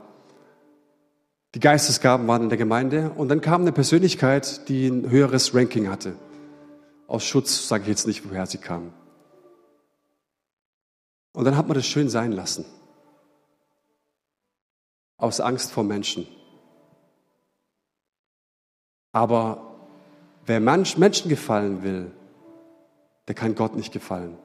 die 1.54 1.60
Geistesgaben 1.60 2.26
waren 2.28 2.44
in 2.44 2.48
der 2.48 2.58
Gemeinde 2.58 3.10
und 3.10 3.28
dann 3.28 3.40
kam 3.40 3.62
eine 3.62 3.72
Persönlichkeit, 3.72 4.68
die 4.68 4.88
ein 4.88 5.10
höheres 5.10 5.54
Ranking 5.54 5.88
hatte. 5.88 6.14
Aus 7.06 7.24
Schutz 7.24 7.68
sage 7.68 7.84
ich 7.84 7.88
jetzt 7.88 8.06
nicht, 8.06 8.28
woher 8.28 8.46
sie 8.46 8.58
kam. 8.58 8.92
Und 11.32 11.44
dann 11.44 11.56
hat 11.56 11.66
man 11.68 11.74
das 11.74 11.86
schön 11.86 12.10
sein 12.10 12.32
lassen. 12.32 12.64
Aus 15.16 15.40
Angst 15.40 15.72
vor 15.72 15.84
Menschen. 15.84 16.26
Aber 19.12 19.74
wer 20.46 20.60
Menschen 20.60 21.28
gefallen 21.28 21.82
will, 21.82 22.10
der 23.26 23.34
kann 23.34 23.54
Gott 23.54 23.74
nicht 23.74 23.92
gefallen. 23.92 24.36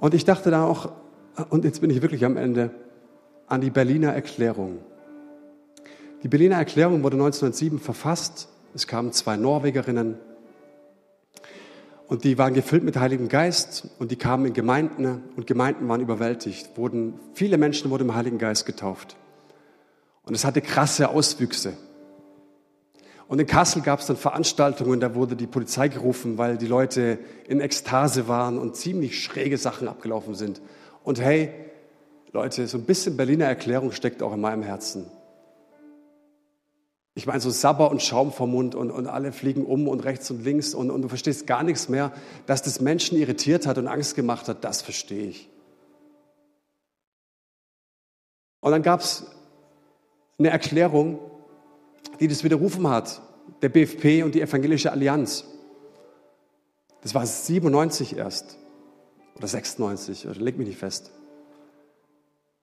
Und 0.00 0.14
ich 0.14 0.24
dachte 0.24 0.50
da 0.50 0.64
auch, 0.64 0.92
und 1.50 1.64
jetzt 1.64 1.80
bin 1.80 1.90
ich 1.90 2.02
wirklich 2.02 2.24
am 2.24 2.36
Ende, 2.36 2.70
an 3.46 3.60
die 3.60 3.70
Berliner 3.70 4.12
Erklärung. 4.12 4.78
Die 6.22 6.28
Berliner 6.28 6.56
Erklärung 6.56 7.02
wurde 7.02 7.16
1907 7.16 7.78
verfasst. 7.78 8.48
Es 8.74 8.86
kamen 8.86 9.12
zwei 9.12 9.36
Norwegerinnen 9.36 10.16
und 12.10 12.24
die 12.24 12.38
waren 12.38 12.54
gefüllt 12.54 12.82
mit 12.82 12.96
Heiligem 12.96 13.28
Geist 13.28 13.88
und 13.98 14.10
die 14.10 14.16
kamen 14.16 14.46
in 14.46 14.52
Gemeinden 14.52 15.22
und 15.36 15.46
Gemeinden 15.46 15.88
waren 15.88 16.00
überwältigt. 16.00 16.76
Wurden, 16.76 17.14
viele 17.34 17.56
Menschen 17.56 17.90
wurden 17.90 18.08
im 18.08 18.14
Heiligen 18.14 18.38
Geist 18.38 18.66
getauft. 18.66 19.16
Und 20.24 20.34
es 20.34 20.44
hatte 20.44 20.60
krasse 20.60 21.08
Auswüchse. 21.08 21.74
Und 23.30 23.38
in 23.38 23.46
Kassel 23.46 23.80
gab 23.82 24.00
es 24.00 24.06
dann 24.06 24.16
Veranstaltungen, 24.16 24.98
da 24.98 25.14
wurde 25.14 25.36
die 25.36 25.46
Polizei 25.46 25.86
gerufen, 25.86 26.36
weil 26.36 26.58
die 26.58 26.66
Leute 26.66 27.20
in 27.46 27.60
Ekstase 27.60 28.26
waren 28.26 28.58
und 28.58 28.74
ziemlich 28.74 29.22
schräge 29.22 29.56
Sachen 29.56 29.86
abgelaufen 29.86 30.34
sind. 30.34 30.60
Und 31.04 31.20
hey, 31.20 31.54
Leute, 32.32 32.66
so 32.66 32.76
ein 32.76 32.86
bisschen 32.86 33.16
Berliner 33.16 33.44
Erklärung 33.44 33.92
steckt 33.92 34.24
auch 34.24 34.32
in 34.32 34.40
meinem 34.40 34.64
Herzen. 34.64 35.06
Ich 37.14 37.24
meine, 37.24 37.38
so 37.38 37.50
Sabber 37.50 37.92
und 37.92 38.02
Schaum 38.02 38.32
vom 38.32 38.50
Mund 38.50 38.74
und, 38.74 38.90
und 38.90 39.06
alle 39.06 39.30
fliegen 39.30 39.64
um 39.64 39.86
und 39.86 40.00
rechts 40.00 40.28
und 40.32 40.42
links 40.42 40.74
und, 40.74 40.90
und 40.90 41.02
du 41.02 41.06
verstehst 41.06 41.46
gar 41.46 41.62
nichts 41.62 41.88
mehr. 41.88 42.10
Dass 42.46 42.62
das 42.62 42.80
Menschen 42.80 43.16
irritiert 43.16 43.64
hat 43.64 43.78
und 43.78 43.86
Angst 43.86 44.16
gemacht 44.16 44.48
hat, 44.48 44.64
das 44.64 44.82
verstehe 44.82 45.28
ich. 45.28 45.48
Und 48.58 48.72
dann 48.72 48.82
gab 48.82 49.02
es 49.02 49.24
eine 50.36 50.50
Erklärung, 50.50 51.20
die 52.20 52.28
das 52.28 52.44
widerrufen 52.44 52.88
hat, 52.88 53.20
der 53.62 53.70
BFP 53.70 54.22
und 54.22 54.34
die 54.34 54.42
Evangelische 54.42 54.92
Allianz. 54.92 55.44
Das 57.02 57.14
war 57.14 57.26
97 57.26 58.16
erst 58.16 58.56
oder 59.36 59.48
96, 59.48 60.28
oder 60.28 60.38
leg 60.38 60.58
mich 60.58 60.68
nicht 60.68 60.78
fest. 60.78 61.10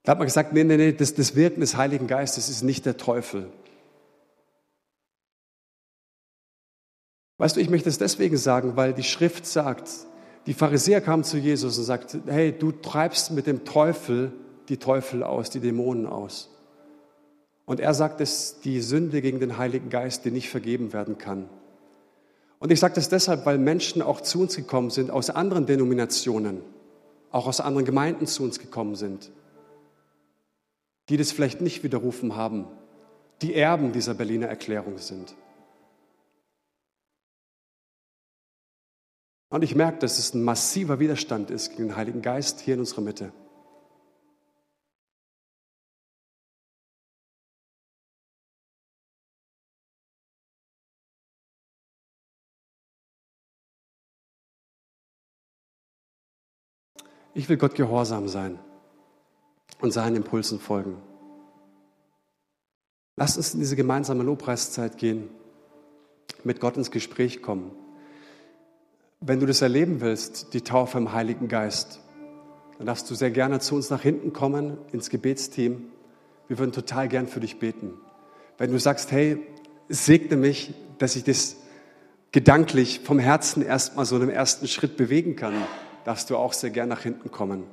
Da 0.03 0.11
hat 0.11 0.19
man 0.19 0.27
gesagt, 0.27 0.53
nee, 0.53 0.63
nee, 0.63 0.77
nee, 0.77 0.93
das, 0.93 1.15
das 1.15 1.35
Wirken 1.35 1.59
des 1.59 1.75
Heiligen 1.75 2.07
Geistes 2.07 2.49
ist 2.49 2.61
nicht 2.61 2.85
der 2.85 2.97
Teufel. 2.97 3.49
Weißt 7.39 7.55
du, 7.55 7.59
ich 7.59 7.69
möchte 7.69 7.89
es 7.89 7.97
deswegen 7.97 8.37
sagen, 8.37 8.75
weil 8.75 8.93
die 8.93 9.03
Schrift 9.03 9.45
sagt, 9.45 9.89
die 10.45 10.53
Pharisäer 10.53 11.01
kamen 11.01 11.23
zu 11.23 11.37
Jesus 11.37 11.77
und 11.77 11.83
sagten, 11.83 12.23
hey, 12.27 12.51
du 12.51 12.71
treibst 12.71 13.31
mit 13.31 13.47
dem 13.47 13.65
Teufel 13.65 14.31
die 14.69 14.77
Teufel 14.77 15.23
aus, 15.23 15.49
die 15.49 15.59
Dämonen 15.59 16.05
aus. 16.05 16.56
Und 17.67 17.81
er 17.81 17.93
sagt, 17.93 18.21
es 18.21 18.61
die 18.61 18.79
Sünde 18.79 19.21
gegen 19.21 19.41
den 19.41 19.57
Heiligen 19.57 19.89
Geist, 19.89 20.23
die 20.23 20.31
nicht 20.31 20.49
vergeben 20.49 20.93
werden 20.93 21.17
kann. 21.17 21.49
Und 22.59 22.71
ich 22.71 22.79
sage 22.79 22.95
das 22.95 23.09
deshalb, 23.09 23.45
weil 23.45 23.57
Menschen 23.57 24.01
auch 24.01 24.21
zu 24.21 24.39
uns 24.39 24.55
gekommen 24.55 24.89
sind, 24.89 25.11
aus 25.11 25.29
anderen 25.29 25.65
Denominationen, 25.65 26.61
auch 27.29 27.45
aus 27.45 27.59
anderen 27.59 27.85
Gemeinden 27.85 28.25
zu 28.25 28.43
uns 28.43 28.59
gekommen 28.59 28.95
sind, 28.95 29.31
die 31.09 31.17
das 31.17 31.33
vielleicht 31.33 31.59
nicht 31.59 31.83
widerrufen 31.83 32.37
haben, 32.37 32.67
die 33.41 33.53
Erben 33.53 33.91
dieser 33.91 34.13
Berliner 34.13 34.47
Erklärung 34.47 34.97
sind. 34.97 35.35
Und 39.49 39.61
ich 39.61 39.75
merke, 39.75 39.99
dass 39.99 40.19
es 40.19 40.33
ein 40.33 40.41
massiver 40.41 40.99
Widerstand 40.99 41.51
ist 41.51 41.71
gegen 41.71 41.89
den 41.89 41.97
Heiligen 41.97 42.21
Geist 42.21 42.61
hier 42.61 42.75
in 42.75 42.79
unserer 42.79 43.01
Mitte. 43.01 43.33
Ich 57.37 57.47
will 57.49 57.57
Gott 57.57 57.75
gehorsam 57.75 58.27
sein 58.27 58.57
und 59.79 59.91
seinen 59.91 60.15
Impulsen 60.15 60.59
folgen. 60.59 60.97
Lass 63.15 63.37
uns 63.37 63.53
in 63.53 63.59
diese 63.59 63.75
gemeinsame 63.75 64.23
Lobpreiszeit 64.23 64.97
gehen, 64.97 65.29
mit 66.43 66.59
Gott 66.59 66.77
ins 66.77 66.89
Gespräch 66.89 67.43
kommen. 67.43 67.69
Wenn 69.19 69.39
du 69.39 69.45
das 69.45 69.61
erleben 69.61 70.01
willst, 70.01 70.55
die 70.55 70.61
Taufe 70.61 70.97
im 70.97 71.13
Heiligen 71.13 71.47
Geist, 71.47 71.99
dann 72.79 72.87
darfst 72.87 73.07
du 73.11 73.13
sehr 73.13 73.29
gerne 73.29 73.59
zu 73.59 73.75
uns 73.75 73.91
nach 73.91 74.01
hinten 74.01 74.33
kommen, 74.33 74.79
ins 74.91 75.11
Gebetsteam. 75.11 75.91
Wir 76.47 76.57
würden 76.57 76.71
total 76.71 77.07
gern 77.07 77.27
für 77.27 77.39
dich 77.39 77.59
beten. 77.59 77.93
Wenn 78.57 78.71
du 78.71 78.79
sagst, 78.79 79.11
hey, 79.11 79.45
segne 79.89 80.37
mich, 80.37 80.73
dass 80.97 81.15
ich 81.15 81.23
das 81.23 81.57
gedanklich 82.31 83.01
vom 83.01 83.19
Herzen 83.19 83.61
erstmal 83.61 84.05
so 84.05 84.15
einen 84.15 84.31
ersten 84.31 84.67
Schritt 84.67 84.97
bewegen 84.97 85.35
kann, 85.35 85.53
darfst 86.07 86.29
du 86.29 86.37
auch 86.37 86.53
sehr 86.53 86.69
gern 86.69 86.87
nach 86.87 87.01
hinten 87.01 87.31
kommen. 87.31 87.65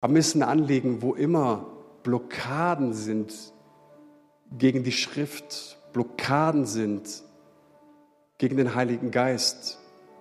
Aber 0.00 0.12
mir 0.12 0.20
ist 0.20 0.36
ein 0.36 0.44
Anliegen, 0.44 1.02
wo 1.02 1.14
immer 1.14 1.66
Blockaden 2.04 2.92
sind 2.92 3.34
gegen 4.56 4.84
die 4.84 4.92
Schrift, 4.92 5.78
Blockaden 5.92 6.64
sind 6.64 7.24
gegen 8.38 8.56
den 8.56 8.76
Heiligen 8.76 9.10
Geist, 9.10 9.80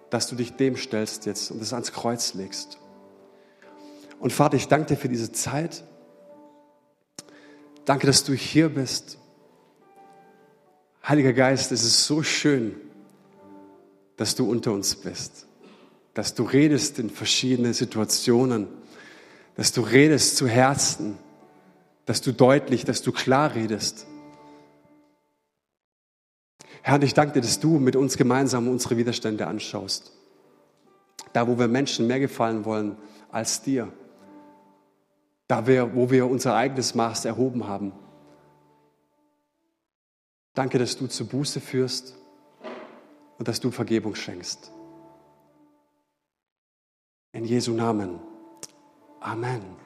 dass 0.09 0.27
du 0.27 0.35
dich 0.35 0.55
dem 0.55 0.75
stellst 0.75 1.27
jetzt 1.27 1.51
und 1.51 1.61
es 1.61 1.71
ans 1.71 1.91
Kreuz 1.91 2.33
legst. 2.33 2.79
Und 4.19 4.33
Vater, 4.33 4.57
ich 4.57 4.69
danke 4.69 4.87
dir 4.87 4.97
für 4.97 5.09
diese 5.09 5.31
Zeit. 5.31 5.83
Danke, 7.85 8.07
dass 8.07 8.23
du 8.23 8.33
hier 8.33 8.69
bist. 8.69 9.19
Heiliger 11.07 11.33
Geist, 11.33 11.71
es 11.71 11.83
ist 11.83 12.07
so 12.07 12.23
schön, 12.23 12.75
dass 14.21 14.35
du 14.35 14.47
unter 14.47 14.71
uns 14.71 14.95
bist, 14.95 15.47
dass 16.13 16.35
du 16.35 16.43
redest 16.43 16.99
in 16.99 17.09
verschiedenen 17.09 17.73
Situationen, 17.73 18.67
dass 19.55 19.71
du 19.71 19.81
redest 19.81 20.37
zu 20.37 20.47
Herzen, 20.47 21.17
dass 22.05 22.21
du 22.21 22.31
deutlich, 22.31 22.85
dass 22.85 23.01
du 23.01 23.11
klar 23.13 23.55
redest. 23.55 24.05
Herr, 26.83 27.01
ich 27.01 27.15
danke 27.15 27.33
dir, 27.33 27.41
dass 27.41 27.59
du 27.59 27.79
mit 27.79 27.95
uns 27.95 28.15
gemeinsam 28.15 28.67
unsere 28.67 28.95
Widerstände 28.95 29.47
anschaust. 29.47 30.11
Da, 31.33 31.47
wo 31.47 31.57
wir 31.57 31.67
Menschen 31.67 32.05
mehr 32.05 32.19
gefallen 32.19 32.63
wollen 32.63 32.97
als 33.31 33.63
dir. 33.63 33.91
Da, 35.47 35.65
wo 35.65 36.11
wir 36.11 36.29
unser 36.29 36.55
eigenes 36.55 36.93
Maß 36.93 37.25
erhoben 37.25 37.65
haben. 37.65 37.91
Danke, 40.53 40.77
dass 40.77 40.95
du 40.95 41.07
zur 41.07 41.25
Buße 41.25 41.59
führst 41.59 42.20
und 43.41 43.47
dass 43.47 43.59
du 43.59 43.71
Vergebung 43.71 44.13
schenkst. 44.13 44.71
In 47.33 47.43
Jesu 47.43 47.73
Namen. 47.73 48.19
Amen. 49.19 49.80